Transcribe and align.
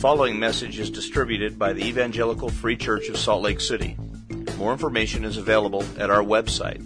following 0.00 0.38
message 0.38 0.78
is 0.78 0.88
distributed 0.88 1.58
by 1.58 1.74
the 1.74 1.84
Evangelical 1.84 2.48
Free 2.48 2.74
Church 2.74 3.10
of 3.10 3.18
Salt 3.18 3.42
Lake 3.42 3.60
City. 3.60 3.98
More 4.56 4.72
information 4.72 5.26
is 5.26 5.36
available 5.36 5.84
at 5.98 6.08
our 6.08 6.22
website, 6.22 6.80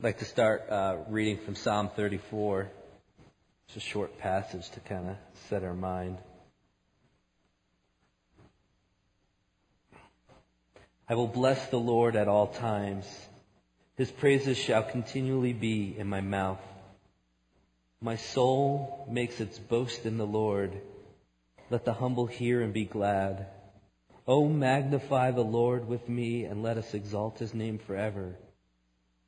like 0.00 0.18
to 0.20 0.24
start 0.24 0.64
uh, 0.70 0.96
reading 1.08 1.36
from 1.36 1.54
Psalm 1.54 1.90
34. 1.94 2.70
It's 3.68 3.76
a 3.76 3.80
short 3.80 4.18
passage 4.18 4.70
to 4.70 4.80
kind 4.80 5.10
of 5.10 5.16
set 5.50 5.62
our 5.62 5.74
mind. 5.74 6.16
I 11.08 11.14
will 11.14 11.26
bless 11.26 11.68
the 11.68 11.80
Lord 11.80 12.16
at 12.16 12.28
all 12.28 12.46
times. 12.46 13.06
His 13.96 14.10
praises 14.10 14.56
shall 14.56 14.82
continually 14.82 15.52
be 15.52 15.94
in 15.98 16.08
my 16.08 16.20
mouth. 16.20 16.60
My 18.00 18.16
soul 18.16 19.06
makes 19.08 19.40
its 19.40 19.58
boast 19.58 20.06
in 20.06 20.18
the 20.18 20.26
Lord. 20.26 20.80
Let 21.70 21.84
the 21.84 21.92
humble 21.92 22.26
hear 22.26 22.62
and 22.62 22.72
be 22.72 22.84
glad. 22.84 23.46
Oh, 24.26 24.48
magnify 24.48 25.32
the 25.32 25.44
Lord 25.44 25.88
with 25.88 26.08
me 26.08 26.44
and 26.44 26.62
let 26.62 26.78
us 26.78 26.94
exalt 26.94 27.38
his 27.38 27.54
name 27.54 27.78
forever. 27.78 28.36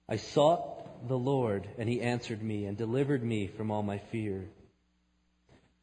I 0.09 0.17
sought 0.17 1.09
the 1.09 1.19
Lord, 1.19 1.69
and 1.79 1.89
he 1.89 2.01
answered 2.01 2.43
me 2.43 2.67
and 2.67 2.77
delivered 2.77 3.23
me 3.23 3.47
from 3.47 3.71
all 3.71 3.83
my 3.83 3.99
fear. 3.99 4.45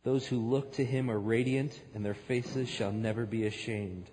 Those 0.03 0.25
who 0.25 0.37
look 0.39 0.73
to 0.73 0.85
him 0.85 1.11
are 1.11 1.19
radiant, 1.19 1.79
and 1.93 2.05
their 2.05 2.13
faces 2.13 2.69
shall 2.69 2.91
never 2.91 3.25
be 3.25 3.45
ashamed. 3.45 4.09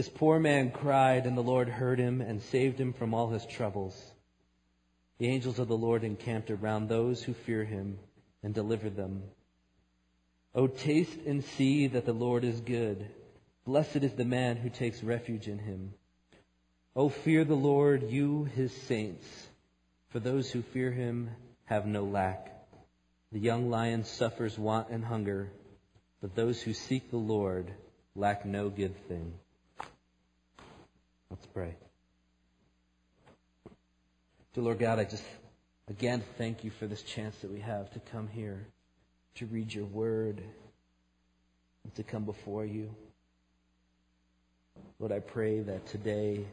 This 0.00 0.08
poor 0.08 0.38
man 0.40 0.70
cried, 0.70 1.26
and 1.26 1.36
the 1.36 1.42
Lord 1.42 1.68
heard 1.68 1.98
him 1.98 2.22
and 2.22 2.40
saved 2.40 2.80
him 2.80 2.94
from 2.94 3.12
all 3.12 3.28
his 3.28 3.44
troubles. 3.44 3.94
The 5.18 5.28
angels 5.28 5.58
of 5.58 5.68
the 5.68 5.76
Lord 5.76 6.04
encamped 6.04 6.50
around 6.50 6.88
those 6.88 7.22
who 7.22 7.34
fear 7.34 7.66
him 7.66 7.98
and 8.42 8.54
delivered 8.54 8.96
them. 8.96 9.24
O 10.54 10.68
taste 10.68 11.18
and 11.26 11.44
see 11.44 11.86
that 11.88 12.06
the 12.06 12.14
Lord 12.14 12.44
is 12.44 12.62
good. 12.62 13.10
Blessed 13.66 13.96
is 13.96 14.14
the 14.14 14.24
man 14.24 14.56
who 14.56 14.70
takes 14.70 15.04
refuge 15.04 15.48
in 15.48 15.58
him. 15.58 15.92
O 16.96 17.10
fear 17.10 17.44
the 17.44 17.54
Lord, 17.54 18.08
you 18.08 18.44
his 18.44 18.72
saints, 18.72 19.26
for 20.08 20.18
those 20.18 20.50
who 20.50 20.62
fear 20.62 20.90
him 20.90 21.28
have 21.66 21.84
no 21.84 22.04
lack. 22.04 22.50
The 23.32 23.38
young 23.38 23.68
lion 23.68 24.04
suffers 24.04 24.58
want 24.58 24.88
and 24.88 25.04
hunger, 25.04 25.52
but 26.22 26.34
those 26.34 26.62
who 26.62 26.72
seek 26.72 27.10
the 27.10 27.18
Lord 27.18 27.70
lack 28.16 28.46
no 28.46 28.70
good 28.70 28.96
thing. 29.06 29.34
Let's 31.30 31.46
pray. 31.46 31.76
Dear 34.52 34.64
Lord 34.64 34.80
God, 34.80 34.98
I 34.98 35.04
just 35.04 35.22
again 35.88 36.24
thank 36.36 36.64
you 36.64 36.72
for 36.72 36.88
this 36.88 37.02
chance 37.02 37.36
that 37.38 37.52
we 37.52 37.60
have 37.60 37.88
to 37.92 38.00
come 38.00 38.26
here, 38.26 38.66
to 39.36 39.46
read 39.46 39.72
your 39.72 39.84
word, 39.84 40.42
and 41.84 41.94
to 41.94 42.02
come 42.02 42.24
before 42.24 42.64
you. 42.64 42.92
Lord, 44.98 45.12
I 45.12 45.20
pray 45.20 45.60
that 45.60 45.86
today 45.86 46.44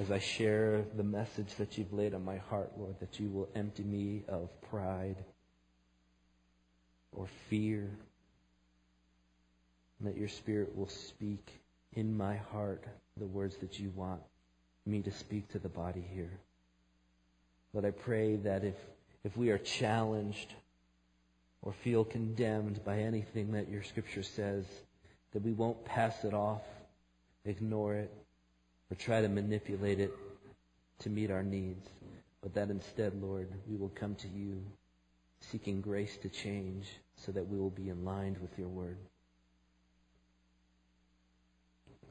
as 0.00 0.12
I 0.12 0.20
share 0.20 0.84
the 0.96 1.02
message 1.02 1.56
that 1.56 1.76
you've 1.76 1.92
laid 1.92 2.14
on 2.14 2.24
my 2.24 2.36
heart, 2.36 2.70
Lord, 2.78 3.00
that 3.00 3.18
you 3.18 3.28
will 3.30 3.48
empty 3.56 3.82
me 3.82 4.22
of 4.28 4.48
pride 4.70 5.16
or 7.12 7.26
fear, 7.48 7.90
and 9.98 10.08
that 10.08 10.16
your 10.16 10.28
Spirit 10.28 10.76
will 10.76 10.88
speak 10.88 11.60
in 11.94 12.16
my 12.16 12.36
heart 12.36 12.84
the 13.16 13.26
words 13.26 13.56
that 13.58 13.78
you 13.78 13.90
want 13.96 14.20
me 14.86 15.02
to 15.02 15.10
speak 15.10 15.48
to 15.48 15.58
the 15.58 15.68
body 15.68 16.04
here. 16.14 16.30
Lord, 17.72 17.84
I 17.84 17.90
pray 17.90 18.36
that 18.36 18.64
if, 18.64 18.74
if 19.24 19.36
we 19.36 19.50
are 19.50 19.58
challenged 19.58 20.54
or 21.62 21.72
feel 21.72 22.04
condemned 22.04 22.84
by 22.84 22.98
anything 22.98 23.52
that 23.52 23.68
your 23.68 23.82
scripture 23.82 24.22
says, 24.22 24.64
that 25.32 25.42
we 25.42 25.52
won't 25.52 25.84
pass 25.84 26.24
it 26.24 26.34
off, 26.34 26.62
ignore 27.44 27.94
it, 27.94 28.12
or 28.90 28.96
try 28.96 29.20
to 29.20 29.28
manipulate 29.28 30.00
it 30.00 30.12
to 31.00 31.10
meet 31.10 31.30
our 31.30 31.42
needs, 31.42 31.88
but 32.42 32.54
that 32.54 32.70
instead, 32.70 33.20
Lord, 33.22 33.48
we 33.68 33.76
will 33.76 33.90
come 33.90 34.14
to 34.16 34.28
you 34.28 34.62
seeking 35.40 35.80
grace 35.80 36.16
to 36.18 36.28
change 36.28 36.86
so 37.16 37.32
that 37.32 37.46
we 37.46 37.58
will 37.58 37.70
be 37.70 37.88
in 37.88 38.04
line 38.04 38.36
with 38.40 38.58
your 38.58 38.68
word. 38.68 38.96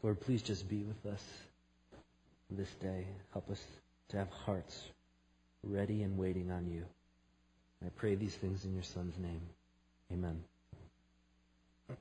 Lord, 0.02 0.22
please 0.22 0.42
just 0.42 0.70
be 0.70 0.84
with 0.84 1.14
us 1.14 1.24
this 2.50 2.70
day. 2.82 3.06
Help 3.34 3.50
us 3.50 3.62
to 4.10 4.18
have 4.18 4.30
hearts 4.30 4.82
ready 5.64 6.04
and 6.04 6.18
waiting 6.18 6.52
on 6.52 6.68
you. 6.68 6.86
I 7.86 7.90
pray 7.90 8.16
these 8.16 8.34
things 8.36 8.64
in 8.64 8.74
your 8.74 8.84
Son's 8.84 9.18
name. 9.18 9.42
Amen. 10.12 10.44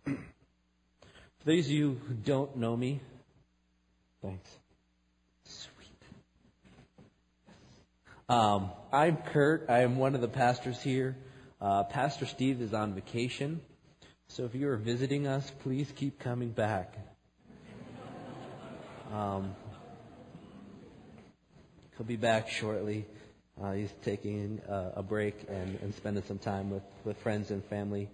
For 0.05 1.45
those 1.45 1.67
of 1.67 1.73
you 1.73 2.01
who 2.07 2.15
don't 2.15 2.57
know 2.57 2.77
me, 2.77 3.01
thanks. 4.23 4.49
Sweet. 5.45 5.89
Um, 8.29 8.71
I'm 8.93 9.17
Kurt. 9.17 9.67
I 9.69 9.81
am 9.81 9.97
one 9.97 10.15
of 10.15 10.21
the 10.21 10.29
pastors 10.29 10.81
here. 10.81 11.17
Uh, 11.61 11.83
Pastor 11.85 12.27
Steve 12.27 12.61
is 12.61 12.75
on 12.75 12.95
vacation. 12.95 13.61
So 14.29 14.45
if 14.45 14.55
you 14.55 14.69
are 14.69 14.77
visiting 14.77 15.27
us, 15.27 15.51
please 15.63 15.91
keep 15.97 16.21
coming 16.21 16.51
back. 16.51 17.08
Um, 19.13 19.55
he'll 21.97 22.07
be 22.07 22.17
back 22.17 22.51
shortly. 22.51 23.07
Uh, 23.63 23.73
he's 23.73 23.93
taking 24.03 24.61
uh, 24.69 24.93
a 24.97 25.03
break 25.03 25.47
and, 25.49 25.79
and, 25.81 25.95
spending 25.95 26.23
some 26.25 26.39
time 26.39 26.71
with, 26.71 26.83
with 27.05 27.17
friends 27.19 27.51
and 27.51 27.65
family. 27.65 28.11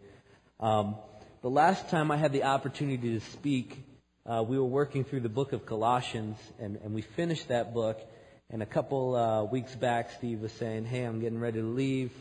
Um, 0.60 0.94
the 1.42 1.50
last 1.50 1.90
time 1.90 2.10
I 2.10 2.16
had 2.16 2.32
the 2.32 2.44
opportunity 2.44 3.18
to 3.18 3.20
speak, 3.32 3.84
uh, 4.24 4.44
we 4.46 4.56
were 4.56 4.64
working 4.64 5.04
through 5.04 5.20
the 5.20 5.28
book 5.28 5.52
of 5.52 5.66
Colossians, 5.66 6.38
and, 6.60 6.76
and 6.76 6.94
we 6.94 7.02
finished 7.02 7.48
that 7.48 7.74
book. 7.74 8.00
And 8.48 8.62
a 8.62 8.66
couple 8.66 9.16
uh, 9.16 9.44
weeks 9.44 9.74
back, 9.74 10.12
Steve 10.12 10.40
was 10.40 10.52
saying, 10.52 10.86
Hey, 10.86 11.02
I'm 11.02 11.20
getting 11.20 11.40
ready 11.40 11.60
to 11.60 11.66
leave. 11.66 12.12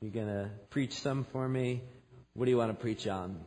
You're 0.00 0.12
going 0.12 0.28
to 0.28 0.48
preach 0.70 0.94
some 0.94 1.24
for 1.32 1.46
me. 1.46 1.82
What 2.34 2.44
do 2.44 2.50
you 2.52 2.56
want 2.56 2.70
to 2.70 2.80
preach 2.80 3.06
on? 3.08 3.40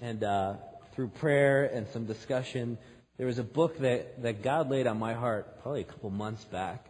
And 0.00 0.22
uh, 0.22 0.54
through 0.94 1.08
prayer 1.08 1.64
and 1.64 1.88
some 1.88 2.04
discussion, 2.04 2.78
there 3.18 3.26
was 3.26 3.38
a 3.38 3.44
book 3.44 3.78
that, 3.78 4.22
that 4.22 4.42
God 4.42 4.70
laid 4.70 4.86
on 4.86 4.98
my 4.98 5.12
heart 5.12 5.62
probably 5.62 5.82
a 5.82 5.84
couple 5.84 6.10
months 6.10 6.44
back. 6.44 6.86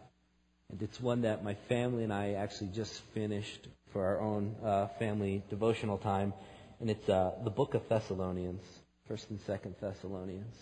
And 0.71 0.81
it's 0.81 1.01
one 1.01 1.23
that 1.23 1.45
my 1.45 1.55
family 1.69 2.05
and 2.05 2.13
I 2.13 2.33
actually 2.35 2.69
just 2.69 2.93
finished 3.13 3.67
for 3.93 4.05
our 4.05 4.21
own 4.21 4.55
uh, 4.65 4.87
family 4.99 5.43
devotional 5.51 5.99
time. 5.99 6.33
And 6.81 6.89
it's 6.91 7.09
uh, 7.09 7.33
the 7.45 7.51
book 7.51 7.75
of 7.75 7.89
Thessalonians, 7.89 8.63
1st 9.11 9.31
and 9.31 9.47
2nd 9.47 9.79
Thessalonians. 9.81 10.55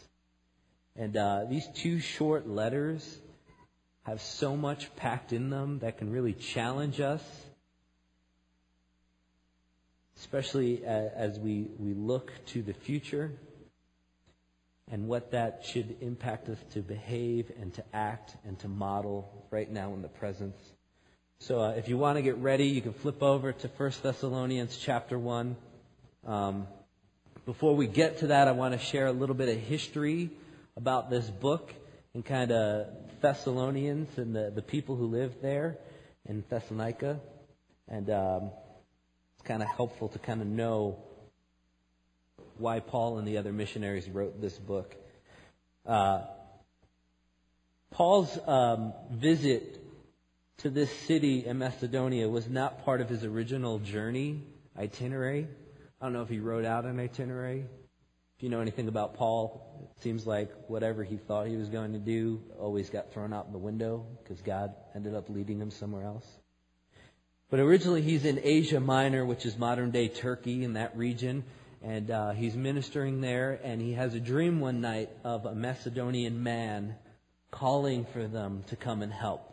And 0.97 1.17
uh, 1.17 1.45
these 1.49 1.67
two 1.75 2.01
short 2.01 2.49
letters 2.49 3.19
have 4.03 4.21
so 4.21 4.57
much 4.57 4.95
packed 4.97 5.33
in 5.33 5.51
them 5.51 5.81
that 5.81 5.99
can 5.99 6.11
really 6.11 6.33
challenge 6.33 7.01
us, 7.01 7.23
especially 10.19 10.85
as 10.85 11.39
we, 11.39 11.69
we 11.79 11.93
look 11.95 12.33
to 12.47 12.63
the 12.63 12.73
future 12.73 13.31
and 14.91 15.07
what 15.07 15.31
that 15.31 15.65
should 15.65 15.97
impact 16.01 16.49
us 16.49 16.59
to 16.73 16.81
behave 16.81 17.51
and 17.61 17.73
to 17.75 17.85
act 17.93 18.37
and 18.45 18.59
to 18.59 18.69
model 18.69 19.47
right 19.51 19.71
now 19.71 19.93
in 19.95 20.03
the 20.03 20.09
presence. 20.09 20.57
So 21.39 21.61
uh, 21.61 21.71
if 21.71 21.89
you 21.89 21.97
want 21.97 22.19
to 22.19 22.23
get 22.23 22.37
ready, 22.39 22.67
you 22.67 22.83
can 22.83 22.93
flip 22.93 23.23
over 23.23 23.53
to 23.53 23.69
1 23.69 23.93
Thessalonians 24.03 24.77
chapter 24.77 25.19
1. 25.19 25.57
Um, 26.27 26.67
before 27.47 27.75
we 27.75 27.87
get 27.87 28.19
to 28.19 28.27
that, 28.29 28.49
I 28.49 28.53
want 28.53 28.79
to 28.79 28.85
share 28.85 29.07
a 29.07 29.13
little 29.13 29.35
bit 29.35 29.49
of 29.49 29.57
history 29.57 30.31
about 30.77 31.09
this 31.09 31.29
book 31.31 31.73
and 32.13 32.25
kind 32.25 32.53
of 32.53 32.89
Thessalonians 33.21 34.19
and 34.19 34.35
the, 34.35 34.51
the 34.55 34.63
people 34.63 34.97
who 34.97 35.07
lived 35.07 35.41
there 35.41 35.79
in 36.29 36.45
Thessalonica. 36.51 37.21
And 37.89 38.11
um, 38.11 38.51
it's 39.35 39.47
kind 39.47 39.63
of 39.63 39.69
helpful 39.69 40.09
to 40.09 40.19
kind 40.19 40.43
of 40.43 40.47
know 40.47 40.99
why 42.61 42.81
Paul 42.81 43.19
and 43.19 43.27
the 43.27 43.39
other 43.39 43.53
missionaries 43.53 44.09
wrote 44.09 44.41
this 44.41 44.57
book. 44.57 44.95
Uh, 45.87 46.23
Paul's 47.91 48.39
um, 48.47 48.93
visit 49.11 49.79
to 50.59 50.71
this 50.71 50.91
city 51.07 51.47
in 51.47 51.59
Macedonia 51.59 52.29
was 52.29 52.49
not 52.49 52.85
part 52.85 53.01
of 53.01 53.09
his 53.09 53.25
original 53.25 53.79
journey 53.79 54.43
itinerary. 54.79 55.49
I 56.01 56.05
don't 56.05 56.13
know 56.13 56.23
if 56.23 56.29
he 56.29 56.39
wrote 56.39 56.65
out 56.65 56.85
an 56.85 57.01
itinerary. 57.01 57.65
If 58.37 58.45
you 58.45 58.49
know 58.49 58.61
anything 58.61 58.89
about 58.89 59.15
Paul, 59.15 59.91
it 59.97 60.03
seems 60.03 60.27
like 60.27 60.51
whatever 60.69 61.03
he 61.05 61.17
thought 61.17 61.47
he 61.47 61.57
was 61.57 61.69
going 61.69 61.93
to 61.93 61.99
do 61.99 62.41
always 62.59 62.89
got 62.89 63.13
thrown 63.13 63.33
out 63.33 63.53
the 63.53 63.59
window 63.59 64.07
because 64.23 64.41
God 64.41 64.73
ended 64.95 65.15
up 65.15 65.29
leading 65.29 65.61
him 65.61 65.71
somewhere 65.71 66.05
else. 66.05 66.27
But 67.51 67.61
originally 67.61 68.01
he's 68.01 68.25
in 68.25 68.41
Asia 68.43 68.81
Minor, 68.81 69.25
which 69.25 69.45
is 69.45 69.59
modern 69.59 69.91
day 69.91 70.09
Turkey 70.09 70.63
in 70.65 70.75
that 70.75 70.97
region, 70.97 71.45
and 71.83 72.11
uh, 72.11 72.31
he's 72.33 72.55
ministering 72.55 73.21
there, 73.21 73.59
and 73.63 73.81
he 73.81 73.95
has 73.95 74.15
a 74.15 74.21
dream 74.21 74.61
one 74.61 74.81
night 74.81 75.11
of 75.25 75.47
a 75.47 75.55
Macedonian 75.55 76.43
man 76.43 76.95
calling 77.51 78.05
for 78.13 78.27
them 78.27 78.63
to 78.69 78.77
come 78.77 79.03
and 79.03 79.13
help. 79.13 79.47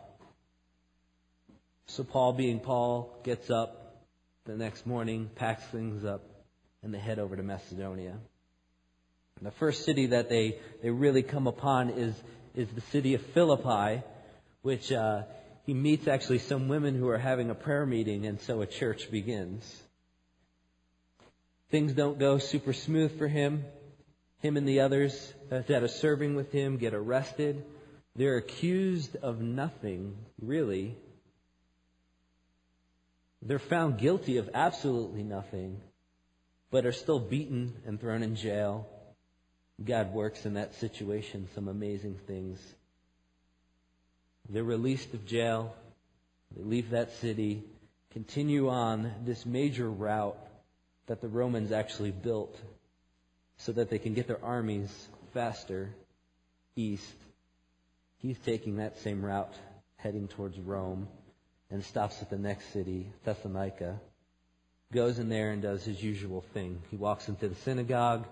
So 1.86 2.04
Paul, 2.04 2.34
being 2.34 2.60
Paul, 2.60 3.18
gets 3.24 3.50
up 3.50 3.96
the 4.44 4.56
next 4.56 4.86
morning, 4.86 5.30
packs 5.36 5.64
things 5.64 6.04
up, 6.04 6.22
and 6.82 6.92
they 6.92 6.98
head 6.98 7.18
over 7.18 7.34
to 7.34 7.42
Macedonia. 7.42 8.14
And 9.38 9.46
the 9.46 9.52
first 9.52 9.84
city 9.84 10.06
that 10.06 10.28
they, 10.28 10.58
they 10.82 10.90
really 10.90 11.22
come 11.22 11.46
upon 11.46 11.90
is, 11.90 12.14
is 12.54 12.68
the 12.68 12.80
city 12.92 13.14
of 13.14 13.22
Philippi, 13.22 14.02
which 14.62 14.92
uh, 14.92 15.22
he 15.64 15.72
meets 15.72 16.08
actually 16.08 16.40
some 16.40 16.68
women 16.68 16.94
who 16.94 17.08
are 17.08 17.18
having 17.18 17.48
a 17.50 17.54
prayer 17.54 17.86
meeting, 17.86 18.26
and 18.26 18.40
so 18.40 18.60
a 18.60 18.66
church 18.66 19.10
begins. 19.10 19.82
Things 21.70 21.92
don't 21.92 22.18
go 22.18 22.38
super 22.38 22.72
smooth 22.72 23.18
for 23.18 23.28
him. 23.28 23.64
Him 24.40 24.56
and 24.56 24.66
the 24.66 24.80
others 24.80 25.34
that 25.50 25.82
are 25.82 25.88
serving 25.88 26.34
with 26.34 26.50
him 26.50 26.78
get 26.78 26.94
arrested. 26.94 27.64
They're 28.16 28.36
accused 28.36 29.16
of 29.16 29.40
nothing, 29.40 30.16
really. 30.40 30.96
They're 33.42 33.58
found 33.58 33.98
guilty 33.98 34.38
of 34.38 34.50
absolutely 34.54 35.22
nothing, 35.22 35.80
but 36.70 36.86
are 36.86 36.92
still 36.92 37.20
beaten 37.20 37.74
and 37.86 38.00
thrown 38.00 38.22
in 38.22 38.34
jail. 38.34 38.88
God 39.84 40.12
works 40.12 40.46
in 40.46 40.54
that 40.54 40.74
situation 40.76 41.48
some 41.54 41.68
amazing 41.68 42.18
things. 42.26 42.58
They're 44.48 44.64
released 44.64 45.12
of 45.14 45.26
jail. 45.26 45.74
They 46.56 46.64
leave 46.64 46.90
that 46.90 47.12
city, 47.16 47.62
continue 48.12 48.68
on 48.70 49.12
this 49.24 49.44
major 49.44 49.88
route 49.88 50.38
that 51.08 51.20
the 51.20 51.28
Romans 51.28 51.72
actually 51.72 52.10
built 52.10 52.56
so 53.56 53.72
that 53.72 53.90
they 53.90 53.98
can 53.98 54.14
get 54.14 54.28
their 54.28 54.42
armies 54.44 54.90
faster 55.34 55.90
east. 56.76 57.14
He's 58.18 58.38
taking 58.38 58.76
that 58.76 58.98
same 59.00 59.24
route, 59.24 59.54
heading 59.96 60.28
towards 60.28 60.58
Rome, 60.58 61.08
and 61.70 61.84
stops 61.84 62.22
at 62.22 62.30
the 62.30 62.38
next 62.38 62.72
city, 62.72 63.10
Thessalonica. 63.24 64.00
Goes 64.92 65.18
in 65.18 65.28
there 65.28 65.50
and 65.50 65.60
does 65.60 65.84
his 65.84 66.02
usual 66.02 66.44
thing. 66.54 66.80
He 66.90 66.96
walks 66.96 67.28
into 67.28 67.48
the 67.48 67.54
synagogue. 67.56 68.26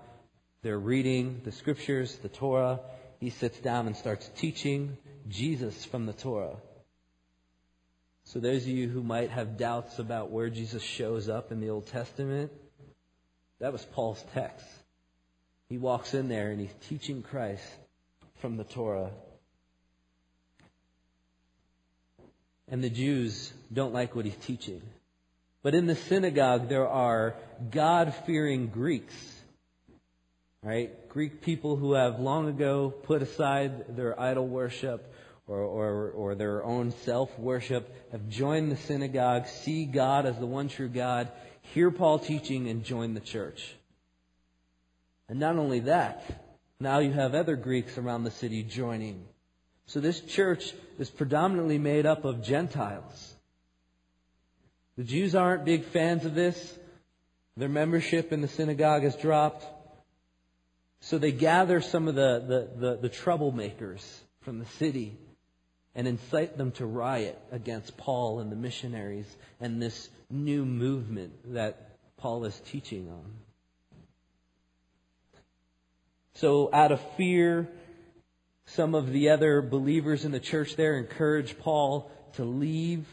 They're 0.62 0.78
reading 0.78 1.42
the 1.44 1.52
scriptures, 1.52 2.16
the 2.16 2.28
Torah. 2.28 2.80
He 3.20 3.30
sits 3.30 3.58
down 3.58 3.86
and 3.86 3.96
starts 3.96 4.30
teaching 4.36 4.96
Jesus 5.28 5.84
from 5.84 6.06
the 6.06 6.12
Torah. 6.12 6.56
So 8.24 8.40
those 8.40 8.62
of 8.62 8.68
you 8.68 8.88
who 8.88 9.02
might 9.02 9.30
have 9.30 9.56
doubts 9.56 9.98
about 9.98 10.30
where 10.30 10.50
Jesus 10.50 10.82
shows 10.82 11.28
up 11.28 11.52
in 11.52 11.60
the 11.60 11.70
Old 11.70 11.86
Testament, 11.86 12.50
that 13.60 13.72
was 13.72 13.84
Paul's 13.84 14.22
text. 14.34 14.66
He 15.68 15.78
walks 15.78 16.14
in 16.14 16.28
there 16.28 16.50
and 16.50 16.60
he's 16.60 16.74
teaching 16.88 17.22
Christ 17.22 17.64
from 18.40 18.56
the 18.56 18.64
Torah. 18.64 19.10
And 22.68 22.82
the 22.82 22.90
Jews 22.90 23.52
don't 23.72 23.94
like 23.94 24.14
what 24.14 24.24
he's 24.24 24.36
teaching. 24.36 24.82
But 25.62 25.74
in 25.74 25.86
the 25.86 25.96
synagogue, 25.96 26.68
there 26.68 26.88
are 26.88 27.34
God 27.70 28.14
fearing 28.26 28.68
Greeks. 28.68 29.14
Right? 30.62 31.08
Greek 31.08 31.42
people 31.42 31.76
who 31.76 31.94
have 31.94 32.18
long 32.18 32.48
ago 32.48 32.90
put 32.90 33.22
aside 33.22 33.96
their 33.96 34.20
idol 34.20 34.46
worship 34.46 35.12
or, 35.46 35.58
or, 35.58 36.10
or 36.10 36.34
their 36.34 36.64
own 36.64 36.92
self 37.04 37.36
worship 37.38 37.92
have 38.10 38.28
joined 38.28 38.72
the 38.72 38.76
synagogue, 38.76 39.46
see 39.46 39.84
God 39.84 40.26
as 40.26 40.38
the 40.38 40.46
one 40.46 40.68
true 40.68 40.88
God, 40.88 41.30
hear 41.74 41.90
Paul 41.90 42.18
teaching, 42.18 42.68
and 42.68 42.84
join 42.84 43.14
the 43.14 43.20
church. 43.20 43.74
And 45.28 45.40
not 45.40 45.56
only 45.56 45.80
that, 45.80 46.22
now 46.78 46.98
you 46.98 47.12
have 47.12 47.34
other 47.34 47.56
Greeks 47.56 47.98
around 47.98 48.24
the 48.24 48.30
city 48.30 48.62
joining. 48.62 49.24
So 49.86 50.00
this 50.00 50.20
church 50.20 50.72
is 50.98 51.10
predominantly 51.10 51.78
made 51.78 52.06
up 52.06 52.24
of 52.24 52.42
Gentiles. 52.42 53.34
The 54.96 55.04
Jews 55.04 55.34
aren't 55.34 55.64
big 55.64 55.84
fans 55.84 56.24
of 56.24 56.34
this. 56.34 56.78
Their 57.56 57.68
membership 57.68 58.32
in 58.32 58.40
the 58.40 58.48
synagogue 58.48 59.02
has 59.02 59.16
dropped. 59.16 59.64
So 61.00 61.18
they 61.18 61.32
gather 61.32 61.80
some 61.80 62.08
of 62.08 62.14
the, 62.14 62.68
the, 62.78 62.86
the, 62.86 62.96
the 63.02 63.10
troublemakers 63.10 64.02
from 64.40 64.58
the 64.58 64.66
city 64.78 65.16
and 65.96 66.06
incite 66.06 66.58
them 66.58 66.70
to 66.72 66.84
riot 66.84 67.40
against 67.50 67.96
Paul 67.96 68.40
and 68.40 68.52
the 68.52 68.56
missionaries 68.56 69.26
and 69.60 69.80
this 69.80 70.10
new 70.30 70.66
movement 70.66 71.32
that 71.54 71.96
Paul 72.18 72.44
is 72.44 72.60
teaching 72.66 73.08
on. 73.08 73.32
So, 76.34 76.68
out 76.70 76.92
of 76.92 77.00
fear, 77.16 77.66
some 78.66 78.94
of 78.94 79.10
the 79.10 79.30
other 79.30 79.62
believers 79.62 80.26
in 80.26 80.32
the 80.32 80.40
church 80.40 80.76
there 80.76 80.98
encourage 80.98 81.58
Paul 81.58 82.10
to 82.34 82.44
leave 82.44 83.06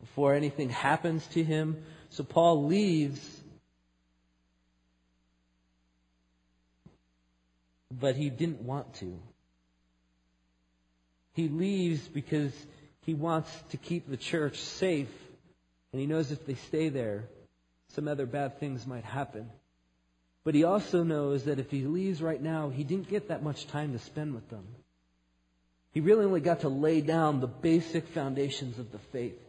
before 0.00 0.32
anything 0.32 0.70
happens 0.70 1.26
to 1.28 1.42
him. 1.42 1.82
So, 2.10 2.22
Paul 2.22 2.66
leaves, 2.66 3.20
but 7.90 8.14
he 8.14 8.30
didn't 8.30 8.62
want 8.62 8.94
to. 8.96 9.18
He 11.34 11.48
leaves 11.48 12.06
because 12.08 12.52
he 13.02 13.14
wants 13.14 13.50
to 13.70 13.76
keep 13.76 14.08
the 14.08 14.16
church 14.16 14.58
safe, 14.58 15.12
and 15.92 16.00
he 16.00 16.06
knows 16.06 16.30
if 16.30 16.46
they 16.46 16.54
stay 16.54 16.88
there, 16.88 17.24
some 17.88 18.08
other 18.08 18.26
bad 18.26 18.58
things 18.58 18.86
might 18.86 19.04
happen. 19.04 19.50
But 20.44 20.54
he 20.54 20.64
also 20.64 21.02
knows 21.02 21.44
that 21.44 21.58
if 21.58 21.70
he 21.70 21.82
leaves 21.82 22.22
right 22.22 22.40
now, 22.40 22.68
he 22.70 22.84
didn't 22.84 23.08
get 23.08 23.28
that 23.28 23.42
much 23.42 23.66
time 23.66 23.92
to 23.92 23.98
spend 23.98 24.34
with 24.34 24.48
them. 24.48 24.64
He 25.92 26.00
really 26.00 26.24
only 26.24 26.40
got 26.40 26.60
to 26.60 26.68
lay 26.68 27.00
down 27.00 27.40
the 27.40 27.46
basic 27.46 28.08
foundations 28.08 28.78
of 28.78 28.90
the 28.90 28.98
faith. 28.98 29.40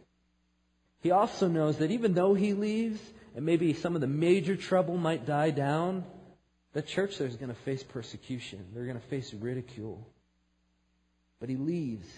He 1.02 1.10
also 1.10 1.48
knows 1.48 1.78
that 1.78 1.90
even 1.90 2.14
though 2.14 2.34
he 2.34 2.52
leaves, 2.52 3.00
and 3.34 3.44
maybe 3.44 3.74
some 3.74 3.94
of 3.94 4.00
the 4.00 4.06
major 4.06 4.56
trouble 4.56 4.96
might 4.96 5.26
die 5.26 5.50
down, 5.50 6.04
the 6.72 6.82
church 6.82 7.18
there 7.18 7.26
is 7.26 7.36
going 7.36 7.48
to 7.48 7.60
face 7.62 7.82
persecution. 7.82 8.64
They're 8.74 8.86
going 8.86 9.00
to 9.00 9.06
face 9.08 9.32
ridicule. 9.34 10.06
But 11.40 11.48
he 11.48 11.56
leaves. 11.56 12.08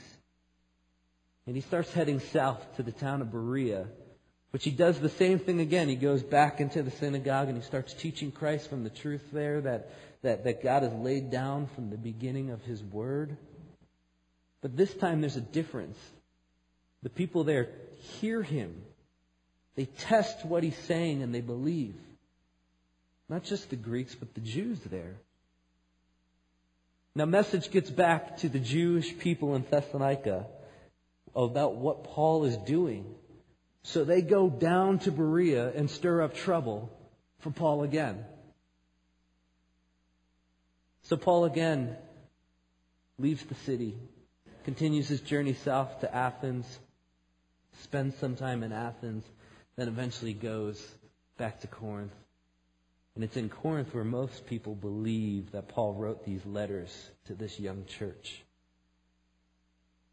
And 1.47 1.57
he 1.57 1.63
starts 1.63 1.93
heading 1.93 2.21
south 2.21 2.77
to 2.77 2.83
the 2.83 2.93
town 2.93 3.23
of 3.23 3.33
Berea 3.33 3.87
which 4.51 4.65
he 4.65 4.71
does 4.71 4.99
the 4.99 5.09
same 5.09 5.39
thing 5.39 5.61
again. 5.61 5.89
He 5.89 5.97
goes 5.97 6.23
back 6.23 6.61
into 6.61 6.83
the 6.83 6.91
synagogue 6.91 7.49
and 7.49 7.57
he 7.57 7.63
starts 7.63 7.93
teaching 7.93 8.33
Christ 8.33 8.71
from 8.71 8.83
the 8.83 8.91
truth 8.91 9.25
there 9.33 9.61
that, 9.61 9.91
that, 10.23 10.45
that 10.45 10.63
God 10.63 10.83
has 10.83 10.93
laid 10.95 11.31
down 11.31 11.69
from 11.75 11.91
the 11.91 11.99
beginning 11.99 12.51
of 12.51 12.63
his 12.63 12.83
word. 12.83 13.37
But 14.63 14.77
this 14.77 14.93
time 14.95 15.21
there's 15.21 15.37
a 15.37 15.43
difference. 15.43 15.99
The 17.03 17.11
people 17.11 17.45
there 17.45 17.69
hear 18.21 18.43
him. 18.43 18.83
They 19.77 19.85
test 19.85 20.45
what 20.45 20.65
he's 20.65 20.79
saying 20.79 21.23
and 21.23 21.35
they 21.35 21.43
believe. 21.43 21.95
Not 23.29 23.45
just 23.45 23.69
the 23.69 23.77
Greeks, 23.77 24.15
but 24.15 24.35
the 24.35 24.41
Jews 24.41 24.81
there. 24.91 25.17
Now, 27.19 27.25
message 27.25 27.73
gets 27.73 27.91
back 27.91 28.37
to 28.39 28.49
the 28.49 28.61
Jewish 28.61 29.19
people 29.19 29.57
in 29.57 29.67
Thessalonica 29.69 30.47
about 31.35 31.75
what 31.75 32.05
Paul 32.05 32.45
is 32.45 32.57
doing. 32.59 33.13
So 33.83 34.05
they 34.05 34.23
go 34.23 34.49
down 34.49 35.01
to 35.01 35.11
Berea 35.11 35.73
and 35.75 35.91
stir 35.91 36.23
up 36.23 36.37
trouble 36.37 36.97
for 37.41 37.51
Paul 37.51 37.83
again. 37.83 38.25
So 41.03 41.17
Paul 41.17 41.45
again 41.45 41.97
leaves 43.19 43.43
the 43.47 43.57
city, 43.67 43.97
continues 44.63 45.09
his 45.09 45.21
journey 45.21 45.55
south 45.55 46.03
to 46.03 46.15
Athens, 46.15 46.67
spends 47.83 48.17
some 48.19 48.37
time 48.37 48.63
in 48.63 48.71
Athens, 48.71 49.25
then 49.75 49.89
eventually 49.89 50.35
goes 50.35 50.81
back 51.37 51.63
to 51.63 51.67
Corinth. 51.67 52.13
And 53.19 53.25
it's 53.25 53.37
in 53.37 53.49
Corinth 53.49 53.93
where 53.95 54.05
most 54.05 54.47
people 54.47 54.77
believe 54.77 55.51
that 55.51 55.67
Paul 55.67 55.93
wrote 55.95 56.25
these 56.25 56.47
letters 56.47 57.11
to 57.27 57.35
this 57.35 57.59
young 57.59 57.85
church. 57.85 58.45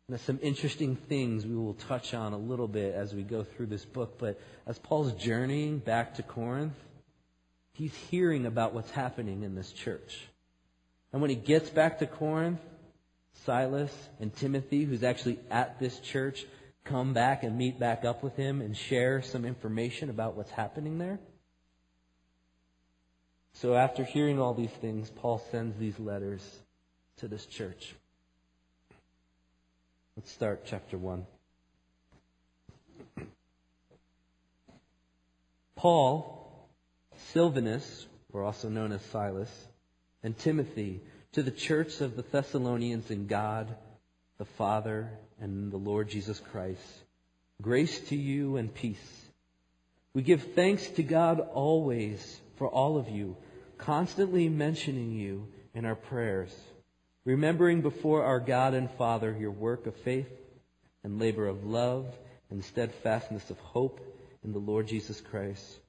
Now, 0.10 0.18
some 0.18 0.40
interesting 0.42 0.96
things 0.96 1.46
we 1.46 1.56
will 1.56 1.76
touch 1.76 2.16
on 2.16 2.34
a 2.34 2.38
little 2.40 2.68
bit 2.68 2.96
as 2.96 3.14
we 3.14 3.22
go 3.22 3.44
through 3.44 3.68
this 3.68 3.86
book. 3.86 4.18
But 4.18 4.42
as 4.66 4.80
Paul's 4.80 5.14
journeying 5.14 5.78
back 5.78 6.16
to 6.16 6.24
Corinth, 6.24 6.74
he's 7.74 7.94
hearing 8.10 8.48
about 8.48 8.74
what's 8.74 8.90
happening 8.90 9.44
in 9.44 9.54
this 9.54 9.72
church. 9.72 10.26
And 11.14 11.22
when 11.22 11.30
he 11.30 11.36
gets 11.36 11.70
back 11.70 12.00
to 12.00 12.08
Corinth, 12.08 12.60
Silas 13.46 13.94
and 14.20 14.36
Timothy, 14.36 14.84
who's 14.84 15.04
actually 15.04 15.38
at 15.52 15.80
this 15.80 16.00
church, 16.00 16.44
come 16.86 17.14
back 17.14 17.44
and 17.44 17.56
meet 17.56 17.80
back 17.80 18.04
up 18.04 18.24
with 18.24 18.36
him 18.36 18.62
and 18.62 18.76
share 18.76 19.22
some 19.22 19.46
information 19.46 20.10
about 20.10 20.36
what's 20.36 20.50
happening 20.50 20.98
there. 20.98 21.20
So 23.62 23.74
after 23.74 24.04
hearing 24.04 24.40
all 24.40 24.54
these 24.54 24.70
things, 24.70 25.10
Paul 25.10 25.42
sends 25.50 25.78
these 25.78 25.98
letters 25.98 26.42
to 27.18 27.28
this 27.30 27.46
church. 27.46 27.96
Let's 30.18 30.32
start 30.32 30.64
chapter 30.66 30.98
1. 30.98 31.26
Paul, 35.78 36.68
Silvanus, 37.32 38.08
or 38.34 38.44
also 38.44 38.68
known 38.68 38.92
as 38.92 39.02
Silas, 39.06 39.52
and 40.22 40.38
Timothy, 40.38 41.00
to 41.32 41.42
the 41.42 41.52
church 41.52 42.02
of 42.02 42.18
the 42.18 42.24
Thessalonians 42.24 43.10
in 43.10 43.28
God, 43.28 43.74
the 44.38 44.46
Father, 44.46 45.10
and 45.40 45.72
the 45.72 45.78
Lord 45.78 46.10
Jesus 46.10 46.40
Christ. 46.40 46.82
Grace 47.62 48.00
to 48.10 48.18
you 48.18 48.58
and 48.58 48.74
peace. 48.74 49.26
We 50.14 50.24
give 50.24 50.54
thanks 50.56 50.88
to 50.92 51.04
God 51.04 51.40
always 51.40 52.42
for 52.58 52.68
all 52.68 52.98
of 52.98 53.10
you, 53.10 53.36
constantly 53.78 54.50
mentioning 54.50 55.14
you 55.14 55.48
in 55.74 55.86
our 55.86 55.96
prayers, 55.96 56.56
remembering 57.26 57.82
before 57.82 58.24
our 58.24 58.40
God 58.40 58.74
and 58.74 58.90
Father 58.92 59.36
your 59.38 59.52
work 59.52 59.88
of 59.88 59.96
faith 59.96 60.32
and 61.04 61.20
labor 61.20 61.48
of 61.48 61.66
love 61.66 62.06
and 62.50 62.64
steadfastness 62.64 63.50
of 63.50 63.60
hope 63.60 64.00
in 64.44 64.52
the 64.52 64.60
Lord 64.60 64.88
Jesus 64.88 65.22
Christ. 65.22 65.80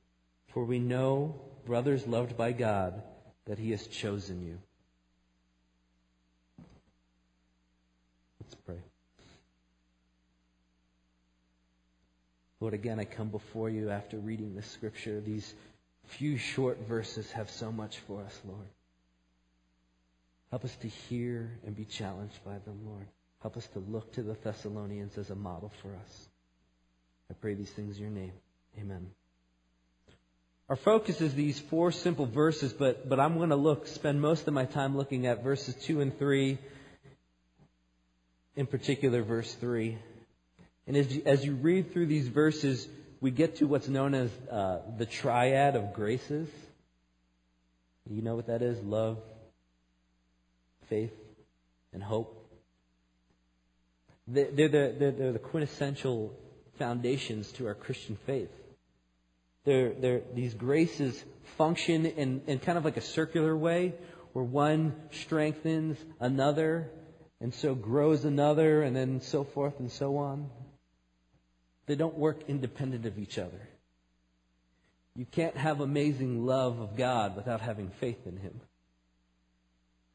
For 0.48 0.64
we 0.64 0.78
know, 0.78 1.34
brothers 1.66 2.06
loved 2.06 2.36
by 2.36 2.52
God, 2.52 3.02
that 3.44 3.58
he 3.58 3.70
has 3.70 3.86
chosen 3.86 4.42
you. 4.42 4.58
Let's 8.40 8.54
pray. 8.54 8.76
Lord, 12.60 12.74
again, 12.74 12.98
I 12.98 13.04
come 13.04 13.28
before 13.28 13.68
you 13.68 13.90
after 13.90 14.16
reading 14.16 14.54
this 14.54 14.66
scripture. 14.66 15.20
These 15.20 15.54
few 16.08 16.38
short 16.38 16.78
verses 16.88 17.30
have 17.32 17.50
so 17.50 17.72
much 17.72 17.98
for 18.00 18.22
us, 18.22 18.40
Lord. 18.46 18.68
Help 20.50 20.64
us 20.64 20.76
to 20.76 20.88
hear 20.88 21.50
and 21.66 21.76
be 21.76 21.84
challenged 21.84 22.42
by 22.44 22.58
them, 22.64 22.80
Lord. 22.86 23.06
Help 23.42 23.56
us 23.56 23.66
to 23.68 23.80
look 23.80 24.12
to 24.14 24.22
the 24.22 24.34
Thessalonians 24.34 25.18
as 25.18 25.30
a 25.30 25.34
model 25.34 25.72
for 25.82 25.88
us. 25.88 26.28
I 27.30 27.34
pray 27.34 27.54
these 27.54 27.70
things 27.70 27.96
in 27.96 28.02
your 28.02 28.12
name. 28.12 28.32
Amen. 28.78 29.10
Our 30.68 30.76
focus 30.76 31.20
is 31.20 31.34
these 31.34 31.58
four 31.58 31.92
simple 31.92 32.26
verses, 32.26 32.72
but, 32.72 33.08
but 33.08 33.20
I'm 33.20 33.36
going 33.36 33.50
to 33.50 33.56
look, 33.56 33.86
spend 33.86 34.20
most 34.20 34.48
of 34.48 34.54
my 34.54 34.64
time 34.64 34.96
looking 34.96 35.26
at 35.26 35.44
verses 35.44 35.74
2 35.76 36.00
and 36.00 36.16
3, 36.18 36.58
in 38.56 38.66
particular, 38.66 39.22
verse 39.22 39.54
3. 39.54 39.96
And 40.88 40.96
as 40.96 41.14
you, 41.14 41.22
as 41.24 41.44
you 41.44 41.54
read 41.54 41.92
through 41.92 42.06
these 42.06 42.26
verses, 42.28 42.88
we 43.20 43.30
get 43.30 43.56
to 43.56 43.66
what's 43.66 43.88
known 43.88 44.14
as 44.14 44.30
uh, 44.50 44.80
the 44.98 45.06
triad 45.06 45.76
of 45.76 45.94
graces. 45.94 46.48
You 48.08 48.22
know 48.22 48.36
what 48.36 48.46
that 48.46 48.62
is? 48.62 48.80
Love, 48.82 49.18
faith, 50.88 51.12
and 51.92 52.02
hope. 52.02 52.32
They're 54.28 54.50
the, 54.50 54.94
they're, 54.98 55.10
they're 55.12 55.32
the 55.32 55.38
quintessential 55.38 56.32
foundations 56.78 57.50
to 57.52 57.66
our 57.66 57.74
Christian 57.74 58.16
faith. 58.26 58.50
They're, 59.64 59.92
they're, 59.94 60.22
these 60.34 60.54
graces 60.54 61.24
function 61.56 62.06
in, 62.06 62.42
in 62.46 62.58
kind 62.58 62.78
of 62.78 62.84
like 62.84 62.96
a 62.96 63.02
circular 63.02 63.56
way 63.56 63.94
where 64.32 64.44
one 64.44 64.94
strengthens 65.10 65.98
another 66.20 66.90
and 67.40 67.52
so 67.52 67.74
grows 67.74 68.24
another 68.24 68.82
and 68.82 68.94
then 68.94 69.20
so 69.20 69.44
forth 69.44 69.80
and 69.80 69.90
so 69.90 70.18
on. 70.18 70.50
They 71.86 71.94
don't 71.94 72.18
work 72.18 72.40
independent 72.48 73.06
of 73.06 73.18
each 73.18 73.38
other. 73.38 73.68
You 75.14 75.24
can't 75.24 75.56
have 75.56 75.80
amazing 75.80 76.44
love 76.44 76.80
of 76.80 76.96
God 76.96 77.36
without 77.36 77.60
having 77.60 77.90
faith 78.00 78.26
in 78.26 78.36
Him. 78.36 78.60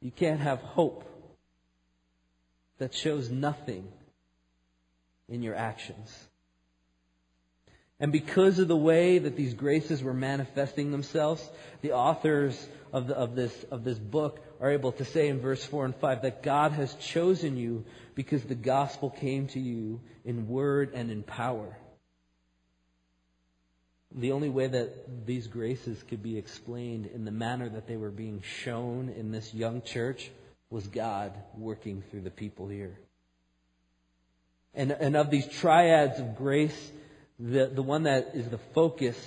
You 0.01 0.11
can't 0.11 0.39
have 0.39 0.59
hope 0.59 1.05
that 2.77 2.93
shows 2.93 3.29
nothing 3.29 3.87
in 5.29 5.41
your 5.41 5.55
actions. 5.55 6.11
And 7.99 8.11
because 8.11 8.57
of 8.57 8.67
the 8.67 8.75
way 8.75 9.19
that 9.19 9.35
these 9.35 9.53
graces 9.53 10.01
were 10.01 10.13
manifesting 10.13 10.91
themselves, 10.91 11.47
the 11.81 11.93
authors 11.93 12.67
of, 12.91 13.07
the, 13.07 13.15
of, 13.15 13.35
this, 13.35 13.65
of 13.69 13.83
this 13.83 13.99
book 13.99 14.39
are 14.59 14.71
able 14.71 14.91
to 14.93 15.05
say 15.05 15.27
in 15.27 15.39
verse 15.39 15.63
4 15.63 15.85
and 15.85 15.95
5 15.95 16.23
that 16.23 16.41
God 16.41 16.71
has 16.71 16.95
chosen 16.95 17.57
you 17.57 17.85
because 18.21 18.43
the 18.43 18.53
gospel 18.53 19.09
came 19.09 19.47
to 19.47 19.59
you 19.59 19.99
in 20.23 20.47
word 20.47 20.91
and 20.93 21.09
in 21.09 21.23
power. 21.23 21.75
The 24.13 24.31
only 24.31 24.49
way 24.49 24.67
that 24.67 25.25
these 25.25 25.47
graces 25.47 26.03
could 26.03 26.21
be 26.21 26.37
explained 26.37 27.07
in 27.07 27.25
the 27.25 27.31
manner 27.31 27.67
that 27.67 27.87
they 27.87 27.97
were 27.97 28.11
being 28.11 28.43
shown 28.43 29.09
in 29.09 29.31
this 29.31 29.55
young 29.55 29.81
church 29.81 30.29
was 30.69 30.85
God 30.85 31.33
working 31.57 32.03
through 32.11 32.21
the 32.21 32.29
people 32.29 32.67
here. 32.67 32.95
And, 34.75 34.91
and 34.91 35.17
of 35.17 35.31
these 35.31 35.47
triads 35.47 36.19
of 36.19 36.35
grace, 36.35 36.91
the, 37.39 37.71
the 37.73 37.81
one 37.81 38.03
that 38.03 38.35
is 38.35 38.47
the 38.49 38.59
focus 38.75 39.17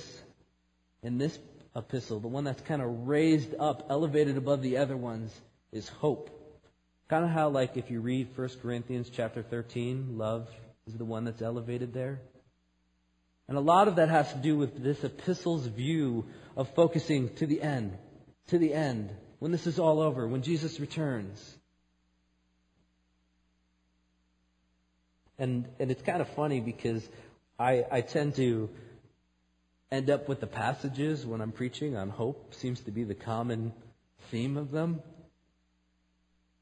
in 1.03 1.19
this 1.19 1.37
epistle, 1.75 2.21
the 2.21 2.29
one 2.29 2.45
that's 2.45 2.63
kind 2.63 2.81
of 2.81 3.09
raised 3.09 3.57
up, 3.59 3.89
elevated 3.91 4.37
above 4.37 4.63
the 4.63 4.77
other 4.77 4.97
ones, 4.97 5.35
is 5.73 5.89
hope. 5.89 6.31
Kind 7.09 7.25
of 7.25 7.31
how, 7.31 7.51
like, 7.51 7.77
if 7.77 7.91
you 7.91 8.01
read 8.01 8.37
1 8.37 8.49
Corinthians 8.63 9.11
chapter 9.11 9.43
13, 9.43 10.17
love 10.17 10.49
is 10.87 10.95
the 10.95 11.05
one 11.05 11.25
that's 11.25 11.43
elevated 11.43 11.93
there. 11.93 12.21
And 13.47 13.59
a 13.59 13.61
lot 13.61 13.89
of 13.89 13.97
that 13.97 14.09
has 14.09 14.33
to 14.33 14.39
do 14.39 14.57
with 14.57 14.83
this 14.83 15.05
epistle's 15.05 15.67
view 15.67 16.25
of 16.57 16.75
focusing 16.75 17.35
to 17.37 17.47
the 17.47 17.61
end, 17.61 17.97
to 18.49 18.59
the 18.59 18.73
end, 18.73 19.11
when 19.39 19.53
this 19.53 19.67
is 19.67 19.79
all 19.79 20.01
over, 20.01 20.27
when 20.27 20.43
Jesus 20.43 20.81
returns. 20.81 21.57
And, 25.39 25.69
and 25.79 25.91
it's 25.91 26.03
kind 26.03 26.23
of 26.23 26.29
funny 26.31 26.61
because 26.61 27.07
I, 27.59 27.85
I 27.91 28.01
tend 28.01 28.37
to 28.37 28.71
end 29.91 30.09
up 30.09 30.29
with 30.29 30.41
the 30.41 30.47
passages 30.47 31.27
when 31.27 31.43
I'm 31.43 31.53
preaching 31.53 31.97
on 31.97 32.09
hope, 32.09 32.55
seems 32.55 32.81
to 32.83 32.91
be 32.91 33.05
the 33.05 33.15
common 33.15 33.73
theme 34.31 34.57
of 34.57 34.71
them. 34.71 35.03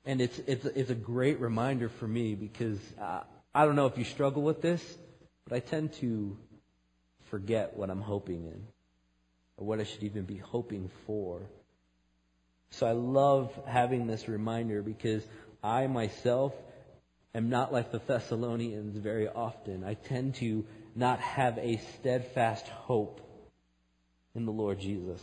And 0.04 0.20
it's, 0.20 0.38
it's, 0.46 0.64
it's 0.64 0.90
a 0.90 0.96
great 0.96 1.40
reminder 1.40 1.88
for 1.88 2.08
me 2.08 2.34
because 2.34 2.78
uh, 3.00 3.20
I 3.54 3.64
don't 3.64 3.76
know 3.76 3.86
if 3.86 3.96
you 3.96 4.04
struggle 4.04 4.42
with 4.42 4.60
this, 4.60 4.82
but 5.46 5.56
I 5.56 5.60
tend 5.60 5.92
to 5.94 6.36
forget 7.30 7.76
what 7.76 7.90
I'm 7.90 8.00
hoping 8.00 8.44
in 8.44 8.66
or 9.56 9.66
what 9.66 9.80
I 9.80 9.84
should 9.84 10.02
even 10.02 10.24
be 10.24 10.36
hoping 10.36 10.90
for. 11.06 11.42
So 12.70 12.86
I 12.86 12.92
love 12.92 13.52
having 13.66 14.06
this 14.06 14.28
reminder 14.28 14.82
because 14.82 15.22
I 15.62 15.86
myself 15.86 16.52
am 17.34 17.48
not 17.48 17.72
like 17.72 17.92
the 17.92 17.98
Thessalonians 17.98 18.96
very 18.96 19.28
often. 19.28 19.84
I 19.84 19.94
tend 19.94 20.36
to 20.36 20.64
not 20.94 21.20
have 21.20 21.58
a 21.58 21.80
steadfast 21.98 22.66
hope 22.66 23.20
in 24.34 24.46
the 24.46 24.52
Lord 24.52 24.80
Jesus. 24.80 25.20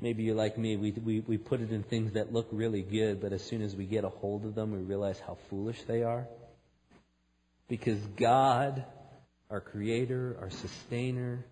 Maybe 0.00 0.22
you're 0.22 0.34
like 0.34 0.56
me. 0.56 0.76
We, 0.76 0.92
we, 0.92 1.20
we 1.20 1.36
put 1.36 1.60
it 1.60 1.72
in 1.72 1.82
things 1.82 2.12
that 2.14 2.32
look 2.32 2.48
really 2.52 2.82
good, 2.82 3.20
but 3.20 3.32
as 3.32 3.42
soon 3.42 3.60
as 3.60 3.76
we 3.76 3.84
get 3.84 4.04
a 4.04 4.08
hold 4.08 4.46
of 4.46 4.54
them, 4.54 4.72
we 4.72 4.78
realize 4.78 5.20
how 5.20 5.36
foolish 5.50 5.82
they 5.82 6.02
are. 6.02 6.26
Because 7.68 7.98
God, 8.16 8.84
our 9.50 9.60
Creator, 9.60 10.38
our 10.40 10.50
Sustainer, 10.50 11.44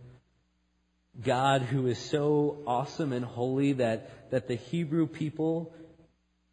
God 1.23 1.62
who 1.62 1.88
is 1.88 1.99
so 1.99 2.62
awesome 2.67 3.12
and 3.12 3.25
holy 3.25 3.75
that, 3.75 4.31
that 4.31 4.49
the 4.49 4.55
Hebrew 4.55 5.07
people 5.07 5.75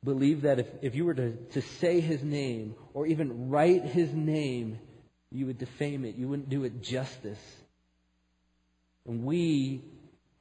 believe 0.04 0.42
that 0.42 0.60
if, 0.60 0.68
if 0.82 0.96
you 0.96 1.06
were 1.06 1.14
to, 1.14 1.32
to 1.32 1.62
say 1.62 2.02
His 2.02 2.22
name 2.24 2.76
or 2.94 3.08
even 3.08 3.50
write 3.50 3.86
His 3.86 4.12
name, 4.12 4.80
you 5.32 5.46
would 5.46 5.58
defame 5.58 6.04
it. 6.04 6.16
You 6.16 6.28
wouldn't 6.28 6.50
do 6.50 6.64
it 6.66 6.82
justice. 6.82 7.40
And 9.08 9.24
we 9.24 9.84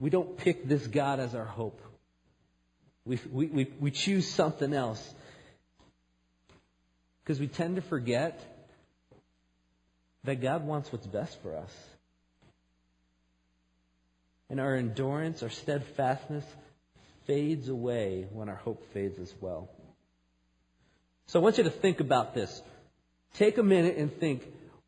we 0.01 0.11
don't 0.11 0.37
pick 0.37 0.67
this 0.69 0.87
God 0.87 1.21
as 1.21 1.35
our 1.35 1.45
hope. 1.45 1.81
We, 3.05 3.19
we, 3.31 3.47
we, 3.47 3.73
we 3.81 3.91
choose 3.91 4.29
something 4.29 4.73
else. 4.73 5.15
Because 7.23 7.41
we 7.41 7.49
tend 7.49 7.77
to 7.77 7.83
forget 7.83 8.41
that 10.25 10.41
God 10.41 10.67
wants 10.67 10.93
what's 10.93 11.07
best 11.07 11.41
for 11.43 11.57
us. 11.57 11.73
And 14.51 14.61
our 14.61 14.75
endurance, 14.75 15.43
our 15.43 15.51
steadfastness 15.51 16.45
fades 17.27 17.69
away 17.69 18.27
when 18.33 18.49
our 18.49 18.57
hope 18.57 18.85
fades 18.93 19.19
as 19.19 19.33
well. 19.41 19.71
So 21.27 21.41
I 21.41 21.43
want 21.43 21.59
you 21.59 21.65
to 21.65 21.71
think 21.71 22.01
about 22.01 22.35
this. 22.35 22.63
Take 23.35 23.59
a 23.59 23.63
minute 23.63 23.97
and 23.97 24.13
think, 24.13 24.43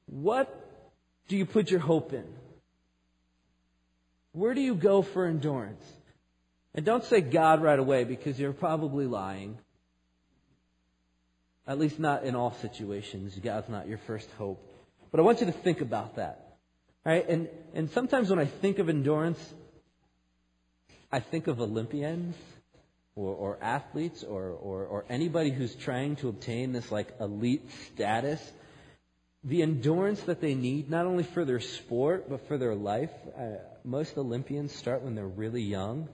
what 0.07 0.55
do 1.29 1.37
you 1.37 1.47
put 1.47 1.71
your 1.71 1.81
hope 1.81 2.13
in? 2.13 2.25
Where 4.37 4.53
do 4.53 4.61
you 4.61 4.75
go 4.75 5.01
for 5.01 5.25
endurance? 5.25 5.83
And 6.75 6.85
don't 6.85 7.03
say 7.03 7.23
God 7.23 7.63
right 7.63 7.79
away 7.79 8.05
because 8.05 8.39
you're 8.39 8.53
probably 8.53 9.07
lying. 9.07 9.57
At 11.67 11.79
least 11.79 11.99
not 11.99 12.25
in 12.25 12.37
all 12.37 12.53
situations. 12.61 13.35
God's 13.43 13.71
not 13.71 13.89
your 13.89 13.97
first 13.97 14.29
hope. 14.37 14.63
But 15.11 15.21
I 15.21 15.23
want 15.23 15.41
you 15.41 15.47
to 15.47 15.53
think 15.53 15.81
about 15.81 16.17
that. 16.17 16.59
Right? 17.03 17.27
And, 17.27 17.49
and 17.73 17.91
sometimes 17.93 18.29
when 18.29 18.39
I 18.39 18.45
think 18.45 18.79
of 18.79 18.91
endurance, 18.91 19.41
I 21.11 21.21
think 21.21 21.47
of 21.47 21.63
Olympians 21.63 22.37
or, 23.15 23.35
or 23.35 23.59
athletes 23.63 24.23
or, 24.23 24.51
or, 24.51 24.85
or 24.85 25.05
anybody 25.09 25.51
who's 25.51 25.75
trying 25.75 26.17
to 26.17 26.29
obtain 26.29 26.73
this 26.73 26.93
like 26.93 27.09
elite 27.21 27.71
status 27.95 28.53
the 29.47 29.63
endurance 29.63 30.21
that 30.23 30.41
they 30.41 30.55
need, 30.55 30.91
not 30.91 31.07
only 31.07 31.23
for 31.23 31.45
their 31.45 31.61
sport, 31.61 32.29
but 32.29 32.47
for 32.49 32.59
their 32.59 32.75
life. 32.75 33.13
Most 33.87 34.19
Olympians 34.19 34.73
start 34.73 35.03
when 35.03 35.15
they're 35.15 35.27
really 35.27 35.63
young. 35.63 36.09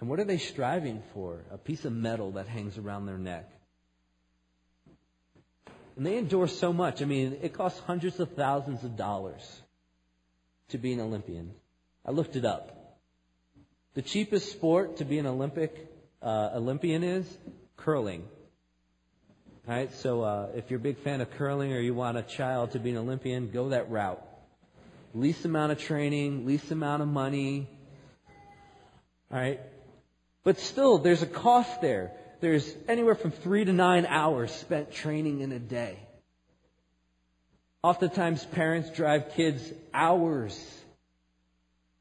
And 0.00 0.08
what 0.08 0.20
are 0.20 0.24
they 0.24 0.38
striving 0.38 1.02
for? 1.12 1.44
A 1.50 1.58
piece 1.58 1.84
of 1.84 1.92
metal 1.92 2.32
that 2.32 2.48
hangs 2.48 2.78
around 2.78 3.06
their 3.06 3.18
neck. 3.18 3.50
And 5.96 6.06
they 6.06 6.16
endure 6.16 6.46
so 6.46 6.72
much. 6.72 7.02
I 7.02 7.04
mean, 7.04 7.38
it 7.42 7.52
costs 7.52 7.80
hundreds 7.80 8.20
of 8.20 8.32
thousands 8.32 8.84
of 8.84 8.96
dollars 8.96 9.42
to 10.68 10.78
be 10.78 10.92
an 10.92 11.00
Olympian. 11.00 11.50
I 12.06 12.12
looked 12.12 12.36
it 12.36 12.44
up. 12.44 12.98
The 13.94 14.02
cheapest 14.02 14.52
sport 14.52 14.98
to 14.98 15.04
be 15.04 15.18
an 15.18 15.26
Olympic 15.26 15.74
uh, 16.22 16.50
Olympian 16.54 17.02
is 17.02 17.26
curling. 17.76 18.22
All 19.66 19.74
right, 19.74 19.92
so 19.96 20.22
uh, 20.22 20.48
if 20.54 20.70
you're 20.70 20.78
a 20.78 20.82
big 20.82 20.98
fan 20.98 21.20
of 21.20 21.30
curling 21.32 21.72
or 21.72 21.80
you 21.80 21.94
want 21.94 22.16
a 22.16 22.22
child 22.22 22.72
to 22.72 22.78
be 22.78 22.90
an 22.90 22.96
Olympian, 22.96 23.50
go 23.50 23.70
that 23.70 23.90
route. 23.90 24.27
Least 25.14 25.44
amount 25.44 25.72
of 25.72 25.78
training, 25.78 26.46
least 26.46 26.70
amount 26.70 27.02
of 27.02 27.08
money. 27.08 27.68
All 29.30 29.38
right, 29.38 29.60
but 30.44 30.58
still, 30.58 30.98
there's 30.98 31.22
a 31.22 31.26
cost 31.26 31.80
there. 31.80 32.12
There's 32.40 32.72
anywhere 32.86 33.14
from 33.14 33.32
three 33.32 33.64
to 33.64 33.72
nine 33.72 34.06
hours 34.06 34.52
spent 34.52 34.92
training 34.92 35.40
in 35.40 35.52
a 35.52 35.58
day. 35.58 35.98
Oftentimes, 37.82 38.44
parents 38.44 38.90
drive 38.90 39.34
kids 39.34 39.62
hours 39.92 40.58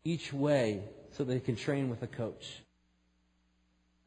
each 0.03 0.31
way 0.31 0.81
so 1.11 1.23
they 1.23 1.39
can 1.39 1.55
train 1.55 1.89
with 1.89 2.03
a 2.03 2.07
coach. 2.07 2.61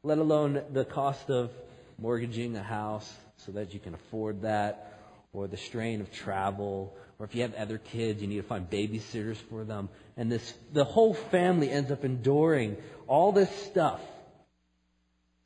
Let 0.03 0.17
alone 0.17 0.63
the 0.71 0.85
cost 0.85 1.29
of 1.29 1.51
mortgaging 1.99 2.55
a 2.55 2.63
house 2.63 3.13
so 3.37 3.51
that 3.51 3.73
you 3.73 3.79
can 3.79 3.93
afford 3.93 4.41
that, 4.41 4.90
or 5.33 5.47
the 5.47 5.57
strain 5.57 6.01
of 6.01 6.11
travel, 6.11 6.95
or 7.19 7.25
if 7.25 7.35
you 7.35 7.43
have 7.43 7.53
other 7.55 7.77
kids, 7.77 8.21
you 8.21 8.27
need 8.27 8.37
to 8.37 8.43
find 8.43 8.69
babysitters 8.69 9.37
for 9.49 9.63
them. 9.63 9.89
And 10.17 10.31
this, 10.31 10.53
the 10.73 10.83
whole 10.83 11.13
family 11.13 11.69
ends 11.69 11.91
up 11.91 12.03
enduring 12.03 12.77
all 13.07 13.31
this 13.31 13.49
stuff 13.65 14.01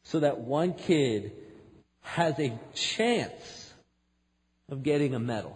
so 0.03 0.21
that 0.21 0.39
one 0.39 0.73
kid 0.73 1.33
has 2.01 2.39
a 2.39 2.57
chance 2.73 3.73
of 4.69 4.83
getting 4.83 5.15
a 5.15 5.19
medal, 5.19 5.55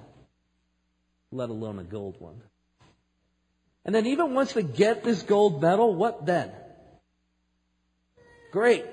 let 1.31 1.49
alone 1.49 1.79
a 1.79 1.83
gold 1.83 2.15
one. 2.19 2.41
And 3.85 3.95
then 3.95 4.05
even 4.07 4.33
once 4.33 4.53
they 4.53 4.63
get 4.63 5.03
this 5.03 5.23
gold 5.23 5.61
medal, 5.61 5.95
what 5.95 6.25
then? 6.25 6.51
Great. 8.51 8.85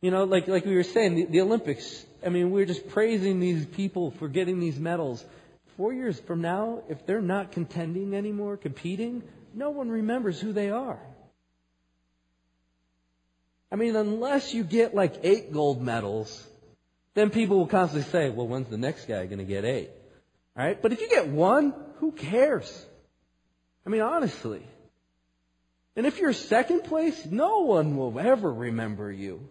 You 0.00 0.10
know, 0.10 0.24
like, 0.24 0.46
like 0.46 0.64
we 0.64 0.74
were 0.74 0.84
saying, 0.84 1.14
the, 1.14 1.24
the 1.24 1.40
Olympics, 1.40 2.06
I 2.24 2.30
mean, 2.30 2.50
we're 2.50 2.66
just 2.66 2.88
praising 2.88 3.40
these 3.40 3.64
people 3.64 4.10
for 4.12 4.28
getting 4.28 4.60
these 4.60 4.78
medals. 4.78 5.24
Four 5.76 5.92
years 5.92 6.18
from 6.20 6.40
now, 6.40 6.82
if 6.88 7.06
they're 7.06 7.20
not 7.20 7.52
contending 7.52 8.14
anymore, 8.14 8.56
competing, 8.56 9.22
no 9.54 9.70
one 9.70 9.88
remembers 9.88 10.40
who 10.40 10.52
they 10.52 10.70
are. 10.70 10.98
I 13.70 13.76
mean, 13.76 13.96
unless 13.96 14.54
you 14.54 14.64
get 14.64 14.94
like 14.94 15.20
eight 15.22 15.52
gold 15.52 15.82
medals, 15.82 16.46
then 17.14 17.30
people 17.30 17.58
will 17.58 17.66
constantly 17.66 18.10
say, 18.10 18.30
well, 18.30 18.48
when's 18.48 18.68
the 18.68 18.78
next 18.78 19.06
guy 19.06 19.26
going 19.26 19.38
to 19.38 19.44
get 19.44 19.64
eight? 19.64 19.90
All 20.56 20.64
right? 20.64 20.80
But 20.80 20.92
if 20.92 21.00
you 21.00 21.08
get 21.08 21.28
one, 21.28 21.74
who 21.98 22.12
cares? 22.12 22.86
I 23.86 23.90
mean, 23.90 24.00
honestly. 24.00 24.62
And 25.94 26.06
if 26.06 26.18
you're 26.18 26.32
second 26.32 26.84
place, 26.84 27.26
no 27.26 27.60
one 27.60 27.96
will 27.96 28.18
ever 28.18 28.52
remember 28.52 29.12
you. 29.12 29.48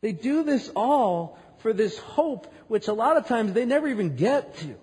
They 0.00 0.12
do 0.12 0.42
this 0.42 0.70
all 0.74 1.38
for 1.58 1.72
this 1.72 1.98
hope, 1.98 2.52
which 2.68 2.88
a 2.88 2.92
lot 2.92 3.16
of 3.16 3.26
times 3.26 3.52
they 3.52 3.64
never 3.64 3.88
even 3.88 4.16
get 4.16 4.56
to. 4.58 4.74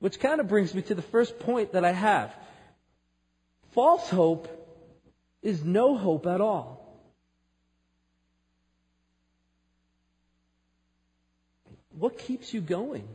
Which 0.00 0.20
kind 0.20 0.40
of 0.40 0.48
brings 0.48 0.74
me 0.74 0.82
to 0.82 0.94
the 0.94 1.02
first 1.02 1.38
point 1.40 1.72
that 1.72 1.84
I 1.84 1.92
have. 1.92 2.34
False 3.72 4.08
hope 4.08 4.48
is 5.42 5.64
no 5.64 5.96
hope 5.96 6.26
at 6.26 6.40
all. 6.40 6.78
What 11.90 12.18
keeps 12.18 12.54
you 12.54 12.60
going? 12.60 13.08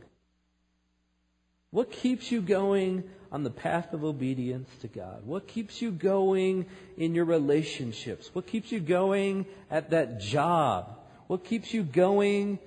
What 1.74 1.90
keeps 1.90 2.30
you 2.30 2.40
going 2.40 3.02
on 3.32 3.42
the 3.42 3.50
path 3.50 3.94
of 3.94 4.04
obedience 4.04 4.70
to 4.82 4.86
God? 4.86 5.26
What 5.26 5.48
keeps 5.48 5.82
you 5.82 5.90
going 5.90 6.66
in 6.96 7.16
your 7.16 7.24
relationships? 7.24 8.30
What 8.32 8.46
keeps 8.46 8.70
you 8.70 8.78
going 8.78 9.44
at 9.72 9.90
that 9.90 10.20
job? 10.20 10.96
What 11.26 11.44
keeps 11.44 11.74
you 11.74 11.82
going 11.82 12.60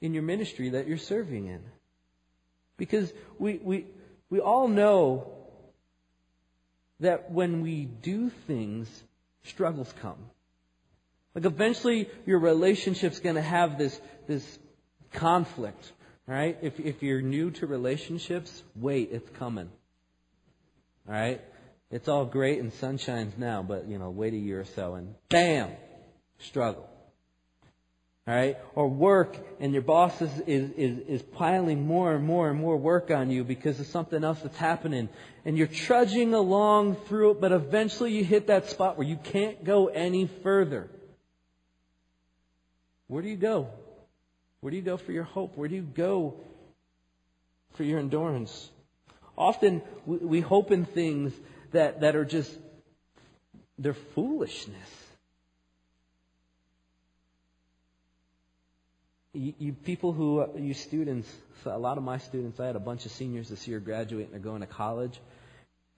in 0.00 0.14
your 0.14 0.22
ministry 0.22 0.70
that 0.70 0.88
you're 0.88 0.96
serving 0.96 1.48
in? 1.48 1.60
Because 2.78 3.12
we, 3.38 3.60
we, 3.62 3.84
we 4.30 4.40
all 4.40 4.66
know 4.66 5.30
that 7.00 7.30
when 7.30 7.60
we 7.60 7.84
do 7.84 8.30
things, 8.46 8.88
struggles 9.44 9.92
come. 10.00 10.30
Like 11.34 11.44
eventually 11.44 12.08
your 12.24 12.38
relationship's 12.38 13.20
gonna 13.20 13.42
have 13.42 13.76
this, 13.76 14.00
this 14.26 14.58
conflict, 15.12 15.92
right? 16.26 16.58
If, 16.62 16.80
if 16.80 17.02
you're 17.02 17.22
new 17.22 17.50
to 17.52 17.66
relationships, 17.66 18.62
wait, 18.74 19.10
it's 19.12 19.30
coming. 19.38 19.70
Alright? 21.08 21.40
It's 21.90 22.08
all 22.08 22.24
great 22.24 22.60
and 22.60 22.72
sunshines 22.72 23.38
now, 23.38 23.62
but 23.62 23.86
you 23.86 23.98
know, 23.98 24.10
wait 24.10 24.34
a 24.34 24.36
year 24.36 24.60
or 24.60 24.64
so 24.64 24.94
and 24.94 25.14
bam! 25.28 25.70
Struggle. 26.38 26.88
Alright? 28.28 28.58
Or 28.74 28.88
work 28.88 29.38
and 29.60 29.72
your 29.72 29.82
boss 29.82 30.20
is, 30.20 30.40
is, 30.48 30.70
is, 30.72 30.98
is 31.06 31.22
piling 31.22 31.86
more 31.86 32.12
and 32.12 32.24
more 32.24 32.50
and 32.50 32.58
more 32.58 32.76
work 32.76 33.12
on 33.12 33.30
you 33.30 33.44
because 33.44 33.78
of 33.78 33.86
something 33.86 34.24
else 34.24 34.40
that's 34.42 34.56
happening. 34.56 35.08
And 35.44 35.56
you're 35.56 35.68
trudging 35.68 36.34
along 36.34 36.96
through 37.06 37.32
it, 37.32 37.40
but 37.40 37.52
eventually 37.52 38.12
you 38.12 38.24
hit 38.24 38.48
that 38.48 38.68
spot 38.68 38.98
where 38.98 39.06
you 39.06 39.16
can't 39.16 39.62
go 39.62 39.86
any 39.86 40.26
further. 40.42 40.90
Where 43.06 43.22
do 43.22 43.28
you 43.28 43.36
go? 43.36 43.68
Where 44.60 44.70
do 44.70 44.76
you 44.76 44.82
go 44.82 44.96
for 44.96 45.12
your 45.12 45.24
hope? 45.24 45.56
Where 45.56 45.68
do 45.68 45.74
you 45.74 45.82
go 45.82 46.34
for 47.74 47.84
your 47.84 47.98
endurance? 47.98 48.70
Often 49.36 49.82
we, 50.06 50.16
we 50.18 50.40
hope 50.40 50.70
in 50.70 50.84
things 50.84 51.32
that, 51.72 52.00
that 52.00 52.16
are 52.16 52.24
just, 52.24 52.50
they're 53.78 53.94
foolishness. 53.94 54.76
You, 59.34 59.74
people 59.74 60.14
who, 60.14 60.40
uh, 60.40 60.48
you 60.56 60.72
students, 60.72 61.30
a 61.66 61.76
lot 61.76 61.98
of 61.98 62.04
my 62.04 62.16
students, 62.16 62.58
I 62.58 62.66
had 62.66 62.76
a 62.76 62.80
bunch 62.80 63.04
of 63.04 63.12
seniors 63.12 63.50
this 63.50 63.68
year 63.68 63.80
graduate 63.80 64.24
and 64.24 64.32
they're 64.32 64.40
going 64.40 64.62
to 64.62 64.66
college. 64.66 65.20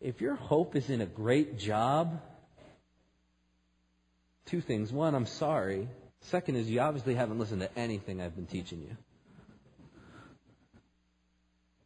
If 0.01 0.21
your 0.21 0.35
hope 0.35 0.75
is 0.75 0.91
in 0.91 1.01
a 1.01 1.07
great 1.07 1.57
job, 1.57 2.21
two 4.47 4.61
things. 4.61 4.93
One, 4.93 5.15
I'm 5.15 5.27
sorry. 5.27 5.87
Second 6.23 6.57
is 6.57 6.69
you 6.69 6.81
obviously 6.81 7.15
haven't 7.15 7.39
listened 7.39 7.61
to 7.63 7.79
anything 7.79 8.21
I've 8.21 8.37
been 8.37 8.47
teaching 8.47 8.83
you. 8.83 8.97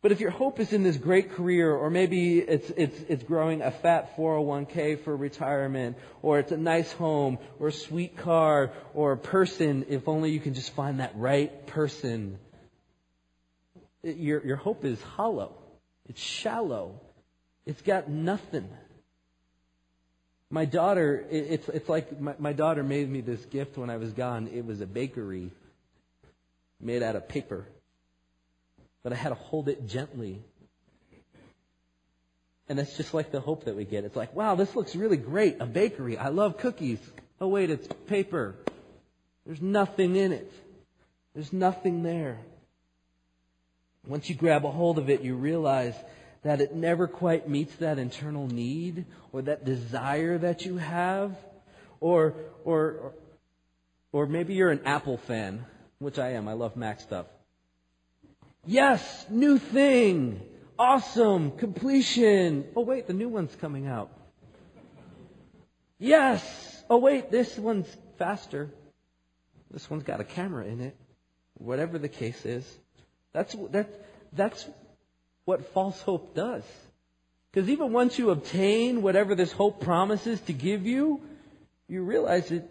But 0.03 0.11
if 0.11 0.19
your 0.19 0.31
hope 0.33 0.59
is 0.59 0.73
in 0.73 0.83
this 0.83 0.97
great 0.97 1.31
career, 1.31 1.73
or 1.73 1.89
maybe 1.89 2.41
it's, 2.41 2.71
it's, 2.77 2.99
it's 3.09 3.23
growing 3.23 3.63
a 3.63 3.71
fat 3.71 4.17
401k 4.17 5.05
for 5.05 5.17
retirement, 5.17 5.97
or 6.23 6.41
it's 6.41 6.51
a 6.51 6.57
nice 6.57 6.91
home, 6.93 7.39
or 7.61 7.69
a 7.69 7.73
sweet 7.73 8.17
car, 8.17 8.73
or 8.95 9.13
a 9.13 9.17
person, 9.17 9.87
if 9.89 10.09
only 10.09 10.33
you 10.33 10.41
can 10.41 10.55
just 10.55 10.73
find 10.73 10.99
that 10.99 11.13
right 11.15 11.69
person, 11.69 12.41
your, 14.03 14.45
your 14.45 14.57
hope 14.57 14.85
is 14.85 15.01
hollow. 15.03 15.55
It's 16.09 16.21
shallow. 16.21 17.01
It's 17.65 17.83
got 17.83 18.09
nothing. 18.09 18.69
My 20.53 20.67
daughter, 20.67 21.25
it's, 21.31 21.69
it's 21.69 21.89
like 21.89 22.21
my, 22.21 22.35
my 22.39 22.53
daughter 22.53 22.85
made 22.85 23.11
me 23.11 23.23
this 23.23 23.45
gift 23.47 23.77
when 23.77 23.91
I 23.91 23.97
was 23.97 24.13
gone. 24.13 24.49
It 24.55 24.65
was 24.65 24.81
a 24.81 24.87
bakery 24.87 25.51
made 26.81 27.03
out 27.03 27.17
of 27.17 27.27
paper 27.27 27.67
but 29.03 29.13
I 29.13 29.17
had 29.17 29.31
to 29.31 29.35
hold 29.35 29.69
it 29.69 29.87
gently. 29.87 30.41
And 32.69 32.79
that's 32.79 32.97
just 32.97 33.13
like 33.13 33.33
the 33.33 33.41
hope 33.41 33.65
that 33.65 33.77
we 33.77 33.85
get. 33.85 34.05
It's 34.05 34.17
like, 34.17 34.35
wow, 34.35 34.55
this 34.55 34.75
looks 34.77 34.95
really 34.95 35.17
great. 35.17 35.57
A 35.61 35.67
bakery. 35.67 36.17
I 36.17 36.29
love 36.29 36.59
cookies. 36.59 37.01
Oh, 37.41 37.49
wait, 37.49 37.71
it's 37.71 37.87
paper. 38.07 38.55
There's 39.45 39.61
nothing 39.61 40.15
in 40.17 40.33
it. 40.33 40.51
There's 41.35 41.53
nothing 41.53 42.03
there. 42.03 42.39
Once 44.07 44.29
you 44.29 44.35
grab 44.35 44.65
a 44.65 44.71
hold 44.71 44.99
of 44.99 45.11
it, 45.11 45.23
you 45.23 45.35
realize 45.35 45.95
that 46.43 46.61
it 46.61 46.75
never 46.75 47.07
quite 47.07 47.49
meets 47.49 47.75
that 47.77 47.99
internal 47.99 48.47
need 48.49 49.07
or 49.33 49.43
that 49.43 49.65
desire 49.65 50.39
that 50.39 50.65
you 50.65 50.77
have. 50.77 51.37
Or, 52.01 52.35
or, 52.65 53.13
or 54.11 54.27
maybe 54.27 54.55
you're 54.55 54.71
an 54.71 54.83
Apple 54.85 55.19
fan, 55.19 55.65
which 55.99 56.19
I 56.19 56.33
am. 56.33 56.49
I 56.49 56.55
love 56.55 56.77
Mac 56.77 57.01
stuff. 57.01 57.27
Yes, 58.67 59.27
new 59.29 59.59
thing. 59.59 60.41
Awesome. 60.79 61.53
Completion. 61.53 62.67
Oh 62.75 62.83
wait, 62.83 63.07
the 63.07 63.13
new 63.13 63.29
one's 63.29 63.55
coming 63.57 63.87
out. 63.87 64.11
Yes. 65.99 66.85
Oh 66.91 66.99
wait, 66.99 67.31
this 67.31 67.57
one's 67.57 67.87
faster. 68.19 68.71
This 69.71 69.89
one's 69.89 70.03
got 70.03 70.21
a 70.21 70.25
camera 70.25 70.65
in 70.65 70.81
it. 70.81 70.97
Whatever 71.55 71.99
the 71.99 72.09
case 72.09 72.45
is. 72.45 72.67
That's, 73.33 73.55
that, 73.71 73.89
that's 74.33 74.69
what 75.45 75.73
false 75.73 76.01
hope 76.03 76.35
does. 76.35 76.65
Because 77.53 77.69
even 77.69 77.93
once 77.93 78.19
you 78.19 78.31
obtain 78.31 79.03
whatever 79.03 79.35
this 79.35 79.53
hope 79.53 79.81
promises 79.81 80.41
to 80.43 80.53
give 80.53 80.87
you, 80.87 81.21
you 81.89 82.03
realize 82.03 82.51
it, 82.51 82.69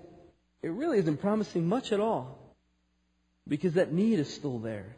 it 0.64 0.70
really 0.70 0.98
isn't 0.98 1.22
promising 1.22 1.68
much 1.68 1.92
at 1.92 2.00
all. 2.00 2.40
Because 3.48 3.74
that 3.74 3.92
need 3.92 4.20
is 4.20 4.34
still 4.34 4.60
there. 4.60 4.96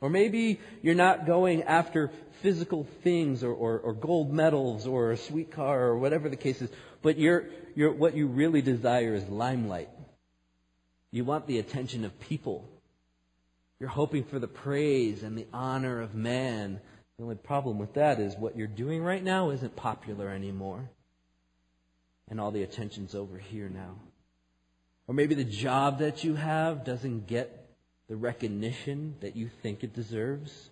Or 0.00 0.10
maybe 0.10 0.60
you're 0.82 0.94
not 0.94 1.26
going 1.26 1.64
after 1.64 2.10
physical 2.42 2.86
things 3.02 3.42
or, 3.42 3.52
or, 3.52 3.78
or, 3.78 3.92
gold 3.92 4.32
medals 4.32 4.86
or 4.86 5.10
a 5.10 5.16
sweet 5.16 5.50
car 5.50 5.86
or 5.86 5.98
whatever 5.98 6.28
the 6.28 6.36
case 6.36 6.62
is, 6.62 6.70
but 7.02 7.18
you're, 7.18 7.46
you're, 7.74 7.92
what 7.92 8.16
you 8.16 8.28
really 8.28 8.62
desire 8.62 9.14
is 9.14 9.28
limelight. 9.28 9.88
You 11.10 11.24
want 11.24 11.48
the 11.48 11.58
attention 11.58 12.04
of 12.04 12.18
people. 12.20 12.68
You're 13.80 13.88
hoping 13.88 14.24
for 14.24 14.38
the 14.38 14.48
praise 14.48 15.22
and 15.22 15.38
the 15.38 15.46
honor 15.52 16.00
of 16.00 16.14
man. 16.14 16.80
The 17.16 17.22
only 17.24 17.36
problem 17.36 17.78
with 17.78 17.94
that 17.94 18.18
is 18.18 18.36
what 18.36 18.56
you're 18.56 18.66
doing 18.66 19.02
right 19.02 19.22
now 19.22 19.50
isn't 19.50 19.76
popular 19.76 20.28
anymore. 20.30 20.90
And 22.28 22.40
all 22.40 22.50
the 22.50 22.62
attention's 22.62 23.14
over 23.14 23.38
here 23.38 23.68
now. 23.68 23.94
Or 25.06 25.14
maybe 25.14 25.34
the 25.34 25.44
job 25.44 26.00
that 26.00 26.24
you 26.24 26.34
have 26.34 26.84
doesn't 26.84 27.26
get 27.26 27.66
the 28.08 28.16
recognition 28.16 29.14
that 29.20 29.36
you 29.36 29.48
think 29.62 29.84
it 29.84 29.94
deserves. 29.94 30.70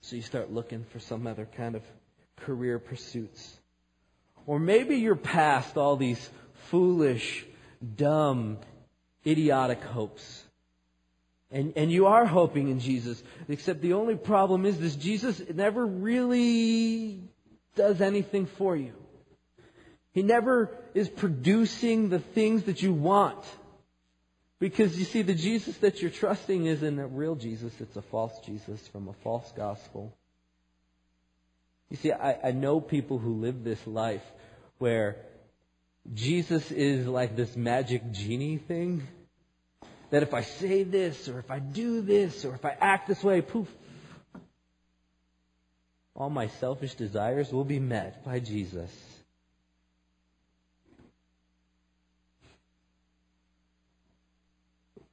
So 0.00 0.16
you 0.16 0.22
start 0.22 0.50
looking 0.50 0.84
for 0.84 0.98
some 0.98 1.26
other 1.26 1.46
kind 1.56 1.76
of 1.76 1.82
career 2.36 2.78
pursuits. 2.78 3.58
Or 4.46 4.58
maybe 4.58 4.96
you're 4.96 5.14
past 5.14 5.76
all 5.76 5.96
these 5.96 6.30
foolish, 6.70 7.44
dumb, 7.96 8.58
idiotic 9.26 9.82
hopes. 9.82 10.44
And, 11.50 11.72
and 11.76 11.90
you 11.90 12.06
are 12.06 12.24
hoping 12.24 12.68
in 12.68 12.78
Jesus, 12.78 13.22
except 13.48 13.80
the 13.80 13.94
only 13.94 14.14
problem 14.14 14.64
is 14.64 14.78
this 14.78 14.94
Jesus 14.94 15.42
never 15.52 15.84
really 15.84 17.20
does 17.74 18.00
anything 18.00 18.46
for 18.46 18.76
you. 18.76 18.92
He 20.12 20.22
never 20.22 20.76
is 20.94 21.08
producing 21.08 22.08
the 22.08 22.18
things 22.18 22.64
that 22.64 22.82
you 22.82 22.92
want. 22.92 23.44
Because 24.58 24.98
you 24.98 25.04
see, 25.04 25.22
the 25.22 25.34
Jesus 25.34 25.76
that 25.78 26.02
you're 26.02 26.10
trusting 26.10 26.66
isn't 26.66 26.98
a 26.98 27.06
real 27.06 27.34
Jesus, 27.34 27.72
it's 27.80 27.96
a 27.96 28.02
false 28.02 28.38
Jesus 28.44 28.86
from 28.88 29.08
a 29.08 29.14
false 29.24 29.50
gospel. 29.56 30.14
You 31.88 31.96
see, 31.96 32.12
I, 32.12 32.48
I 32.48 32.50
know 32.52 32.80
people 32.80 33.18
who 33.18 33.40
live 33.40 33.64
this 33.64 33.84
life 33.86 34.22
where 34.78 35.16
Jesus 36.12 36.70
is 36.70 37.06
like 37.06 37.36
this 37.36 37.56
magic 37.56 38.12
genie 38.12 38.58
thing. 38.58 39.06
That 40.10 40.22
if 40.22 40.34
I 40.34 40.42
say 40.42 40.82
this, 40.82 41.28
or 41.28 41.38
if 41.38 41.50
I 41.50 41.58
do 41.58 42.00
this, 42.00 42.44
or 42.44 42.54
if 42.54 42.64
I 42.64 42.76
act 42.80 43.08
this 43.08 43.22
way, 43.22 43.40
poof, 43.42 43.68
all 46.14 46.30
my 46.30 46.48
selfish 46.48 46.94
desires 46.94 47.52
will 47.52 47.64
be 47.64 47.78
met 47.78 48.24
by 48.24 48.40
Jesus. 48.40 48.90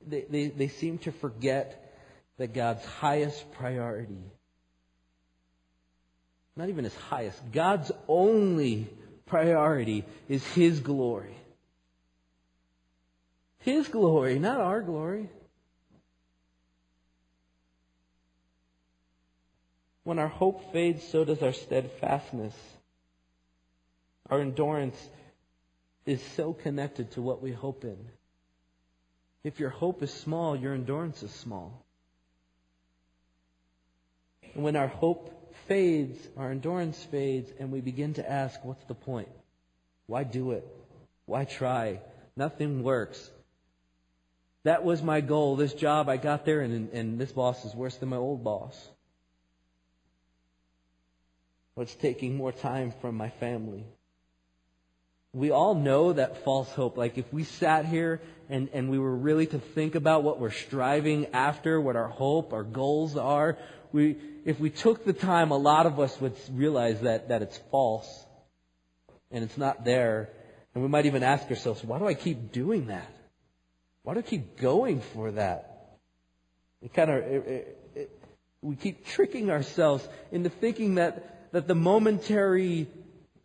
they, 0.10 0.26
they, 0.30 0.48
they 0.48 0.68
seem 0.68 0.98
to 1.00 1.12
forget 1.12 1.94
that 2.38 2.54
God's 2.54 2.86
highest 2.86 3.52
priority, 3.54 4.24
not 6.56 6.70
even 6.70 6.84
his 6.84 6.96
highest, 6.96 7.40
God's 7.52 7.92
only 8.08 8.88
priority 9.26 10.06
is 10.30 10.46
his 10.54 10.80
glory. 10.80 11.37
His 13.68 13.90
glory, 13.90 14.40
not 14.40 14.62
our 14.62 14.80
glory. 14.80 15.28
When 20.06 20.20
our 20.20 20.30
hope 20.30 20.72
fades, 20.72 21.04
so 21.04 21.26
does 21.26 21.44
our 21.44 21.52
steadfastness. 21.52 22.56
Our 24.30 24.40
endurance 24.40 24.98
is 26.06 26.22
so 26.38 26.54
connected 26.54 27.12
to 27.12 27.22
what 27.22 27.44
we 27.44 27.52
hope 27.52 27.84
in. 27.84 27.98
If 29.44 29.60
your 29.60 29.72
hope 29.72 30.02
is 30.02 30.14
small, 30.14 30.56
your 30.56 30.74
endurance 30.74 31.22
is 31.22 31.32
small. 31.32 31.84
And 34.56 34.64
when 34.64 34.78
our 34.78 34.88
hope 34.88 35.54
fades, 35.68 36.18
our 36.38 36.52
endurance 36.52 37.04
fades, 37.04 37.52
and 37.60 37.70
we 37.74 37.82
begin 37.82 38.14
to 38.14 38.32
ask, 38.32 38.64
what's 38.64 38.86
the 38.86 38.96
point? 38.96 39.28
Why 40.06 40.24
do 40.24 40.52
it? 40.52 40.66
Why 41.26 41.44
try? 41.44 42.00
Nothing 42.38 42.82
works. 42.82 43.30
That 44.68 44.84
was 44.84 45.02
my 45.02 45.22
goal. 45.22 45.56
This 45.56 45.74
job, 45.74 46.10
I 46.10 46.18
got 46.18 46.44
there, 46.44 46.60
and, 46.60 46.90
and 46.92 47.18
this 47.18 47.32
boss 47.32 47.64
is 47.64 47.74
worse 47.74 47.96
than 47.96 48.10
my 48.10 48.18
old 48.18 48.44
boss. 48.44 48.76
What's 51.76 51.96
taking 51.96 52.36
more 52.36 52.52
time 52.52 52.94
from 53.00 53.16
my 53.16 53.30
family? 53.30 53.86
we 55.34 55.52
all 55.52 55.76
know 55.76 56.14
that 56.14 56.44
false 56.44 56.70
hope. 56.72 56.98
Like 56.98 57.18
if 57.18 57.32
we 57.32 57.44
sat 57.44 57.86
here 57.86 58.22
and, 58.50 58.70
and 58.74 58.90
we 58.90 58.98
were 58.98 59.16
really 59.16 59.46
to 59.46 59.60
think 59.60 59.96
about 59.96 60.24
what 60.24 60.40
we're 60.40 60.52
striving 60.52 61.28
after, 61.28 61.80
what 61.80 61.96
our 61.96 62.08
hope, 62.08 62.54
our 62.54 62.64
goals 62.64 63.16
are, 63.16 63.58
we, 63.94 64.18
if 64.46 64.60
we 64.60 64.70
took 64.70 65.06
the 65.06 65.14
time, 65.14 65.52
a 65.52 65.58
lot 65.58 65.86
of 65.86 66.00
us 66.00 66.20
would 66.20 66.36
realize 66.52 67.02
that, 67.02 67.30
that 67.30 67.42
it's 67.42 67.58
false 67.72 68.26
and 69.32 69.44
it's 69.44 69.58
not 69.58 69.86
there. 69.86 70.30
And 70.74 70.84
we 70.84 70.90
might 70.90 71.06
even 71.06 71.24
ask 71.24 71.48
ourselves, 71.50 71.84
why 71.84 72.00
do 72.00 72.08
I 72.08 72.16
keep 72.16 72.52
doing 72.52 72.88
that? 72.88 73.17
Why 74.08 74.14
do 74.14 74.20
we 74.22 74.24
keep 74.24 74.56
going 74.56 75.02
for 75.02 75.32
that? 75.32 75.98
It 76.82 76.94
kind 76.94 77.12
of, 77.12 77.18
it, 77.26 77.46
it, 77.46 77.78
it, 77.94 78.20
we 78.62 78.78
keep 78.78 79.06
tricking 79.06 79.52
ourselves 79.52 80.08
into 80.32 80.48
thinking 80.50 80.96
that, 80.96 81.52
that 81.52 81.68
the 81.68 81.76
momentary 81.76 82.88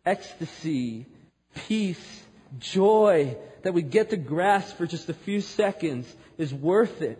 ecstasy 0.05 1.05
peace, 1.53 2.23
joy 2.59 3.35
that 3.63 3.73
we 3.73 3.81
get 3.81 4.11
to 4.11 4.15
grasp 4.15 4.77
for 4.77 4.85
just 4.87 5.09
a 5.09 5.13
few 5.13 5.41
seconds 5.41 6.07
is 6.37 6.53
worth 6.53 7.01
it. 7.01 7.19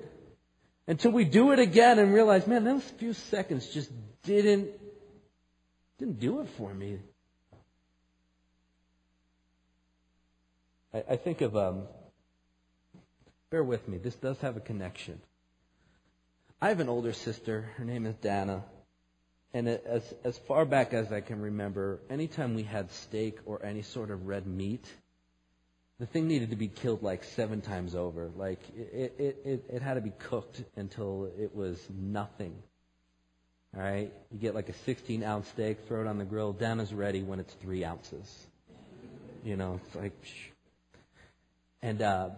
Until 0.88 1.12
we 1.12 1.26
do 1.26 1.52
it 1.52 1.60
again 1.60 2.00
and 2.00 2.14
realize, 2.14 2.48
man, 2.48 2.64
those 2.64 2.82
few 2.92 3.12
seconds 3.12 3.68
just 3.68 3.92
didn't, 4.24 4.70
didn't 6.00 6.22
do 6.22 6.40
it 6.40 6.48
for 6.56 6.74
me. 6.74 6.98
I, 10.94 11.04
I 11.10 11.16
think 11.18 11.42
of, 11.42 11.58
um, 11.58 11.82
bear 13.54 13.64
with 13.64 13.88
me, 13.88 14.00
this 14.00 14.16
does 14.16 14.40
have 14.40 14.58
a 14.58 14.60
connection. 14.60 15.22
I 16.60 16.70
have 16.70 16.80
an 16.80 16.90
older 16.90 17.14
sister. 17.14 17.70
Her 17.78 17.86
name 17.86 18.08
is 18.08 18.16
Dana. 18.16 18.64
And 19.54 19.70
as, 19.70 20.12
as 20.24 20.36
far 20.40 20.66
back 20.66 20.92
as 20.96 21.12
I 21.12 21.22
can 21.22 21.40
remember, 21.40 22.00
anytime 22.10 22.56
we 22.56 22.64
had 22.64 22.90
steak 22.90 23.38
or 23.46 23.64
any 23.64 23.84
sort 23.84 24.10
of 24.10 24.26
red 24.26 24.48
meat, 24.48 24.84
the 26.00 26.08
thing 26.08 26.28
needed 26.28 26.50
to 26.50 26.56
be 26.56 26.68
killed 26.68 27.04
like 27.04 27.24
seven 27.24 27.62
times 27.62 27.94
over. 27.94 28.32
Like 28.36 28.60
it, 28.76 29.14
it, 29.20 29.38
it, 29.46 29.66
it 29.72 29.82
had 29.84 29.94
to 29.94 30.02
be 30.02 30.14
cooked 30.18 30.64
until 30.76 31.30
it 31.38 31.56
was 31.56 31.80
nothing. 31.96 32.56
All 33.78 33.84
right, 33.84 34.12
you 34.32 34.40
get 34.40 34.56
like 34.56 34.70
a 34.70 34.74
16 34.74 35.24
ounce 35.24 35.48
steak, 35.50 35.78
throw 35.88 36.02
it 36.02 36.08
on 36.08 36.18
the 36.18 36.26
grill. 36.26 36.54
Dana's 36.54 36.92
ready 36.92 37.22
when 37.22 37.40
it's 37.40 37.54
three 37.62 37.86
ounces. 37.86 38.48
You 39.46 39.58
know, 39.58 39.80
it's 39.86 39.96
like, 39.96 40.20
and 41.84 42.02
uh, 42.02 42.30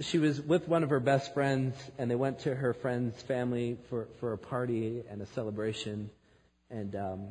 she 0.00 0.18
was 0.18 0.40
with 0.40 0.68
one 0.68 0.82
of 0.82 0.90
her 0.90 1.00
best 1.00 1.34
friends, 1.34 1.74
and 1.98 2.10
they 2.10 2.14
went 2.14 2.40
to 2.40 2.54
her 2.54 2.72
friend's 2.72 3.20
family 3.22 3.78
for, 3.90 4.06
for 4.20 4.32
a 4.32 4.38
party 4.38 5.02
and 5.10 5.20
a 5.20 5.26
celebration. 5.26 6.10
And 6.70 6.94
um, 6.94 7.26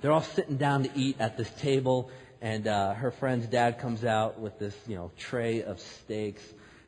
they're 0.00 0.12
all 0.12 0.22
sitting 0.22 0.56
down 0.56 0.84
to 0.84 0.90
eat 0.94 1.16
at 1.18 1.36
this 1.36 1.50
table, 1.60 2.10
and 2.40 2.66
uh, 2.66 2.94
her 2.94 3.10
friend's 3.10 3.46
dad 3.46 3.78
comes 3.78 4.04
out 4.04 4.40
with 4.40 4.58
this, 4.58 4.74
you 4.86 4.96
know, 4.96 5.10
tray 5.18 5.62
of 5.62 5.80
steaks, 5.80 6.42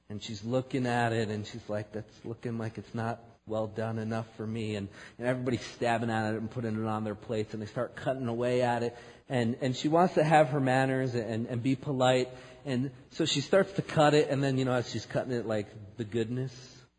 and 0.08 0.22
she's 0.22 0.42
looking 0.44 0.86
at 0.86 1.12
it, 1.12 1.28
and 1.28 1.46
she's 1.46 1.68
like, 1.68 1.92
"That's 1.92 2.24
looking 2.24 2.58
like 2.58 2.78
it's 2.78 2.94
not 2.94 3.20
well 3.48 3.66
done 3.66 3.98
enough 3.98 4.26
for 4.36 4.46
me." 4.46 4.76
And, 4.76 4.88
and 5.18 5.26
everybody's 5.26 5.64
stabbing 5.74 6.10
at 6.10 6.34
it 6.34 6.40
and 6.40 6.50
putting 6.50 6.82
it 6.82 6.86
on 6.86 7.04
their 7.04 7.14
plates, 7.14 7.54
and 7.54 7.62
they 7.62 7.66
start 7.66 7.96
cutting 7.96 8.28
away 8.28 8.62
at 8.62 8.82
it. 8.82 8.96
And 9.28 9.56
and 9.60 9.74
she 9.74 9.88
wants 9.88 10.14
to 10.14 10.24
have 10.24 10.50
her 10.50 10.60
manners 10.60 11.14
and 11.14 11.46
and 11.46 11.62
be 11.62 11.76
polite, 11.76 12.28
and 12.68 12.90
so 13.12 13.24
she 13.24 13.40
starts 13.40 13.72
to 13.72 13.82
cut 13.82 14.12
it, 14.12 14.28
and 14.28 14.44
then, 14.44 14.58
you 14.58 14.66
know, 14.66 14.72
as 14.72 14.90
she's 14.90 15.06
cutting 15.06 15.32
it, 15.32 15.46
like 15.46 15.66
the 15.96 16.04
goodness, 16.04 16.52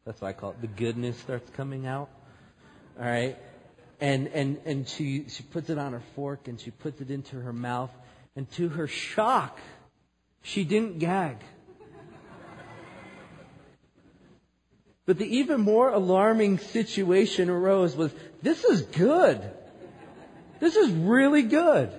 that's 0.04 0.20
what 0.20 0.30
I 0.30 0.34
call 0.34 0.52
it, 0.52 0.62
the 0.62 0.68
goodness 0.68 1.16
starts 1.20 1.48
coming 1.52 1.86
out. 1.86 2.10
All 3.00 3.06
right? 3.06 3.38
And, 4.02 4.28
and, 4.30 4.60
and 4.66 4.88
she, 4.88 5.26
she 5.30 5.44
puts 5.44 5.70
it 5.70 5.78
on 5.78 5.94
her 5.94 6.02
fork 6.16 6.48
and 6.48 6.60
she 6.60 6.72
puts 6.72 7.02
it 7.02 7.12
into 7.12 7.40
her 7.40 7.54
mouth. 7.54 7.92
And 8.36 8.50
to 8.54 8.70
her 8.70 8.88
shock, 8.88 9.60
she 10.42 10.64
didn't 10.64 10.98
gag. 11.00 11.38
But 15.10 15.18
the 15.18 15.38
even 15.38 15.62
more 15.62 15.90
alarming 15.90 16.60
situation 16.60 17.50
arose 17.50 17.96
was, 17.96 18.14
this 18.44 18.64
is 18.64 18.84
good. 18.84 19.42
This 20.60 20.76
is 20.76 20.92
really 20.92 21.42
good. 21.42 21.92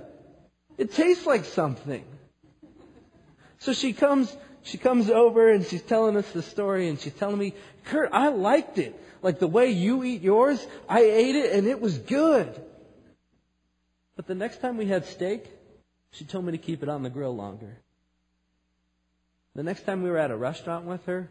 It 0.79 0.93
tastes 0.93 1.27
like 1.27 1.45
something. 1.45 2.05
So 3.59 3.73
she 3.73 3.95
comes 3.95 4.33
she 4.63 4.79
comes 4.79 5.11
over 5.11 5.51
and 5.51 5.67
she's 5.67 5.83
telling 5.83 6.17
us 6.17 6.31
the 6.31 6.41
story 6.41 6.89
and 6.89 7.01
she's 7.01 7.13
telling 7.15 7.37
me, 7.37 7.55
Kurt, 7.87 8.11
I 8.13 8.29
liked 8.29 8.79
it. 8.79 8.95
Like 9.23 9.41
the 9.41 9.49
way 9.49 9.73
you 9.73 10.05
eat 10.05 10.23
yours, 10.23 10.65
I 10.89 11.01
ate 11.01 11.35
it 11.35 11.51
and 11.51 11.67
it 11.67 11.81
was 11.81 11.99
good. 11.99 12.63
But 14.15 14.29
the 14.29 14.37
next 14.37 14.61
time 14.61 14.77
we 14.77 14.87
had 14.87 15.05
steak, 15.05 15.51
she 16.13 16.25
told 16.25 16.45
me 16.45 16.53
to 16.53 16.59
keep 16.59 16.85
it 16.85 16.89
on 16.89 17.03
the 17.03 17.11
grill 17.11 17.35
longer. 17.35 17.77
The 19.57 19.65
next 19.65 19.85
time 19.85 20.05
we 20.05 20.11
were 20.11 20.19
at 20.19 20.31
a 20.31 20.37
restaurant 20.37 20.85
with 20.85 21.05
her, 21.07 21.29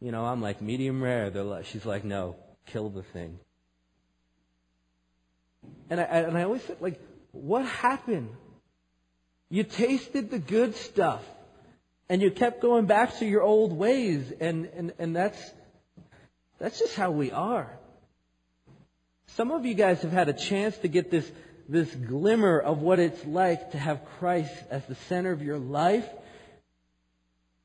you 0.00 0.12
know, 0.12 0.24
I'm 0.24 0.40
like 0.40 0.62
medium 0.62 1.02
rare. 1.02 1.30
Like, 1.30 1.66
she's 1.66 1.84
like, 1.84 2.04
no, 2.04 2.36
kill 2.66 2.88
the 2.88 3.02
thing. 3.02 3.38
And 5.90 6.00
I, 6.00 6.04
and 6.04 6.38
I 6.38 6.44
always 6.44 6.62
said, 6.62 6.76
like, 6.80 7.00
what 7.32 7.64
happened? 7.64 8.30
You 9.50 9.64
tasted 9.64 10.30
the 10.30 10.38
good 10.38 10.76
stuff 10.76 11.22
and 12.08 12.22
you 12.22 12.30
kept 12.30 12.60
going 12.60 12.86
back 12.86 13.18
to 13.18 13.26
your 13.26 13.42
old 13.42 13.72
ways 13.72 14.32
and, 14.40 14.66
and, 14.66 14.92
and 14.98 15.16
that's, 15.16 15.38
that's 16.58 16.78
just 16.78 16.94
how 16.94 17.10
we 17.10 17.30
are. 17.30 17.70
Some 19.28 19.50
of 19.50 19.64
you 19.64 19.74
guys 19.74 20.02
have 20.02 20.12
had 20.12 20.28
a 20.28 20.32
chance 20.32 20.76
to 20.78 20.88
get 20.88 21.10
this, 21.10 21.30
this 21.68 21.92
glimmer 21.94 22.58
of 22.58 22.80
what 22.80 22.98
it's 22.98 23.24
like 23.24 23.72
to 23.72 23.78
have 23.78 24.04
Christ 24.18 24.52
as 24.70 24.84
the 24.86 24.94
center 25.08 25.32
of 25.32 25.42
your 25.42 25.58
life, 25.58 26.06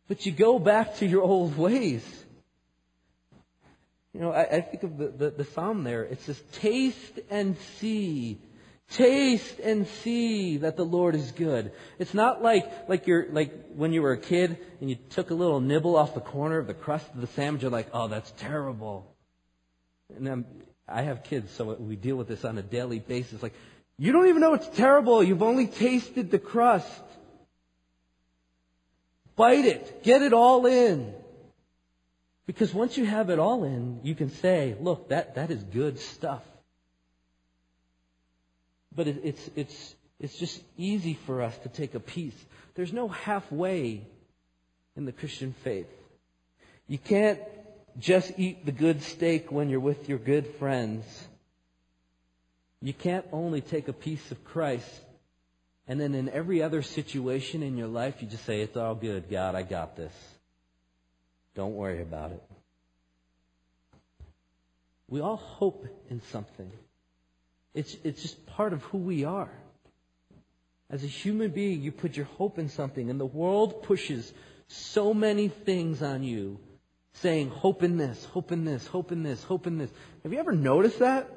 but 0.07 0.25
you 0.25 0.31
go 0.31 0.59
back 0.59 0.97
to 0.97 1.05
your 1.05 1.23
old 1.23 1.57
ways. 1.57 2.03
You 4.13 4.21
know, 4.21 4.31
I, 4.31 4.57
I 4.57 4.61
think 4.61 4.83
of 4.83 4.97
the, 4.97 5.07
the, 5.07 5.29
the 5.31 5.45
psalm 5.45 5.83
there. 5.83 6.03
It 6.03 6.21
says, 6.21 6.41
taste 6.51 7.19
and 7.29 7.57
see 7.79 8.39
Taste 8.91 9.59
and 9.59 9.87
see 9.87 10.57
that 10.57 10.77
the 10.77 10.85
Lord 10.85 11.15
is 11.15 11.31
good. 11.31 11.71
It's 11.97 12.13
not 12.13 12.43
like, 12.43 12.87
like 12.87 13.07
you're, 13.07 13.27
like 13.31 13.73
when 13.73 13.91
you 13.91 14.03
were 14.03 14.11
a 14.11 14.19
kid 14.19 14.57
and 14.81 14.89
you 14.89 14.97
took 15.09 15.31
a 15.31 15.33
little 15.33 15.59
nibble 15.61 15.95
off 15.95 16.13
the 16.13 16.21
corner 16.21 16.59
of 16.59 16.67
the 16.67 16.75
crust 16.75 17.07
of 17.15 17.21
the 17.21 17.27
sandwich, 17.27 17.63
you're 17.63 17.71
like, 17.71 17.89
oh, 17.93 18.07
that's 18.07 18.29
terrible. 18.37 19.15
And 20.15 20.27
I'm, 20.27 20.45
I 20.87 21.03
have 21.03 21.23
kids, 21.23 21.51
so 21.51 21.73
we 21.73 21.95
deal 21.95 22.15
with 22.17 22.27
this 22.27 22.45
on 22.45 22.57
a 22.57 22.61
daily 22.61 22.99
basis. 22.99 23.41
Like, 23.41 23.55
you 23.97 24.11
don't 24.11 24.27
even 24.27 24.41
know 24.41 24.53
it's 24.53 24.67
terrible. 24.67 25.23
You've 25.23 25.41
only 25.41 25.65
tasted 25.65 26.29
the 26.29 26.39
crust. 26.39 27.01
Bite 29.35 29.65
it. 29.65 30.03
Get 30.03 30.21
it 30.21 30.33
all 30.33 30.67
in. 30.67 31.15
Because 32.45 32.73
once 32.73 32.97
you 32.97 33.05
have 33.05 33.29
it 33.29 33.39
all 33.39 33.63
in, 33.63 34.01
you 34.03 34.15
can 34.15 34.29
say, 34.29 34.75
look, 34.79 35.09
that, 35.09 35.35
that 35.35 35.49
is 35.49 35.63
good 35.63 35.99
stuff. 35.99 36.43
But 38.95 39.07
it, 39.07 39.21
it's, 39.23 39.49
it's, 39.55 39.95
it's 40.19 40.37
just 40.37 40.61
easy 40.77 41.13
for 41.25 41.41
us 41.41 41.57
to 41.59 41.69
take 41.69 41.95
a 41.95 41.99
piece. 41.99 42.35
There's 42.75 42.93
no 42.93 43.07
halfway 43.07 44.05
in 44.95 45.05
the 45.05 45.11
Christian 45.11 45.55
faith. 45.63 45.87
You 46.87 46.97
can't 46.97 47.39
just 47.97 48.33
eat 48.37 48.65
the 48.65 48.71
good 48.71 49.01
steak 49.03 49.51
when 49.51 49.69
you're 49.69 49.79
with 49.79 50.09
your 50.09 50.17
good 50.17 50.47
friends. 50.59 51.05
You 52.81 52.93
can't 52.93 53.25
only 53.31 53.61
take 53.61 53.87
a 53.87 53.93
piece 53.93 54.31
of 54.31 54.43
Christ 54.43 54.89
and 55.87 55.99
then 55.99 56.15
in 56.15 56.29
every 56.29 56.63
other 56.63 56.81
situation 56.81 57.61
in 57.61 57.77
your 57.77 57.87
life 57.87 58.21
you 58.21 58.27
just 58.27 58.45
say, 58.45 58.61
It's 58.61 58.77
all 58.77 58.95
good, 58.95 59.29
God, 59.29 59.55
I 59.55 59.63
got 59.63 59.95
this. 59.95 60.13
Don't 61.55 61.75
worry 61.75 62.01
about 62.01 62.31
it. 62.31 62.43
We 65.07 65.21
all 65.21 65.37
hope 65.37 65.85
in 66.09 66.21
something. 66.31 66.71
It's, 67.73 67.95
it's 68.03 68.21
just 68.21 68.45
part 68.47 68.73
of 68.73 68.81
who 68.83 68.97
we 68.97 69.25
are. 69.25 69.51
As 70.89 71.03
a 71.03 71.07
human 71.07 71.51
being, 71.51 71.81
you 71.81 71.91
put 71.91 72.15
your 72.15 72.25
hope 72.25 72.59
in 72.59 72.69
something, 72.69 73.09
and 73.09 73.19
the 73.19 73.25
world 73.25 73.83
pushes 73.83 74.31
so 74.67 75.13
many 75.13 75.47
things 75.47 76.01
on 76.01 76.23
you, 76.23 76.59
saying, 77.13 77.49
hope 77.49 77.83
in 77.83 77.97
this, 77.97 78.25
hope 78.25 78.51
in 78.51 78.65
this, 78.65 78.87
hope 78.87 79.11
in 79.11 79.23
this, 79.23 79.43
hope 79.43 79.67
in 79.67 79.77
this. 79.77 79.89
Have 80.23 80.33
you 80.33 80.39
ever 80.39 80.51
noticed 80.51 80.99
that? 80.99 81.29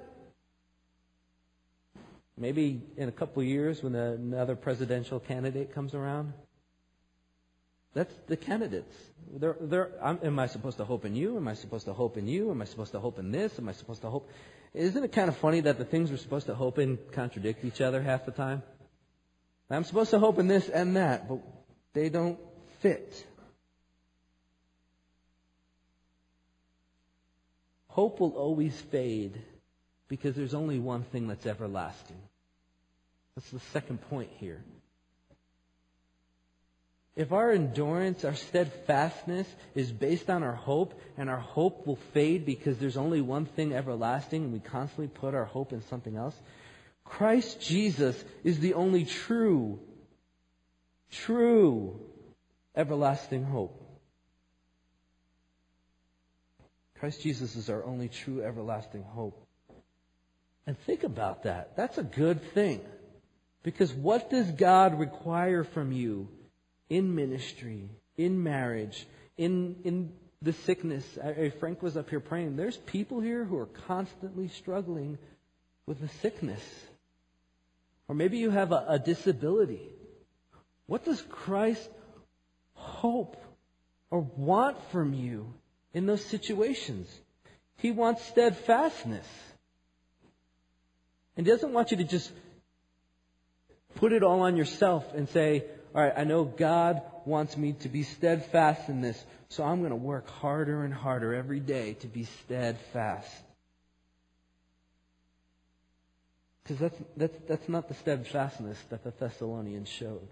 Maybe 2.38 2.82
in 2.98 3.08
a 3.08 3.12
couple 3.12 3.42
years 3.42 3.82
when 3.82 3.94
another 3.94 4.56
presidential 4.56 5.20
candidate 5.20 5.74
comes 5.74 5.94
around? 5.94 6.34
That's 7.96 8.14
the 8.26 8.36
candidates. 8.36 8.94
They're, 9.32 9.56
they're, 9.58 9.90
am 10.02 10.38
I 10.38 10.48
supposed 10.48 10.76
to 10.76 10.84
hope 10.84 11.06
in 11.06 11.16
you? 11.16 11.38
Am 11.38 11.48
I 11.48 11.54
supposed 11.54 11.86
to 11.86 11.94
hope 11.94 12.18
in 12.18 12.28
you? 12.28 12.50
Am 12.50 12.60
I 12.60 12.66
supposed 12.66 12.92
to 12.92 13.00
hope 13.00 13.18
in 13.18 13.32
this? 13.32 13.58
Am 13.58 13.70
I 13.70 13.72
supposed 13.72 14.02
to 14.02 14.10
hope? 14.10 14.28
Isn't 14.74 15.02
it 15.02 15.12
kind 15.12 15.30
of 15.30 15.36
funny 15.38 15.60
that 15.60 15.78
the 15.78 15.86
things 15.86 16.10
we're 16.10 16.18
supposed 16.18 16.44
to 16.48 16.54
hope 16.54 16.78
in 16.78 16.98
contradict 17.12 17.64
each 17.64 17.80
other 17.80 18.02
half 18.02 18.26
the 18.26 18.32
time? 18.32 18.62
I'm 19.70 19.84
supposed 19.84 20.10
to 20.10 20.18
hope 20.18 20.38
in 20.38 20.46
this 20.46 20.68
and 20.68 20.96
that, 20.96 21.26
but 21.26 21.38
they 21.94 22.10
don't 22.10 22.38
fit. 22.80 23.26
Hope 27.88 28.20
will 28.20 28.36
always 28.36 28.78
fade 28.78 29.40
because 30.08 30.34
there's 30.36 30.52
only 30.52 30.78
one 30.78 31.02
thing 31.04 31.28
that's 31.28 31.46
everlasting. 31.46 32.20
That's 33.36 33.48
the 33.48 33.60
second 33.72 34.02
point 34.10 34.28
here. 34.36 34.62
If 37.16 37.32
our 37.32 37.50
endurance, 37.50 38.26
our 38.26 38.34
steadfastness 38.34 39.48
is 39.74 39.90
based 39.90 40.28
on 40.28 40.42
our 40.42 40.54
hope, 40.54 41.00
and 41.16 41.30
our 41.30 41.40
hope 41.40 41.86
will 41.86 41.98
fade 42.12 42.44
because 42.44 42.76
there's 42.76 42.98
only 42.98 43.22
one 43.22 43.46
thing 43.46 43.72
everlasting, 43.72 44.44
and 44.44 44.52
we 44.52 44.60
constantly 44.60 45.08
put 45.08 45.34
our 45.34 45.46
hope 45.46 45.72
in 45.72 45.82
something 45.84 46.14
else, 46.14 46.38
Christ 47.04 47.60
Jesus 47.60 48.22
is 48.44 48.58
the 48.60 48.74
only 48.74 49.06
true, 49.06 49.80
true 51.10 51.98
everlasting 52.74 53.44
hope. 53.44 53.82
Christ 56.98 57.22
Jesus 57.22 57.56
is 57.56 57.70
our 57.70 57.84
only 57.84 58.08
true 58.08 58.42
everlasting 58.42 59.04
hope. 59.04 59.42
And 60.66 60.78
think 60.80 61.04
about 61.04 61.44
that. 61.44 61.76
That's 61.76 61.96
a 61.96 62.02
good 62.02 62.42
thing. 62.52 62.80
Because 63.62 63.92
what 63.92 64.30
does 64.30 64.50
God 64.50 64.98
require 64.98 65.64
from 65.64 65.92
you 65.92 66.28
in 66.88 67.14
ministry, 67.14 67.88
in 68.16 68.42
marriage, 68.42 69.06
in, 69.36 69.76
in 69.84 70.12
the 70.42 70.52
sickness. 70.52 71.04
I, 71.22 71.50
Frank 71.50 71.82
was 71.82 71.96
up 71.96 72.10
here 72.10 72.20
praying. 72.20 72.56
There's 72.56 72.76
people 72.76 73.20
here 73.20 73.44
who 73.44 73.58
are 73.58 73.66
constantly 73.66 74.48
struggling 74.48 75.18
with 75.86 76.02
a 76.02 76.08
sickness. 76.20 76.62
Or 78.08 78.14
maybe 78.14 78.38
you 78.38 78.50
have 78.50 78.72
a, 78.72 78.84
a 78.88 78.98
disability. 78.98 79.90
What 80.86 81.04
does 81.04 81.20
Christ 81.22 81.88
hope 82.74 83.36
or 84.10 84.20
want 84.20 84.76
from 84.92 85.14
you 85.14 85.52
in 85.92 86.06
those 86.06 86.24
situations? 86.24 87.08
He 87.78 87.90
wants 87.90 88.24
steadfastness. 88.26 89.26
And 91.36 91.46
he 91.46 91.52
doesn't 91.52 91.72
want 91.72 91.90
you 91.90 91.98
to 91.98 92.04
just 92.04 92.30
put 93.96 94.12
it 94.12 94.22
all 94.22 94.42
on 94.42 94.56
yourself 94.56 95.12
and 95.14 95.28
say, 95.28 95.64
all 95.96 96.02
right, 96.02 96.12
I 96.14 96.24
know 96.24 96.44
God 96.44 97.00
wants 97.24 97.56
me 97.56 97.72
to 97.80 97.88
be 97.88 98.02
steadfast 98.02 98.90
in 98.90 99.00
this, 99.00 99.24
so 99.48 99.64
I'm 99.64 99.78
going 99.78 99.92
to 99.92 99.96
work 99.96 100.28
harder 100.28 100.84
and 100.84 100.92
harder 100.92 101.34
every 101.34 101.58
day 101.58 101.94
to 102.00 102.06
be 102.06 102.24
steadfast. 102.44 103.32
Because 106.62 106.78
that's, 106.80 107.02
that's, 107.16 107.38
that's 107.48 107.68
not 107.70 107.88
the 107.88 107.94
steadfastness 107.94 108.76
that 108.90 109.04
the 109.04 109.10
Thessalonians 109.18 109.88
showed. 109.88 110.28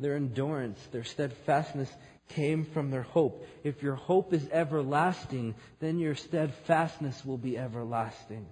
Their 0.00 0.16
endurance, 0.16 0.80
their 0.90 1.04
steadfastness 1.04 1.88
came 2.30 2.64
from 2.64 2.90
their 2.90 3.02
hope. 3.02 3.46
If 3.62 3.84
your 3.84 3.94
hope 3.94 4.32
is 4.32 4.48
everlasting, 4.50 5.54
then 5.78 6.00
your 6.00 6.16
steadfastness 6.16 7.24
will 7.24 7.38
be 7.38 7.56
everlasting. 7.56 8.46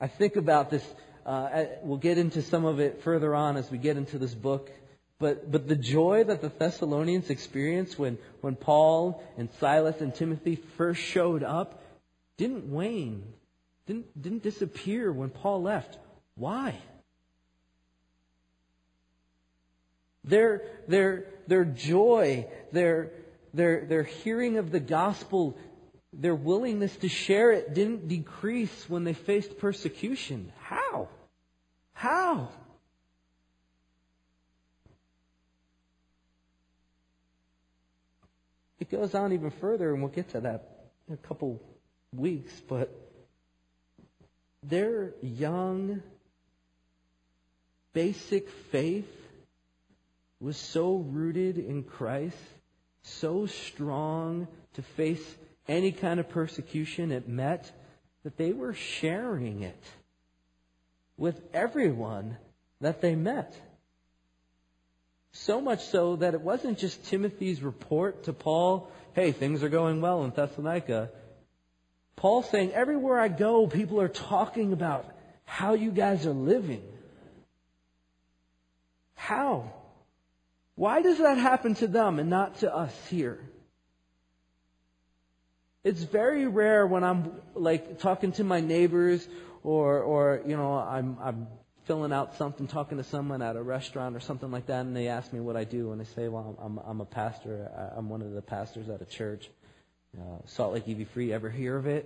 I 0.00 0.06
think 0.06 0.36
about 0.36 0.70
this. 0.70 0.84
Uh, 1.24 1.64
we'll 1.82 1.98
get 1.98 2.16
into 2.16 2.42
some 2.42 2.64
of 2.64 2.78
it 2.78 3.02
further 3.02 3.34
on 3.34 3.56
as 3.56 3.68
we 3.72 3.78
get 3.78 3.96
into 3.96 4.18
this 4.18 4.32
book. 4.32 4.70
But, 5.18 5.50
but 5.50 5.66
the 5.66 5.76
joy 5.76 6.24
that 6.24 6.42
the 6.42 6.50
Thessalonians 6.50 7.30
experienced 7.30 7.98
when, 7.98 8.18
when 8.42 8.54
Paul 8.54 9.22
and 9.38 9.48
Silas 9.58 10.00
and 10.00 10.14
Timothy 10.14 10.56
first 10.76 11.00
showed 11.00 11.42
up 11.42 11.82
didn't 12.36 12.70
wane, 12.70 13.22
didn't, 13.86 14.20
didn't 14.20 14.42
disappear 14.42 15.10
when 15.10 15.30
Paul 15.30 15.62
left. 15.62 15.96
Why? 16.34 16.78
Their, 20.24 20.62
their, 20.86 21.26
their 21.46 21.64
joy, 21.64 22.46
their, 22.72 23.12
their, 23.54 23.86
their 23.86 24.02
hearing 24.02 24.58
of 24.58 24.70
the 24.70 24.80
gospel, 24.80 25.56
their 26.12 26.34
willingness 26.34 26.94
to 26.96 27.08
share 27.08 27.52
it 27.52 27.72
didn't 27.72 28.08
decrease 28.08 28.90
when 28.90 29.04
they 29.04 29.14
faced 29.14 29.56
persecution. 29.58 30.52
How? 30.58 31.08
How? 31.94 32.50
It 38.88 38.96
goes 38.96 39.14
on 39.14 39.32
even 39.32 39.50
further, 39.50 39.92
and 39.92 40.00
we'll 40.00 40.12
get 40.12 40.30
to 40.30 40.40
that 40.42 40.68
in 41.08 41.14
a 41.14 41.16
couple 41.16 41.60
weeks, 42.14 42.52
but 42.68 42.88
their 44.62 45.12
young, 45.22 46.02
basic 47.92 48.48
faith 48.70 49.10
was 50.40 50.56
so 50.56 50.96
rooted 50.96 51.58
in 51.58 51.82
Christ, 51.82 52.36
so 53.02 53.46
strong 53.46 54.46
to 54.74 54.82
face 54.82 55.34
any 55.66 55.90
kind 55.90 56.20
of 56.20 56.28
persecution 56.28 57.10
it 57.10 57.28
met, 57.28 57.70
that 58.22 58.36
they 58.36 58.52
were 58.52 58.74
sharing 58.74 59.62
it 59.62 59.82
with 61.16 61.40
everyone 61.52 62.36
that 62.80 63.00
they 63.00 63.16
met. 63.16 63.52
So 65.40 65.60
much 65.60 65.84
so 65.86 66.16
that 66.16 66.34
it 66.34 66.40
wasn't 66.40 66.78
just 66.78 67.04
Timothy's 67.06 67.62
report 67.62 68.24
to 68.24 68.32
Paul, 68.32 68.90
hey, 69.14 69.32
things 69.32 69.62
are 69.62 69.68
going 69.68 70.00
well 70.00 70.24
in 70.24 70.30
Thessalonica. 70.30 71.10
Paul 72.16 72.42
saying, 72.42 72.72
everywhere 72.72 73.20
I 73.20 73.28
go, 73.28 73.66
people 73.66 74.00
are 74.00 74.08
talking 74.08 74.72
about 74.72 75.04
how 75.44 75.74
you 75.74 75.90
guys 75.90 76.26
are 76.26 76.32
living. 76.32 76.82
How? 79.14 79.72
Why 80.74 81.02
does 81.02 81.18
that 81.18 81.38
happen 81.38 81.74
to 81.76 81.86
them 81.86 82.18
and 82.18 82.30
not 82.30 82.58
to 82.60 82.74
us 82.74 82.94
here? 83.08 83.38
It's 85.84 86.02
very 86.02 86.46
rare 86.46 86.86
when 86.86 87.04
I'm 87.04 87.32
like 87.54 88.00
talking 88.00 88.32
to 88.32 88.44
my 88.44 88.60
neighbors 88.60 89.26
or, 89.62 90.00
or, 90.00 90.42
you 90.46 90.56
know, 90.56 90.72
I'm, 90.72 91.18
I'm 91.22 91.46
filling 91.86 92.12
out 92.12 92.36
something, 92.36 92.66
talking 92.66 92.98
to 92.98 93.04
someone 93.04 93.42
at 93.42 93.56
a 93.56 93.62
restaurant 93.62 94.16
or 94.16 94.20
something 94.20 94.50
like 94.50 94.66
that, 94.66 94.80
and 94.80 94.94
they 94.94 95.08
ask 95.08 95.32
me 95.32 95.40
what 95.40 95.56
I 95.56 95.64
do, 95.64 95.92
and 95.92 96.00
I 96.00 96.04
say, 96.04 96.28
well, 96.28 96.56
I'm, 96.62 96.78
I'm 96.84 97.00
a 97.00 97.04
pastor. 97.04 97.70
I'm 97.96 98.08
one 98.08 98.22
of 98.22 98.32
the 98.32 98.42
pastors 98.42 98.88
at 98.88 99.00
a 99.00 99.04
church. 99.04 99.48
Uh, 100.18 100.38
Salt 100.46 100.74
Lake 100.74 100.88
EV 100.88 101.08
Free, 101.08 101.32
ever 101.32 101.48
hear 101.48 101.76
of 101.76 101.86
it? 101.86 102.04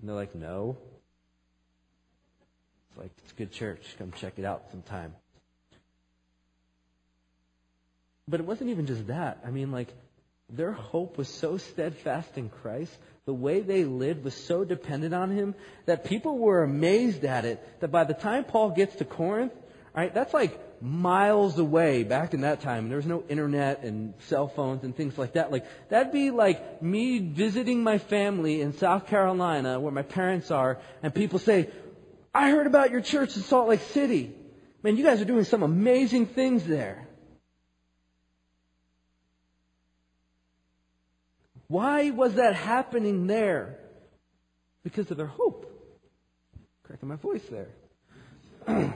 And 0.00 0.08
they're 0.08 0.16
like, 0.16 0.34
no. 0.34 0.76
It's 2.90 2.98
like, 2.98 3.10
it's 3.24 3.32
a 3.32 3.34
good 3.36 3.52
church. 3.52 3.94
Come 3.98 4.12
check 4.12 4.34
it 4.36 4.44
out 4.44 4.64
sometime. 4.70 5.14
But 8.28 8.40
it 8.40 8.46
wasn't 8.46 8.70
even 8.70 8.86
just 8.86 9.06
that. 9.06 9.38
I 9.46 9.50
mean, 9.50 9.72
like, 9.72 9.88
their 10.52 10.72
hope 10.72 11.18
was 11.18 11.28
so 11.28 11.56
steadfast 11.56 12.36
in 12.36 12.48
Christ. 12.48 12.96
The 13.24 13.34
way 13.34 13.60
they 13.60 13.84
lived 13.84 14.24
was 14.24 14.34
so 14.34 14.64
dependent 14.64 15.14
on 15.14 15.30
Him 15.30 15.54
that 15.86 16.04
people 16.04 16.38
were 16.38 16.62
amazed 16.62 17.24
at 17.24 17.44
it. 17.44 17.80
That 17.80 17.90
by 17.90 18.04
the 18.04 18.14
time 18.14 18.44
Paul 18.44 18.70
gets 18.70 18.96
to 18.96 19.04
Corinth, 19.04 19.52
right, 19.94 20.12
that's 20.12 20.34
like 20.34 20.58
miles 20.82 21.58
away 21.58 22.02
back 22.02 22.34
in 22.34 22.40
that 22.40 22.60
time. 22.62 22.88
There 22.88 22.96
was 22.96 23.06
no 23.06 23.22
internet 23.28 23.82
and 23.84 24.14
cell 24.20 24.48
phones 24.48 24.82
and 24.82 24.96
things 24.96 25.18
like 25.18 25.34
that. 25.34 25.52
Like, 25.52 25.66
that'd 25.90 26.12
be 26.12 26.30
like 26.30 26.82
me 26.82 27.18
visiting 27.18 27.82
my 27.82 27.98
family 27.98 28.62
in 28.62 28.72
South 28.72 29.06
Carolina 29.06 29.78
where 29.78 29.92
my 29.92 30.02
parents 30.02 30.50
are 30.50 30.78
and 31.02 31.14
people 31.14 31.38
say, 31.38 31.68
I 32.34 32.50
heard 32.50 32.66
about 32.66 32.90
your 32.90 33.00
church 33.00 33.36
in 33.36 33.42
Salt 33.42 33.68
Lake 33.68 33.80
City. 33.80 34.32
Man, 34.82 34.96
you 34.96 35.04
guys 35.04 35.20
are 35.20 35.26
doing 35.26 35.44
some 35.44 35.62
amazing 35.62 36.26
things 36.26 36.64
there. 36.64 37.06
Why 41.70 42.10
was 42.10 42.34
that 42.34 42.56
happening 42.56 43.28
there? 43.28 43.78
Because 44.82 45.08
of 45.12 45.16
their 45.16 45.28
hope. 45.28 45.72
Cracking 46.82 47.08
my 47.08 47.14
voice 47.14 47.44
there. 47.48 47.68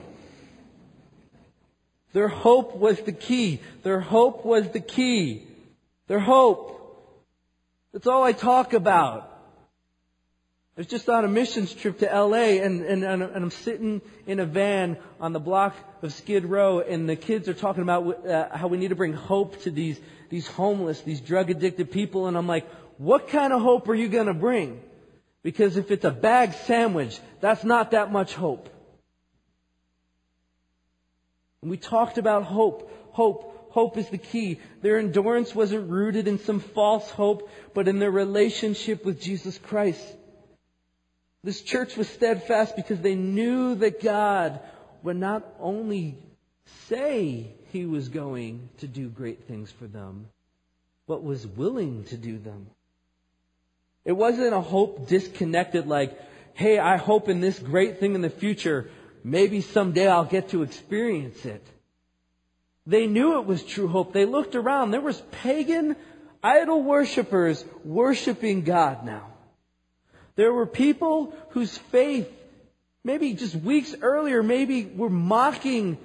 their 2.11 2.27
hope 2.27 2.75
was 2.75 2.99
the 2.99 3.13
key. 3.13 3.61
Their 3.83 4.01
hope 4.01 4.43
was 4.43 4.67
the 4.71 4.81
key. 4.81 5.47
Their 6.07 6.19
hope. 6.19 7.15
That's 7.93 8.07
all 8.07 8.23
I 8.23 8.33
talk 8.33 8.73
about. 8.73 9.31
I 10.77 10.81
was 10.81 10.87
just 10.87 11.07
on 11.07 11.23
a 11.23 11.29
missions 11.29 11.73
trip 11.73 11.99
to 11.99 12.05
LA 12.05 12.61
and, 12.61 12.81
and, 12.81 13.03
and 13.03 13.23
I'm 13.23 13.51
sitting 13.51 14.01
in 14.27 14.41
a 14.41 14.45
van 14.45 14.97
on 15.21 15.31
the 15.31 15.39
block 15.39 15.73
of 16.01 16.11
Skid 16.11 16.45
Row 16.45 16.79
and 16.79 17.07
the 17.07 17.15
kids 17.15 17.47
are 17.47 17.53
talking 17.53 17.81
about 17.81 18.27
uh, 18.27 18.57
how 18.57 18.67
we 18.67 18.77
need 18.77 18.89
to 18.89 18.95
bring 18.95 19.13
hope 19.13 19.61
to 19.61 19.71
these 19.71 19.97
these 20.29 20.47
homeless, 20.47 21.01
these 21.01 21.21
drug 21.21 21.49
addicted 21.49 21.91
people, 21.91 22.27
and 22.27 22.37
I'm 22.37 22.47
like, 22.47 22.67
what 22.97 23.29
kind 23.29 23.53
of 23.53 23.61
hope 23.61 23.87
are 23.89 23.95
you 23.95 24.07
going 24.07 24.27
to 24.27 24.33
bring? 24.33 24.81
Because 25.43 25.77
if 25.77 25.91
it's 25.91 26.05
a 26.05 26.11
bag 26.11 26.53
sandwich, 26.65 27.19
that's 27.39 27.63
not 27.63 27.91
that 27.91 28.11
much 28.11 28.33
hope. 28.33 28.69
And 31.61 31.69
we 31.69 31.77
talked 31.77 32.17
about 32.17 32.43
hope. 32.43 32.91
Hope. 33.11 33.51
Hope 33.71 33.97
is 33.97 34.07
the 34.09 34.17
key. 34.17 34.59
Their 34.81 34.99
endurance 34.99 35.53
wasn't 35.53 35.89
rooted 35.89 36.27
in 36.27 36.39
some 36.39 36.61
false 36.61 37.09
hope, 37.09 37.49
but 37.73 37.89
in 37.89 37.99
their 37.99 38.11
relationship 38.11 39.03
with 39.03 39.21
Jesus 39.21 39.57
Christ. 39.57 40.01
This 41.45 41.61
church 41.61 41.95
was 41.95 42.09
steadfast 42.09 42.75
because 42.75 42.99
they 42.99 43.13
knew 43.13 43.75
that 43.75 44.01
God 44.01 44.59
would 45.03 45.17
not 45.17 45.45
only 45.59 46.17
say 46.89 47.53
he 47.71 47.85
was 47.85 48.09
going 48.09 48.67
to 48.79 48.87
do 48.87 49.09
great 49.09 49.43
things 49.43 49.69
for 49.69 49.85
them, 49.85 50.25
but 51.07 51.23
was 51.23 51.45
willing 51.45 52.03
to 52.05 52.17
do 52.17 52.39
them. 52.39 52.65
It 54.05 54.13
wasn't 54.13 54.55
a 54.55 54.59
hope 54.59 55.07
disconnected 55.07 55.85
like, 55.85 56.19
hey, 56.55 56.79
I 56.79 56.97
hope 56.97 57.29
in 57.29 57.41
this 57.41 57.59
great 57.59 57.99
thing 57.99 58.15
in 58.15 58.21
the 58.21 58.31
future, 58.31 58.89
maybe 59.23 59.61
someday 59.61 60.07
I'll 60.07 60.25
get 60.25 60.49
to 60.49 60.63
experience 60.63 61.45
it. 61.45 61.63
They 62.87 63.05
knew 63.05 63.39
it 63.39 63.45
was 63.45 63.61
true 63.61 63.87
hope. 63.87 64.13
They 64.13 64.25
looked 64.25 64.55
around. 64.55 64.89
There 64.89 64.99
was 64.99 65.21
pagan 65.43 65.95
idol 66.41 66.81
worshippers 66.81 67.63
worshiping 67.83 68.63
God 68.63 69.05
now. 69.05 69.34
There 70.35 70.53
were 70.53 70.65
people 70.65 71.33
whose 71.49 71.77
faith, 71.77 72.29
maybe 73.03 73.33
just 73.33 73.55
weeks 73.55 73.95
earlier, 74.01 74.43
maybe 74.43 74.85
were 74.85 75.09
mocking 75.09 75.97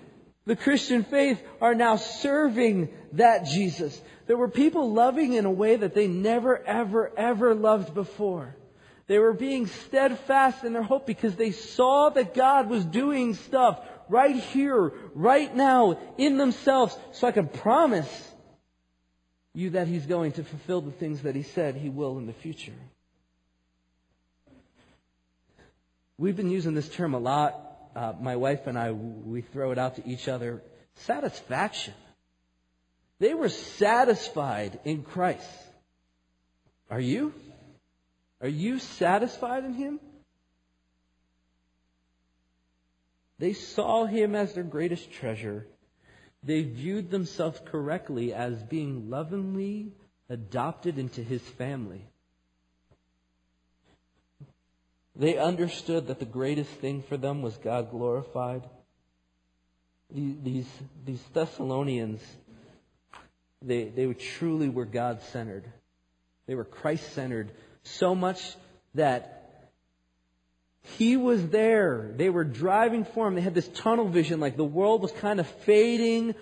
the 0.47 0.57
Christian 0.57 1.05
faith 1.05 1.40
are 1.61 1.75
now 1.75 1.97
serving 1.97 2.88
that 3.12 3.45
Jesus. 3.45 4.01
There 4.27 4.37
were 4.37 4.49
people 4.49 4.93
loving 4.93 5.35
in 5.35 5.45
a 5.45 5.51
way 5.51 5.77
that 5.77 5.95
they 5.95 6.09
never, 6.09 6.59
ever, 6.64 7.12
ever 7.16 7.55
loved 7.55 7.95
before. 7.95 8.57
They 9.07 9.19
were 9.19 9.33
being 9.33 9.66
steadfast 9.66 10.64
in 10.64 10.73
their 10.73 10.83
hope 10.83 11.07
because 11.07 11.37
they 11.37 11.51
saw 11.51 12.11
that 12.11 12.35
God 12.35 12.69
was 12.69 12.85
doing 12.85 13.35
stuff 13.35 13.81
right 14.09 14.37
here, 14.37 14.93
right 15.14 15.55
now, 15.55 15.99
in 16.16 16.38
themselves. 16.38 16.97
So 17.12 17.27
I 17.27 17.33
can 17.33 17.49
promise 17.49 18.11
you 19.53 19.71
that 19.71 19.88
He's 19.88 20.07
going 20.07 20.33
to 20.33 20.45
fulfill 20.45 20.81
the 20.81 20.93
things 20.93 21.23
that 21.23 21.35
He 21.35 21.43
said 21.43 21.77
He 21.77 21.90
will 21.90 22.19
in 22.19 22.27
the 22.27 22.33
future. 22.33 22.73
We've 26.20 26.37
been 26.37 26.50
using 26.50 26.74
this 26.74 26.90
term 26.90 27.14
a 27.14 27.18
lot 27.18 27.70
uh, 27.96 28.12
my 28.20 28.37
wife 28.37 28.66
and 28.66 28.78
I, 28.78 28.92
we 28.92 29.40
throw 29.40 29.70
it 29.70 29.78
out 29.78 29.96
to 29.96 30.06
each 30.06 30.28
other 30.28 30.62
satisfaction. 30.96 31.94
They 33.18 33.33
were 33.33 33.48
satisfied 33.48 34.80
in 34.85 35.02
Christ. 35.02 35.48
Are 36.90 37.00
you? 37.00 37.33
Are 38.42 38.48
you 38.48 38.80
satisfied 38.80 39.64
in 39.64 39.72
Him? 39.72 39.98
They 43.38 43.54
saw 43.54 44.04
Him 44.04 44.35
as 44.35 44.52
their 44.52 44.62
greatest 44.62 45.11
treasure. 45.11 45.66
They 46.42 46.64
viewed 46.64 47.11
themselves 47.11 47.59
correctly 47.64 48.35
as 48.35 48.62
being 48.62 49.09
lovingly 49.09 49.92
adopted 50.28 50.98
into 50.98 51.22
His 51.22 51.40
family. 51.40 52.04
They 55.16 55.37
understood 55.37 56.07
that 56.07 56.18
the 56.18 56.25
greatest 56.25 56.70
thing 56.70 57.03
for 57.03 57.16
them 57.16 57.42
was 57.42 57.57
God 57.57 57.90
glorified. 57.90 58.62
These, 60.12 60.68
these 61.05 61.23
Thessalonians, 61.33 62.20
they, 63.62 63.85
they 63.85 64.12
truly 64.12 64.68
were 64.68 64.85
God 64.85 65.20
centered. 65.33 65.64
They 66.46 66.55
were 66.55 66.64
Christ 66.64 67.12
centered. 67.12 67.51
So 67.83 68.14
much 68.14 68.57
that 68.94 69.70
He 70.99 71.16
was 71.16 71.46
there. 71.49 72.11
They 72.16 72.31
were 72.31 72.44
driving 72.44 73.05
for 73.05 73.29
Him. 73.29 73.35
They 73.35 73.40
had 73.40 73.55
this 73.55 73.68
tunnel 73.68 74.09
vision, 74.09 74.40
like 74.40 74.57
the 74.57 74.64
world 74.64 75.03
was 75.03 75.12
kind 75.12 75.38
of 75.38 75.46
fading 75.46 76.35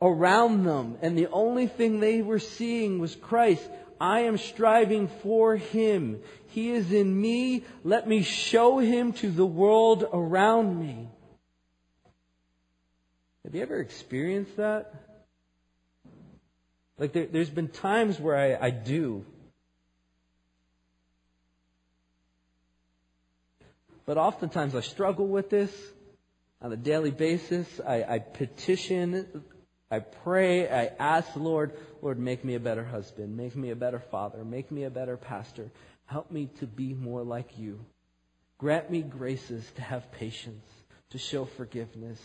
around 0.00 0.64
them. 0.64 0.98
And 1.02 1.18
the 1.18 1.28
only 1.28 1.66
thing 1.66 2.00
they 2.00 2.22
were 2.22 2.38
seeing 2.38 2.98
was 2.98 3.14
Christ. 3.16 3.68
I 4.00 4.20
am 4.20 4.38
striving 4.38 5.08
for 5.08 5.56
Him. 5.56 6.22
He 6.48 6.70
is 6.70 6.90
in 6.90 7.20
me. 7.20 7.64
Let 7.84 8.08
me 8.08 8.22
show 8.22 8.78
Him 8.78 9.12
to 9.14 9.30
the 9.30 9.46
world 9.46 10.08
around 10.10 10.80
me. 10.80 11.08
Have 13.44 13.54
you 13.54 13.62
ever 13.62 13.78
experienced 13.78 14.56
that? 14.56 14.94
Like 16.98 17.12
there, 17.12 17.26
has 17.32 17.50
been 17.50 17.68
times 17.68 18.18
where 18.18 18.36
I, 18.36 18.66
I 18.66 18.70
do. 18.70 19.24
But 24.06 24.18
oftentimes 24.18 24.74
I 24.74 24.80
struggle 24.80 25.26
with 25.26 25.50
this 25.50 25.72
on 26.60 26.72
a 26.72 26.76
daily 26.76 27.10
basis. 27.10 27.66
I, 27.86 28.04
I 28.04 28.18
petition 28.18 29.44
I 29.90 29.98
pray, 29.98 30.68
I 30.68 30.92
ask 30.98 31.32
the 31.32 31.40
Lord, 31.40 31.72
Lord, 32.00 32.18
make 32.18 32.44
me 32.44 32.54
a 32.54 32.60
better 32.60 32.84
husband, 32.84 33.36
make 33.36 33.56
me 33.56 33.70
a 33.70 33.76
better 33.76 33.98
father, 33.98 34.44
make 34.44 34.70
me 34.70 34.84
a 34.84 34.90
better 34.90 35.16
pastor. 35.16 35.70
Help 36.06 36.30
me 36.30 36.48
to 36.60 36.66
be 36.66 36.94
more 36.94 37.22
like 37.22 37.58
you. 37.58 37.80
Grant 38.58 38.90
me 38.90 39.02
graces 39.02 39.64
to 39.76 39.82
have 39.82 40.12
patience, 40.12 40.64
to 41.10 41.18
show 41.18 41.44
forgiveness, 41.44 42.20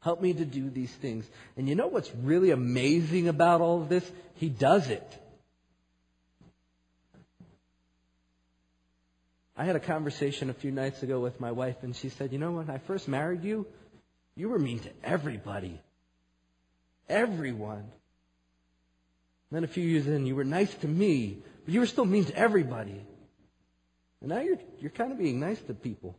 Help 0.00 0.22
me 0.22 0.32
to 0.32 0.44
do 0.44 0.70
these 0.70 0.92
things. 0.92 1.26
And 1.56 1.68
you 1.68 1.74
know 1.74 1.86
what's 1.86 2.10
really 2.22 2.50
amazing 2.50 3.28
about 3.28 3.60
all 3.60 3.82
of 3.82 3.88
this? 3.88 4.10
He 4.36 4.48
does 4.48 4.88
it. 4.88 5.06
I 9.56 9.64
had 9.64 9.76
a 9.76 9.80
conversation 9.80 10.48
a 10.48 10.54
few 10.54 10.70
nights 10.70 11.02
ago 11.02 11.20
with 11.20 11.38
my 11.38 11.52
wife, 11.52 11.76
and 11.82 11.94
she 11.94 12.08
said, 12.08 12.32
You 12.32 12.38
know, 12.38 12.52
when 12.52 12.70
I 12.70 12.78
first 12.78 13.08
married 13.08 13.44
you, 13.44 13.66
you 14.34 14.48
were 14.48 14.58
mean 14.58 14.78
to 14.78 14.90
everybody. 15.04 15.78
Everyone. 17.10 17.90
then 19.50 19.64
a 19.64 19.68
few 19.68 19.84
years 19.84 20.06
in, 20.06 20.26
you 20.26 20.36
were 20.36 20.44
nice 20.44 20.72
to 20.76 20.88
me, 20.88 21.38
but 21.64 21.74
you 21.74 21.80
were 21.80 21.86
still 21.86 22.04
mean 22.04 22.24
to 22.26 22.36
everybody. 22.36 23.04
And 24.20 24.30
now 24.30 24.40
you're, 24.40 24.58
you're 24.80 24.90
kind 24.90 25.10
of 25.12 25.18
being 25.18 25.40
nice 25.40 25.60
to 25.62 25.74
people. 25.74 26.14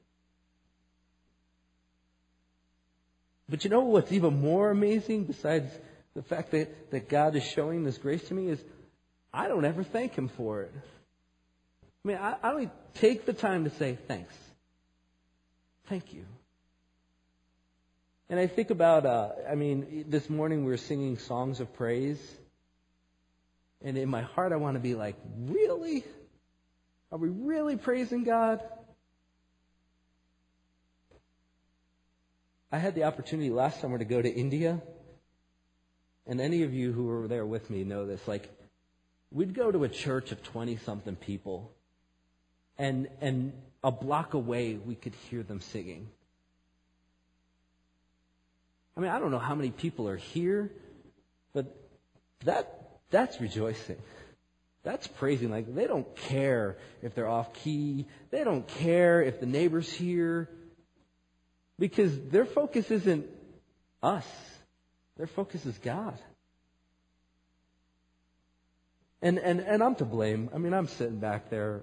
But 3.47 3.63
you 3.63 3.69
know 3.69 3.81
what's 3.81 4.11
even 4.11 4.41
more 4.41 4.69
amazing 4.69 5.25
besides 5.25 5.71
the 6.15 6.23
fact 6.23 6.51
that, 6.51 6.91
that 6.91 7.09
God 7.09 7.35
is 7.35 7.43
showing 7.43 7.83
this 7.83 7.97
grace 7.97 8.23
to 8.27 8.33
me 8.33 8.47
is 8.49 8.59
I 9.33 9.47
don't 9.47 9.65
ever 9.65 9.83
thank 9.83 10.15
Him 10.15 10.29
for 10.29 10.63
it. 10.63 10.73
I 12.03 12.07
mean, 12.07 12.17
I, 12.17 12.35
I 12.43 12.51
don't 12.51 12.71
take 12.95 13.25
the 13.25 13.33
time 13.33 13.63
to 13.63 13.69
say 13.71 13.97
thanks. 14.07 14.33
Thank 15.87 16.13
you. 16.13 16.25
And 18.31 18.39
I 18.39 18.47
think 18.47 18.69
about, 18.69 19.05
uh, 19.05 19.31
I 19.49 19.55
mean, 19.55 20.05
this 20.07 20.29
morning 20.29 20.63
we 20.63 20.71
were 20.71 20.77
singing 20.77 21.17
songs 21.17 21.59
of 21.59 21.73
praise. 21.73 22.17
And 23.83 23.97
in 23.97 24.07
my 24.07 24.21
heart, 24.21 24.53
I 24.53 24.55
want 24.55 24.75
to 24.75 24.79
be 24.79 24.95
like, 24.95 25.17
really? 25.37 26.05
Are 27.11 27.17
we 27.17 27.27
really 27.27 27.75
praising 27.75 28.23
God? 28.23 28.61
I 32.71 32.77
had 32.77 32.95
the 32.95 33.03
opportunity 33.03 33.49
last 33.49 33.81
summer 33.81 33.97
to 33.97 34.05
go 34.05 34.21
to 34.21 34.33
India. 34.33 34.81
And 36.25 36.39
any 36.39 36.63
of 36.63 36.73
you 36.73 36.93
who 36.93 37.07
were 37.07 37.27
there 37.27 37.45
with 37.45 37.69
me 37.69 37.83
know 37.83 38.05
this. 38.05 38.25
Like, 38.29 38.49
we'd 39.29 39.53
go 39.53 39.73
to 39.73 39.83
a 39.83 39.89
church 39.89 40.31
of 40.31 40.41
20 40.41 40.77
something 40.77 41.17
people, 41.17 41.73
and, 42.77 43.09
and 43.19 43.51
a 43.83 43.91
block 43.91 44.35
away 44.35 44.75
we 44.75 44.95
could 44.95 45.15
hear 45.29 45.43
them 45.43 45.59
singing. 45.59 46.07
I 48.95 48.99
mean, 48.99 49.11
I 49.11 49.19
don't 49.19 49.31
know 49.31 49.39
how 49.39 49.55
many 49.55 49.71
people 49.71 50.07
are 50.07 50.17
here, 50.17 50.71
but 51.53 51.65
that, 52.45 52.99
that's 53.09 53.39
rejoicing. 53.39 53.97
That's 54.83 55.07
praising. 55.07 55.51
Like, 55.51 55.73
they 55.73 55.87
don't 55.87 56.15
care 56.15 56.77
if 57.01 57.13
they're 57.13 57.29
off 57.29 57.53
key. 57.53 58.07
They 58.31 58.43
don't 58.43 58.67
care 58.67 59.21
if 59.21 59.39
the 59.39 59.45
neighbor's 59.45 59.91
here. 59.91 60.49
Because 61.77 62.17
their 62.29 62.45
focus 62.45 62.91
isn't 62.91 63.27
us, 64.03 64.27
their 65.17 65.27
focus 65.27 65.65
is 65.65 65.77
God. 65.77 66.17
And, 69.21 69.37
and, 69.37 69.59
and 69.59 69.83
I'm 69.83 69.95
to 69.95 70.05
blame. 70.05 70.49
I 70.53 70.57
mean, 70.57 70.73
I'm 70.73 70.87
sitting 70.87 71.19
back 71.19 71.49
there 71.49 71.81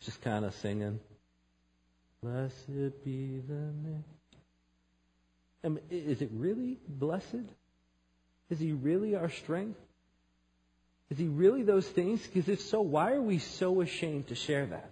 just 0.00 0.22
kind 0.22 0.44
of 0.44 0.54
singing. 0.56 1.00
Blessed 2.22 3.04
be 3.04 3.40
the 3.46 3.54
name. 3.54 4.04
Is 5.90 6.22
it 6.22 6.30
really 6.32 6.78
blessed? 6.88 7.46
Is 8.50 8.60
he 8.60 8.72
really 8.72 9.16
our 9.16 9.30
strength? 9.30 9.78
Is 11.10 11.18
he 11.18 11.26
really 11.26 11.62
those 11.62 11.86
things? 11.86 12.24
Because 12.26 12.48
if 12.48 12.60
so, 12.60 12.80
why 12.80 13.12
are 13.12 13.22
we 13.22 13.38
so 13.38 13.80
ashamed 13.80 14.28
to 14.28 14.34
share 14.34 14.66
that? 14.66 14.90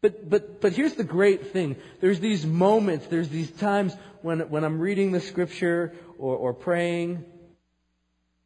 But, 0.00 0.28
but, 0.28 0.60
but 0.60 0.72
here's 0.72 0.94
the 0.94 1.04
great 1.04 1.52
thing. 1.52 1.76
There's 2.00 2.20
these 2.20 2.44
moments, 2.44 3.06
there's 3.06 3.30
these 3.30 3.50
times 3.50 3.96
when, 4.22 4.40
when 4.50 4.62
I'm 4.62 4.78
reading 4.78 5.12
the 5.12 5.20
scripture 5.20 5.94
or, 6.18 6.36
or 6.36 6.52
praying. 6.52 7.24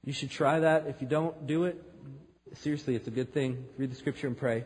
You 0.04 0.12
should 0.12 0.30
try 0.30 0.60
that. 0.60 0.86
If 0.86 1.02
you 1.02 1.08
don't 1.08 1.46
do 1.46 1.64
it, 1.64 1.82
seriously, 2.58 2.94
it's 2.94 3.08
a 3.08 3.10
good 3.10 3.34
thing. 3.34 3.64
Read 3.76 3.90
the 3.90 3.96
scripture 3.96 4.28
and 4.28 4.38
pray. 4.38 4.64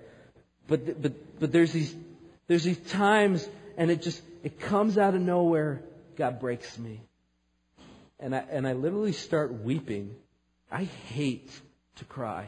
But, 0.68 1.00
but, 1.00 1.40
but 1.40 1.50
there's 1.50 1.72
these, 1.72 1.94
there's 2.46 2.64
these 2.64 2.78
times 2.90 3.48
and 3.78 3.90
it 3.90 4.02
just, 4.02 4.20
it 4.42 4.60
comes 4.60 4.98
out 4.98 5.14
of 5.14 5.20
nowhere. 5.20 5.82
God 6.16 6.40
breaks 6.40 6.78
me. 6.78 7.00
And 8.18 8.34
I, 8.34 8.44
and 8.50 8.66
I 8.66 8.72
literally 8.72 9.12
start 9.12 9.62
weeping. 9.62 10.14
I 10.70 10.84
hate 10.84 11.50
to 11.96 12.04
cry. 12.04 12.46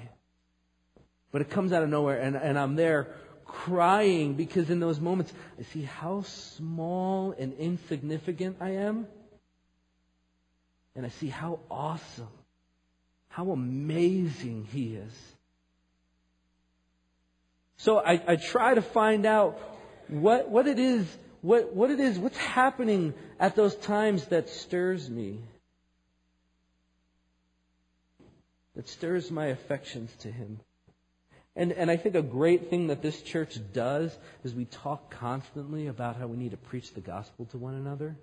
But 1.33 1.41
it 1.41 1.51
comes 1.51 1.73
out 1.73 1.83
of 1.83 1.89
nowhere 1.89 2.21
and, 2.21 2.37
and 2.37 2.59
I'm 2.59 2.77
there 2.77 3.17
crying 3.45 4.35
because 4.35 4.71
in 4.71 4.81
those 4.81 5.01
moments 5.01 5.33
I 5.59 5.63
see 5.65 5.83
how 5.83 6.23
small 6.23 7.35
and 7.39 7.53
insignificant 7.55 8.59
I 8.61 8.71
am. 8.71 9.07
And 10.97 11.05
I 11.05 11.09
see 11.09 11.29
how 11.29 11.59
awesome, 11.71 12.29
how 13.29 13.51
amazing 13.51 14.69
He 14.71 14.95
is. 14.95 15.13
So 17.79 17.99
I, 17.99 18.23
I 18.27 18.37
try 18.37 18.75
to 18.75 18.83
find 18.83 19.27
out 19.27 19.59
what, 20.09 20.49
what 20.49 20.67
it 20.69 20.79
is, 20.79 21.05
what, 21.45 21.75
what 21.75 21.91
it 21.91 22.01
is, 22.01 22.19
what's 22.19 22.39
happening 22.39 23.13
at 23.39 23.55
those 23.55 23.77
times 23.77 24.25
that 24.29 24.49
stirs 24.49 25.11
me, 25.11 25.41
that 28.75 28.89
stirs 28.89 29.31
my 29.31 29.47
affections 29.47 30.11
to 30.21 30.33
Him. 30.33 30.59
And, 31.55 31.73
and 31.73 31.91
I 31.91 31.99
think 31.99 32.15
a 32.15 32.23
great 32.23 32.71
thing 32.71 32.87
that 32.87 33.03
this 33.03 33.21
church 33.21 33.59
does 33.75 34.17
is 34.43 34.55
we 34.55 34.65
talk 34.65 35.11
constantly 35.11 35.87
about 35.87 36.17
how 36.17 36.27
we 36.29 36.39
need 36.39 36.53
to 36.53 36.57
preach 36.57 36.95
the 36.95 37.03
gospel 37.03 37.45
to 37.51 37.59
one 37.59 37.75
another. 37.75 38.17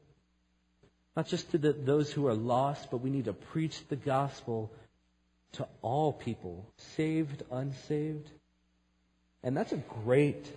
Not 1.16 1.28
just 1.28 1.52
to 1.52 1.60
the, 1.60 1.74
those 1.74 2.12
who 2.12 2.26
are 2.26 2.34
lost, 2.34 2.90
but 2.90 3.02
we 3.02 3.12
need 3.12 3.26
to 3.26 3.34
preach 3.34 3.88
the 3.88 3.98
gospel 3.98 4.72
to 5.54 5.68
all 5.84 6.12
people, 6.12 6.66
saved, 6.96 7.44
unsaved. 7.52 8.28
And 9.44 9.56
that's 9.56 9.74
a 9.74 9.84
great, 10.04 10.52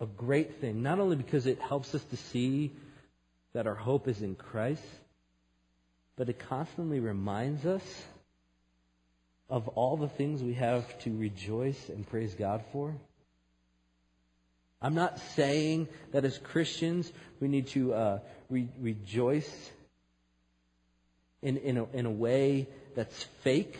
a 0.00 0.06
great 0.06 0.60
thing. 0.60 0.82
Not 0.82 1.00
only 1.00 1.16
because 1.16 1.46
it 1.46 1.58
helps 1.58 1.94
us 1.94 2.04
to 2.04 2.16
see 2.16 2.72
that 3.52 3.66
our 3.66 3.74
hope 3.74 4.08
is 4.08 4.22
in 4.22 4.34
Christ, 4.34 4.82
but 6.16 6.28
it 6.28 6.38
constantly 6.38 7.00
reminds 7.00 7.64
us 7.64 7.82
of 9.48 9.68
all 9.68 9.96
the 9.96 10.08
things 10.08 10.42
we 10.42 10.54
have 10.54 10.98
to 11.00 11.16
rejoice 11.16 11.88
and 11.88 12.06
praise 12.08 12.34
God 12.34 12.64
for? 12.72 12.94
I'm 14.82 14.94
not 14.94 15.18
saying 15.34 15.88
that 16.12 16.24
as 16.24 16.36
Christians 16.38 17.10
we 17.40 17.48
need 17.48 17.68
to 17.68 17.94
uh, 17.94 18.18
re- 18.50 18.68
rejoice 18.80 19.70
in, 21.42 21.56
in, 21.58 21.78
a, 21.78 21.84
in 21.92 22.06
a 22.06 22.10
way 22.10 22.68
that's 22.94 23.24
fake. 23.42 23.78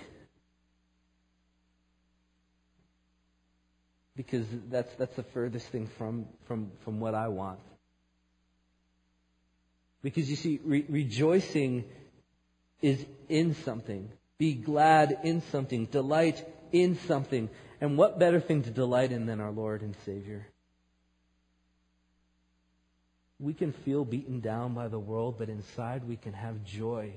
Because 4.16 4.46
that's, 4.70 4.92
that's 4.94 5.14
the 5.14 5.22
furthest 5.22 5.68
thing 5.68 5.88
from, 5.98 6.26
from, 6.46 6.70
from 6.84 7.00
what 7.00 7.14
I 7.14 7.28
want. 7.28 7.60
Because 10.02 10.30
you 10.30 10.36
see, 10.36 10.60
re- 10.64 10.86
rejoicing 10.88 11.84
is 12.80 13.04
in 13.28 13.54
something. 13.56 14.08
Be 14.38 14.54
glad 14.54 15.18
in 15.24 15.42
something. 15.50 15.86
Delight 15.86 16.46
in 16.72 16.98
something. 17.06 17.50
And 17.80 17.98
what 17.98 18.18
better 18.18 18.40
thing 18.40 18.62
to 18.62 18.70
delight 18.70 19.12
in 19.12 19.26
than 19.26 19.40
our 19.40 19.50
Lord 19.50 19.82
and 19.82 19.94
Savior? 20.04 20.46
We 23.38 23.52
can 23.52 23.72
feel 23.72 24.04
beaten 24.04 24.40
down 24.40 24.74
by 24.74 24.88
the 24.88 24.98
world, 24.98 25.36
but 25.38 25.48
inside 25.48 26.08
we 26.08 26.16
can 26.16 26.32
have 26.32 26.64
joy, 26.64 27.12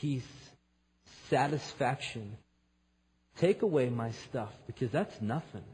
peace, 0.00 0.22
satisfaction. 1.28 2.36
Take 3.38 3.62
away 3.62 3.90
my 3.90 4.12
stuff 4.28 4.50
because 4.66 4.90
that's 4.90 5.20
nothing. 5.20 5.64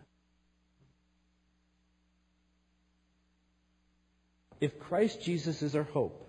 If 4.61 4.79
Christ 4.79 5.23
Jesus 5.23 5.63
is 5.63 5.75
our 5.75 5.85
hope, 5.85 6.27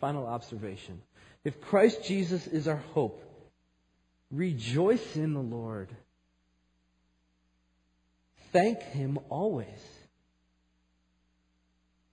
final 0.00 0.26
observation. 0.26 1.02
If 1.44 1.60
Christ 1.60 2.04
Jesus 2.04 2.46
is 2.46 2.66
our 2.66 2.82
hope, 2.94 3.22
rejoice 4.30 5.16
in 5.16 5.34
the 5.34 5.40
Lord. 5.40 5.88
Thank 8.52 8.80
Him 8.80 9.18
always. 9.28 9.68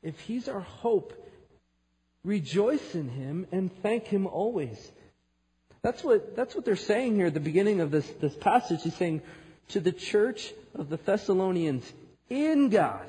If 0.04 0.20
He's 0.20 0.48
our 0.48 0.62
hope, 0.62 1.14
rejoice 2.24 2.96
in 2.96 3.10
Him 3.10 3.48
and 3.52 3.72
thank 3.82 4.06
Him 4.06 4.28
always. 4.28 4.92
That's 5.82 6.04
what, 6.04 6.36
that's 6.36 6.54
what 6.54 6.66
they're 6.66 6.76
saying 6.76 7.16
here 7.16 7.28
at 7.28 7.34
the 7.34 7.40
beginning 7.40 7.80
of 7.80 7.92
this, 7.92 8.08
this 8.22 8.36
passage. 8.36 8.84
He's 8.84 8.96
saying 8.96 9.22
to 9.70 9.80
the 9.80 9.92
church 9.92 10.52
of 10.76 10.90
the 10.90 10.98
Thessalonians, 10.98 11.92
in 12.30 12.70
God, 12.70 13.08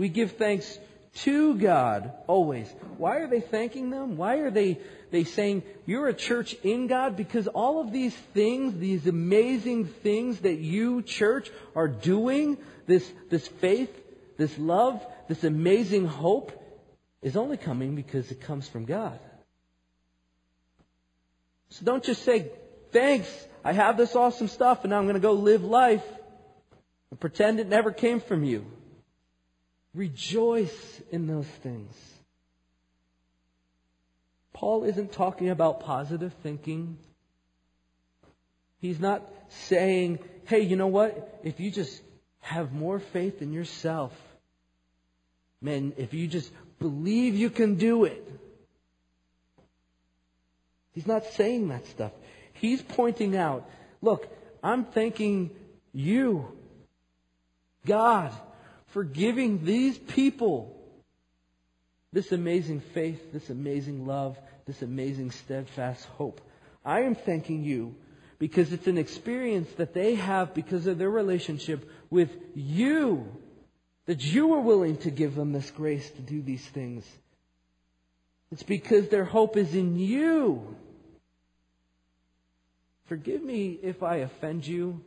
we 0.00 0.08
give 0.08 0.32
thanks 0.32 0.78
to 1.14 1.54
God 1.54 2.12
always. 2.26 2.68
Why 2.98 3.18
are 3.18 3.28
they 3.28 3.40
thanking 3.40 3.90
them? 3.90 4.16
Why 4.16 4.36
are 4.38 4.50
they, 4.50 4.78
they 5.10 5.24
saying, 5.24 5.62
you're 5.86 6.08
a 6.08 6.14
church 6.14 6.54
in 6.62 6.86
God? 6.86 7.16
Because 7.16 7.46
all 7.46 7.80
of 7.80 7.92
these 7.92 8.14
things, 8.34 8.78
these 8.78 9.06
amazing 9.06 9.86
things 9.86 10.40
that 10.40 10.58
you, 10.58 11.02
church, 11.02 11.50
are 11.76 11.88
doing, 11.88 12.58
this, 12.86 13.08
this 13.28 13.46
faith 13.46 13.90
this 14.40 14.58
love, 14.58 15.04
this 15.28 15.44
amazing 15.44 16.06
hope 16.06 16.50
is 17.20 17.36
only 17.36 17.58
coming 17.58 17.94
because 17.94 18.30
it 18.30 18.40
comes 18.40 18.66
from 18.66 18.86
God. 18.86 19.18
So 21.68 21.84
don't 21.84 22.02
just 22.02 22.22
say, 22.24 22.50
thanks, 22.90 23.28
I 23.62 23.72
have 23.72 23.98
this 23.98 24.16
awesome 24.16 24.48
stuff 24.48 24.82
and 24.82 24.90
now 24.92 24.98
I'm 24.98 25.04
going 25.04 25.14
to 25.14 25.20
go 25.20 25.34
live 25.34 25.62
life 25.62 26.04
and 27.10 27.20
pretend 27.20 27.60
it 27.60 27.68
never 27.68 27.92
came 27.92 28.18
from 28.18 28.44
you. 28.44 28.64
Rejoice 29.94 31.02
in 31.10 31.26
those 31.26 31.46
things. 31.46 31.94
Paul 34.52 34.84
isn't 34.84 35.12
talking 35.12 35.50
about 35.50 35.80
positive 35.80 36.32
thinking. 36.42 36.98
He's 38.80 39.00
not 39.00 39.22
saying, 39.48 40.18
hey, 40.44 40.60
you 40.60 40.76
know 40.76 40.86
what? 40.86 41.40
If 41.42 41.60
you 41.60 41.70
just 41.70 42.00
have 42.40 42.72
more 42.72 42.98
faith 42.98 43.42
in 43.42 43.52
yourself, 43.52 44.12
man, 45.60 45.92
if 45.96 46.14
you 46.14 46.26
just 46.26 46.50
believe 46.78 47.34
you 47.36 47.50
can 47.50 47.76
do 47.76 48.04
it. 48.04 48.26
He's 50.92 51.06
not 51.06 51.24
saying 51.34 51.68
that 51.68 51.86
stuff. 51.86 52.12
He's 52.54 52.82
pointing 52.82 53.36
out, 53.36 53.68
look, 54.02 54.28
I'm 54.62 54.84
thanking 54.84 55.50
you, 55.92 56.56
God, 57.86 58.32
for 58.90 59.04
giving 59.04 59.64
these 59.64 59.96
people 59.96 60.76
this 62.12 62.32
amazing 62.32 62.80
faith, 62.80 63.32
this 63.32 63.50
amazing 63.50 64.06
love, 64.06 64.36
this 64.66 64.82
amazing 64.82 65.30
steadfast 65.30 66.04
hope. 66.16 66.40
I 66.84 67.02
am 67.02 67.14
thanking 67.14 67.62
you 67.62 67.94
because 68.38 68.72
it's 68.72 68.86
an 68.86 68.98
experience 68.98 69.70
that 69.76 69.94
they 69.94 70.16
have 70.16 70.54
because 70.54 70.86
of 70.86 70.98
their 70.98 71.10
relationship 71.10 71.88
with 72.08 72.30
you, 72.54 73.28
that 74.06 74.24
you 74.24 74.48
were 74.48 74.60
willing 74.60 74.96
to 74.98 75.10
give 75.10 75.34
them 75.34 75.52
this 75.52 75.70
grace 75.70 76.10
to 76.10 76.22
do 76.22 76.42
these 76.42 76.66
things. 76.66 77.04
It's 78.50 78.62
because 78.64 79.08
their 79.08 79.24
hope 79.24 79.56
is 79.56 79.74
in 79.74 79.96
you. 79.96 80.76
Forgive 83.06 83.42
me 83.42 83.78
if 83.82 84.02
I 84.02 84.16
offend 84.16 84.66
you. 84.66 85.00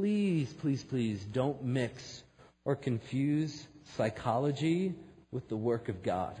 Please, 0.00 0.50
please, 0.54 0.82
please 0.82 1.22
don't 1.26 1.62
mix 1.62 2.22
or 2.64 2.74
confuse 2.74 3.66
psychology 3.98 4.94
with 5.30 5.46
the 5.50 5.58
work 5.58 5.90
of 5.90 6.02
God. 6.02 6.40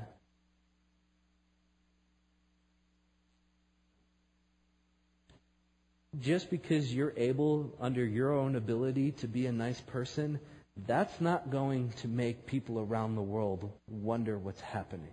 Just 6.18 6.48
because 6.48 6.90
you're 6.90 7.12
able, 7.18 7.76
under 7.78 8.02
your 8.02 8.32
own 8.32 8.56
ability, 8.56 9.12
to 9.12 9.28
be 9.28 9.44
a 9.44 9.52
nice 9.52 9.82
person, 9.82 10.40
that's 10.86 11.20
not 11.20 11.50
going 11.50 11.92
to 11.98 12.08
make 12.08 12.46
people 12.46 12.78
around 12.78 13.14
the 13.14 13.20
world 13.20 13.70
wonder 13.90 14.38
what's 14.38 14.62
happening. 14.62 15.12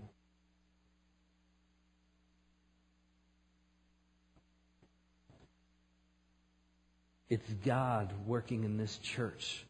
It's 7.30 7.50
God 7.66 8.12
working 8.26 8.64
in 8.64 8.78
this 8.78 8.98
church. 9.00 9.64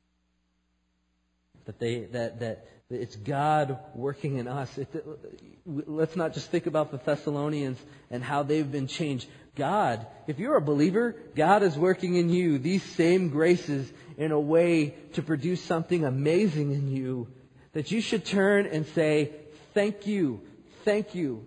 That 1.66 1.80
they, 1.80 2.06
that, 2.06 2.40
that, 2.40 2.68
it's 2.90 3.16
God 3.16 3.80
working 3.96 4.38
in 4.38 4.48
us. 4.48 4.78
It, 4.78 5.06
let's 5.66 6.16
not 6.16 6.34
just 6.34 6.50
think 6.50 6.68
about 6.68 6.92
the 6.92 6.98
Thessalonians 6.98 7.78
and 8.10 8.24
how 8.24 8.44
they've 8.44 8.72
been 8.72 8.88
changed. 8.88 9.28
God, 9.56 10.06
if 10.28 10.40
you're 10.40 10.56
a 10.56 10.62
believer, 10.62 11.16
God 11.36 11.64
is 11.64 11.76
working 11.78 12.16
in 12.16 12.30
you 12.30 12.60
these 12.60 12.84
same 12.84 13.30
graces 13.30 13.92
in 14.18 14.32
a 14.32 14.40
way 14.40 14.96
to 15.14 15.22
produce 15.22 15.62
something 15.62 16.06
amazing 16.06 16.72
in 16.72 16.90
you 16.90 17.28
that 17.74 17.92
you 17.92 18.02
should 18.02 18.24
turn 18.24 18.68
and 18.68 18.86
say, 18.88 19.32
thank 19.74 20.08
you, 20.08 20.42
thank 20.86 21.16
you. 21.16 21.46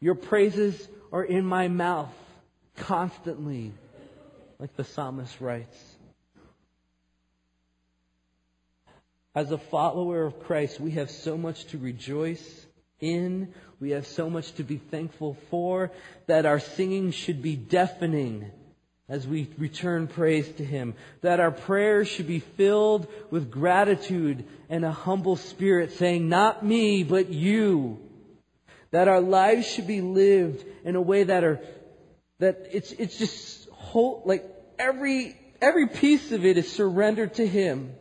Your 0.00 0.14
praises 0.14 0.88
are 1.12 1.24
in 1.24 1.44
my 1.44 1.68
mouth 1.68 2.14
constantly, 2.80 3.72
like 4.58 4.74
the 4.76 4.84
psalmist 4.84 5.40
writes. 5.40 5.76
As 9.34 9.52
a 9.52 9.58
follower 9.58 10.24
of 10.24 10.40
Christ, 10.40 10.80
we 10.80 10.92
have 10.92 11.10
so 11.10 11.36
much 11.36 11.66
to 11.66 11.78
rejoice 11.78 12.66
in. 12.98 13.54
We 13.78 13.90
have 13.90 14.06
so 14.06 14.28
much 14.28 14.52
to 14.54 14.64
be 14.64 14.78
thankful 14.78 15.36
for 15.50 15.92
that 16.26 16.46
our 16.46 16.58
singing 16.58 17.12
should 17.12 17.40
be 17.40 17.54
deafening 17.54 18.50
as 19.08 19.26
we 19.26 19.48
return 19.56 20.08
praise 20.08 20.48
to 20.56 20.64
Him. 20.64 20.94
That 21.20 21.38
our 21.38 21.52
prayers 21.52 22.08
should 22.08 22.26
be 22.26 22.40
filled 22.40 23.06
with 23.30 23.50
gratitude 23.50 24.44
and 24.68 24.84
a 24.84 24.92
humble 24.92 25.36
spirit 25.36 25.92
saying, 25.92 26.28
not 26.28 26.64
me, 26.64 27.04
but 27.04 27.28
you. 27.30 27.98
That 28.90 29.06
our 29.06 29.20
lives 29.20 29.66
should 29.66 29.86
be 29.86 30.00
lived 30.00 30.64
in 30.84 30.96
a 30.96 31.00
way 31.00 31.22
that 31.22 31.44
are 31.44 31.60
that 32.40 32.66
it's, 32.72 32.90
it's 32.92 33.18
just 33.18 33.68
whole, 33.68 34.22
like 34.24 34.44
every, 34.78 35.36
every 35.60 35.86
piece 35.86 36.32
of 36.32 36.44
it 36.44 36.58
is 36.58 36.70
surrendered 36.72 37.34
to 37.34 37.46
Him. 37.46 37.94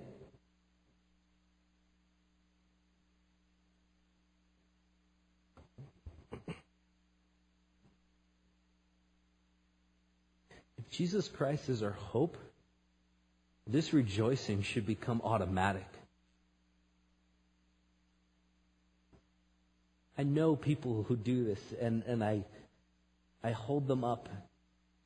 If 10.77 10.89
Jesus 10.89 11.27
Christ 11.27 11.67
is 11.67 11.83
our 11.83 11.91
hope, 11.91 12.37
this 13.67 13.93
rejoicing 13.93 14.63
should 14.63 14.87
become 14.87 15.21
automatic. 15.23 15.85
I 20.17 20.23
know 20.23 20.55
people 20.55 21.03
who 21.03 21.15
do 21.17 21.43
this, 21.43 21.59
and, 21.79 22.03
and 22.07 22.23
I, 22.23 22.43
I 23.43 23.51
hold 23.51 23.87
them 23.87 24.03
up 24.03 24.29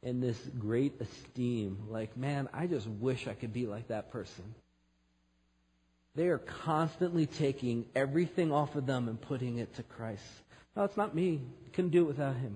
in 0.01 0.19
this 0.19 0.38
great 0.59 0.99
esteem. 0.99 1.77
Like, 1.89 2.17
man, 2.17 2.49
I 2.53 2.67
just 2.67 2.88
wish 2.88 3.27
I 3.27 3.34
could 3.34 3.53
be 3.53 3.65
like 3.67 3.88
that 3.88 4.11
person. 4.11 4.55
They 6.15 6.27
are 6.27 6.38
constantly 6.38 7.25
taking 7.25 7.86
everything 7.95 8.51
off 8.51 8.75
of 8.75 8.86
them 8.86 9.07
and 9.07 9.19
putting 9.19 9.57
it 9.57 9.75
to 9.75 9.84
Christ. 9.84 10.23
No, 10.75 10.84
it's 10.84 10.97
not 10.97 11.15
me. 11.15 11.41
couldn't 11.73 11.91
do 11.91 12.01
it 12.01 12.07
without 12.07 12.36
him. 12.36 12.55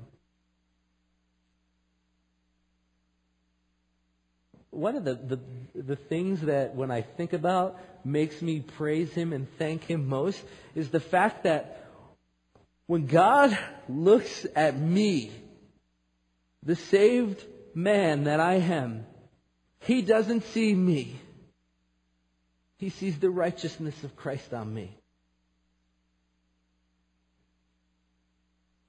One 4.69 4.95
of 4.95 5.05
the, 5.05 5.15
the, 5.15 5.39
the 5.73 5.95
things 5.95 6.41
that 6.41 6.75
when 6.75 6.91
I 6.91 7.01
think 7.01 7.33
about 7.33 7.79
makes 8.05 8.41
me 8.41 8.59
praise 8.59 9.11
him 9.11 9.33
and 9.33 9.47
thank 9.57 9.83
him 9.83 10.07
most 10.07 10.39
is 10.75 10.89
the 10.89 10.99
fact 10.99 11.43
that 11.43 11.89
when 12.85 13.07
God 13.07 13.57
looks 13.89 14.45
at 14.55 14.79
me, 14.79 15.31
the 16.63 16.75
saved 16.75 17.43
man 17.73 18.25
that 18.25 18.39
I 18.39 18.55
am, 18.55 19.05
he 19.79 20.01
doesn't 20.01 20.43
see 20.45 20.73
me. 20.73 21.15
He 22.77 22.89
sees 22.89 23.17
the 23.17 23.29
righteousness 23.29 24.03
of 24.03 24.15
Christ 24.15 24.53
on 24.53 24.73
me. 24.73 24.95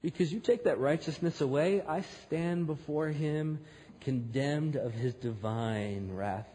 Because 0.01 0.31
you 0.31 0.39
take 0.39 0.63
that 0.63 0.79
righteousness 0.79 1.41
away, 1.41 1.81
I 1.81 2.01
stand 2.25 2.67
before 2.67 3.07
him 3.07 3.59
condemned 4.01 4.75
of 4.75 4.93
his 4.93 5.13
divine 5.15 6.11
wrath. 6.13 6.47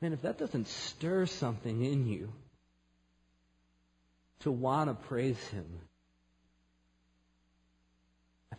Man, 0.00 0.12
if 0.12 0.22
that 0.22 0.38
doesn't 0.38 0.66
stir 0.66 1.26
something 1.26 1.84
in 1.84 2.06
you 2.06 2.32
to 4.40 4.50
want 4.50 4.90
to 4.90 4.94
praise 5.08 5.38
him, 5.48 5.66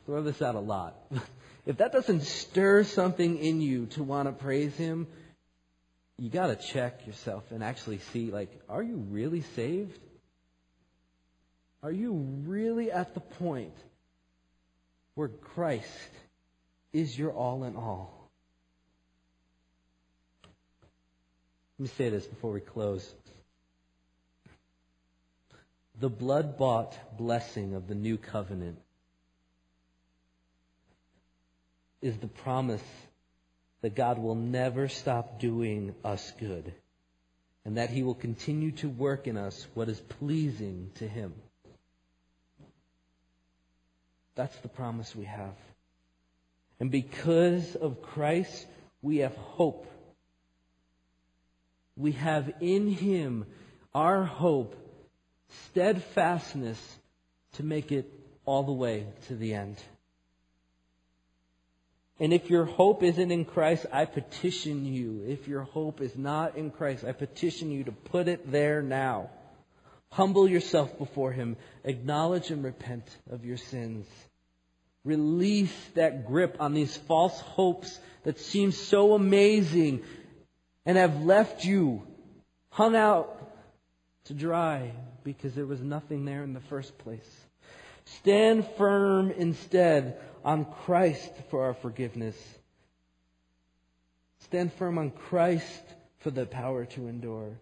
throw 0.05 0.21
this 0.23 0.41
out 0.41 0.55
a 0.55 0.59
lot. 0.59 0.95
if 1.65 1.77
that 1.77 1.91
doesn't 1.91 2.23
stir 2.23 2.83
something 2.83 3.37
in 3.37 3.61
you 3.61 3.85
to 3.87 4.03
want 4.03 4.27
to 4.27 4.33
praise 4.33 4.75
Him, 4.75 5.07
you 6.17 6.29
got 6.29 6.47
to 6.47 6.55
check 6.55 7.07
yourself 7.07 7.43
and 7.51 7.63
actually 7.63 7.99
see, 8.11 8.31
like, 8.31 8.51
are 8.69 8.83
you 8.83 8.97
really 9.09 9.41
saved? 9.55 9.97
Are 11.81 11.91
you 11.91 12.13
really 12.45 12.91
at 12.91 13.13
the 13.13 13.19
point 13.19 13.75
where 15.15 15.27
Christ 15.27 15.87
is 16.93 17.17
your 17.17 17.31
all 17.31 17.63
in 17.63 17.75
all? 17.75 18.29
Let 21.79 21.83
me 21.83 21.89
say 21.97 22.09
this 22.09 22.25
before 22.25 22.51
we 22.51 22.61
close. 22.61 23.13
The 25.99 26.09
blood 26.09 26.57
bought 26.57 27.17
blessing 27.17 27.73
of 27.73 27.87
the 27.87 27.95
new 27.95 28.17
covenant 28.17 28.77
is 32.03 32.17
the 32.17 32.27
promise 32.27 32.83
that 33.81 33.95
God 33.95 34.19
will 34.19 34.35
never 34.35 34.87
stop 34.87 35.39
doing 35.39 35.95
us 36.03 36.31
good 36.39 36.73
and 37.65 37.77
that 37.77 37.89
he 37.89 38.03
will 38.03 38.13
continue 38.13 38.71
to 38.71 38.89
work 38.89 39.27
in 39.27 39.37
us 39.37 39.65
what 39.73 39.89
is 39.89 39.99
pleasing 39.99 40.91
to 40.95 41.07
him. 41.07 41.33
That's 44.35 44.55
the 44.57 44.67
promise 44.67 45.15
we 45.15 45.25
have. 45.25 45.55
And 46.79 46.91
because 46.91 47.75
of 47.75 48.01
Christ, 48.01 48.65
we 49.01 49.17
have 49.17 49.35
hope. 49.35 49.87
We 51.95 52.13
have 52.13 52.51
in 52.59 52.87
Him 52.89 53.45
our 53.93 54.23
hope, 54.23 54.75
steadfastness 55.67 56.79
to 57.53 57.63
make 57.63 57.91
it 57.91 58.11
all 58.45 58.63
the 58.63 58.73
way 58.73 59.05
to 59.27 59.35
the 59.35 59.53
end. 59.53 59.77
And 62.23 62.31
if 62.31 62.49
your 62.49 62.63
hope 62.63 63.03
isn't 63.03 63.31
in 63.31 63.43
Christ, 63.43 63.85
I 63.91 64.05
petition 64.05 64.85
you. 64.85 65.25
If 65.27 65.49
your 65.49 65.63
hope 65.63 65.99
is 65.99 66.15
not 66.15 66.55
in 66.55 66.71
Christ, 66.71 67.03
I 67.03 67.11
petition 67.11 67.69
you 67.69 67.83
to 67.83 67.91
put 67.91 68.29
it 68.29 68.49
there 68.49 68.81
now. 68.81 69.29
Humble 70.09 70.47
yourself 70.47 70.97
before 70.97 71.33
Him. 71.33 71.57
Acknowledge 71.83 72.49
and 72.49 72.63
repent 72.63 73.03
of 73.29 73.43
your 73.43 73.57
sins. 73.57 74.07
Release 75.03 75.75
that 75.95 76.25
grip 76.25 76.55
on 76.61 76.73
these 76.73 76.95
false 76.95 77.37
hopes 77.41 77.99
that 78.23 78.39
seem 78.39 78.71
so 78.71 79.15
amazing 79.15 80.01
and 80.85 80.97
have 80.97 81.25
left 81.25 81.65
you 81.65 82.07
hung 82.69 82.95
out 82.95 83.53
to 84.27 84.33
dry 84.33 84.93
because 85.25 85.55
there 85.55 85.65
was 85.65 85.81
nothing 85.81 86.23
there 86.23 86.45
in 86.45 86.53
the 86.53 86.61
first 86.61 86.97
place. 86.99 87.29
Stand 88.05 88.67
firm 88.77 89.31
instead 89.31 90.17
on 90.43 90.65
Christ 90.65 91.31
for 91.49 91.63
our 91.63 91.73
forgiveness. 91.73 92.37
Stand 94.39 94.73
firm 94.73 94.97
on 94.97 95.11
Christ 95.11 95.83
for 96.19 96.31
the 96.31 96.45
power 96.45 96.85
to 96.85 97.07
endure. 97.07 97.57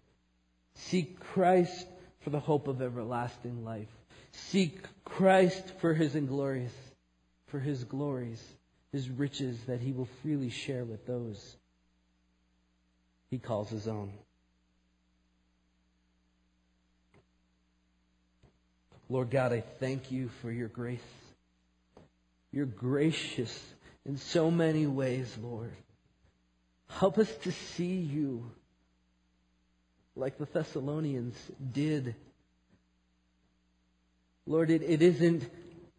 Seek 0.75 1.19
Christ 1.19 1.87
for 2.21 2.29
the 2.31 2.39
hope 2.39 2.67
of 2.67 2.81
everlasting 2.81 3.63
life. 3.63 3.89
Seek 4.31 4.83
Christ 5.03 5.63
for 5.79 5.93
his 5.93 6.15
inglorious, 6.15 6.73
for 7.47 7.59
his 7.59 7.83
glories, 7.83 8.41
his 8.91 9.09
riches 9.09 9.59
that 9.67 9.81
he 9.81 9.91
will 9.91 10.09
freely 10.21 10.49
share 10.49 10.85
with 10.85 11.05
those 11.05 11.57
he 13.31 13.39
calls 13.39 13.69
his 13.69 13.87
own. 13.87 14.11
Lord 19.11 19.29
God, 19.29 19.51
I 19.51 19.59
thank 19.59 20.09
you 20.09 20.29
for 20.41 20.49
your 20.49 20.69
grace. 20.69 21.01
You're 22.53 22.65
gracious 22.65 23.53
in 24.05 24.15
so 24.15 24.49
many 24.49 24.87
ways, 24.87 25.37
Lord. 25.41 25.73
Help 26.87 27.17
us 27.17 27.29
to 27.43 27.51
see 27.51 27.97
you 27.97 28.49
like 30.15 30.37
the 30.37 30.45
Thessalonians 30.45 31.35
did. 31.73 32.15
Lord, 34.45 34.69
it, 34.69 34.81
it 34.81 35.01
isn't 35.01 35.43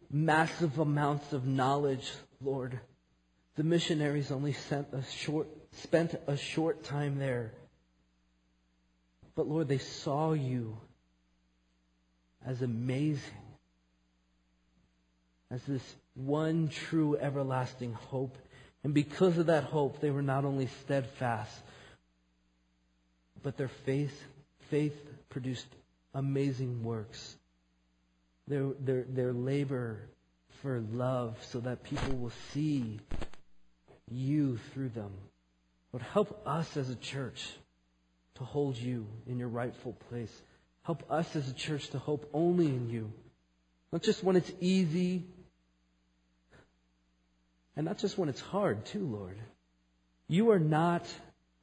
massive 0.09 0.79
amounts 0.79 1.33
of 1.33 1.45
knowledge, 1.45 2.11
Lord. 2.41 2.79
The 3.57 3.63
missionaries 3.63 4.31
only 4.31 4.55
a 4.71 5.03
short, 5.03 5.49
spent 5.73 6.15
a 6.25 6.35
short 6.35 6.83
time 6.83 7.19
there. 7.19 7.53
But 9.35 9.47
Lord, 9.47 9.67
they 9.67 9.77
saw 9.77 10.33
you 10.33 10.79
as 12.45 12.61
amazing 12.61 13.21
as 15.51 15.63
this 15.63 15.95
one 16.15 16.67
true 16.67 17.15
everlasting 17.17 17.93
hope. 17.93 18.37
And 18.83 18.93
because 18.93 19.37
of 19.37 19.45
that 19.47 19.63
hope, 19.63 20.01
they 20.01 20.11
were 20.11 20.21
not 20.21 20.45
only 20.45 20.67
steadfast, 20.83 21.55
but 23.41 23.57
their 23.57 23.69
faith, 23.85 24.19
faith 24.69 24.95
produced 25.29 25.67
amazing 26.13 26.83
works. 26.83 27.35
Their, 28.47 28.71
their, 28.79 29.03
their 29.03 29.33
labor 29.33 29.99
for 30.61 30.83
love 30.91 31.37
so 31.51 31.59
that 31.61 31.83
people 31.83 32.15
will 32.15 32.33
see 32.53 32.99
you 34.09 34.57
through 34.73 34.89
them. 34.89 35.11
Lord, 35.91 36.03
help 36.13 36.41
us 36.45 36.75
as 36.75 36.89
a 36.89 36.95
church 36.95 37.47
to 38.35 38.43
hold 38.43 38.77
you 38.77 39.05
in 39.27 39.37
your 39.37 39.47
rightful 39.47 39.93
place. 40.09 40.41
Help 40.83 41.03
us 41.09 41.35
as 41.35 41.49
a 41.49 41.53
church 41.53 41.89
to 41.89 41.99
hope 41.99 42.29
only 42.33 42.67
in 42.67 42.89
you. 42.89 43.11
Not 43.91 44.03
just 44.03 44.23
when 44.23 44.35
it's 44.35 44.51
easy, 44.59 45.23
and 47.75 47.85
not 47.85 47.97
just 47.97 48.17
when 48.17 48.29
it's 48.29 48.41
hard, 48.41 48.85
too, 48.85 49.05
Lord. 49.05 49.37
You 50.27 50.51
are 50.51 50.59
not 50.59 51.07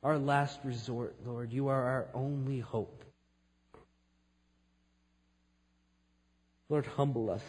our 0.02 0.18
last 0.18 0.58
resort, 0.64 1.14
Lord. 1.26 1.52
You 1.52 1.68
are 1.68 1.82
our 1.82 2.06
only 2.14 2.60
hope. 2.60 3.04
Lord, 6.68 6.86
humble 6.86 7.30
us. 7.30 7.42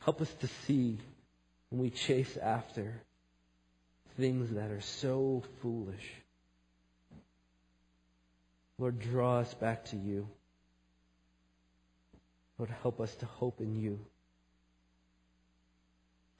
Help 0.00 0.20
us 0.20 0.32
to 0.34 0.46
see 0.66 0.98
when 1.70 1.82
we 1.82 1.90
chase 1.90 2.36
after 2.36 3.00
things 4.16 4.50
that 4.50 4.70
are 4.70 4.82
so 4.82 5.42
foolish. 5.60 6.12
Lord, 8.78 8.98
draw 8.98 9.38
us 9.38 9.54
back 9.54 9.84
to 9.86 9.96
you. 9.96 10.28
Lord, 12.58 12.70
help 12.82 13.00
us 13.00 13.14
to 13.16 13.26
hope 13.26 13.60
in 13.60 13.80
you 13.80 13.98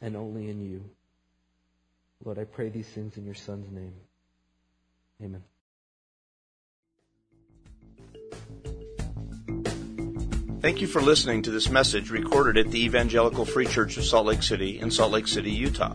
and 0.00 0.16
only 0.16 0.50
in 0.50 0.60
you. 0.60 0.84
Lord, 2.24 2.38
I 2.38 2.44
pray 2.44 2.68
these 2.68 2.88
things 2.88 3.16
in 3.16 3.24
your 3.24 3.34
Son's 3.34 3.70
name. 3.70 3.94
Amen. 5.22 5.42
Thank 10.60 10.80
you 10.80 10.86
for 10.86 11.00
listening 11.00 11.42
to 11.42 11.50
this 11.50 11.70
message 11.70 12.10
recorded 12.10 12.56
at 12.56 12.72
the 12.72 12.84
Evangelical 12.84 13.44
Free 13.44 13.66
Church 13.66 13.96
of 13.98 14.04
Salt 14.04 14.26
Lake 14.26 14.42
City 14.42 14.80
in 14.80 14.90
Salt 14.90 15.12
Lake 15.12 15.28
City, 15.28 15.52
Utah. 15.52 15.94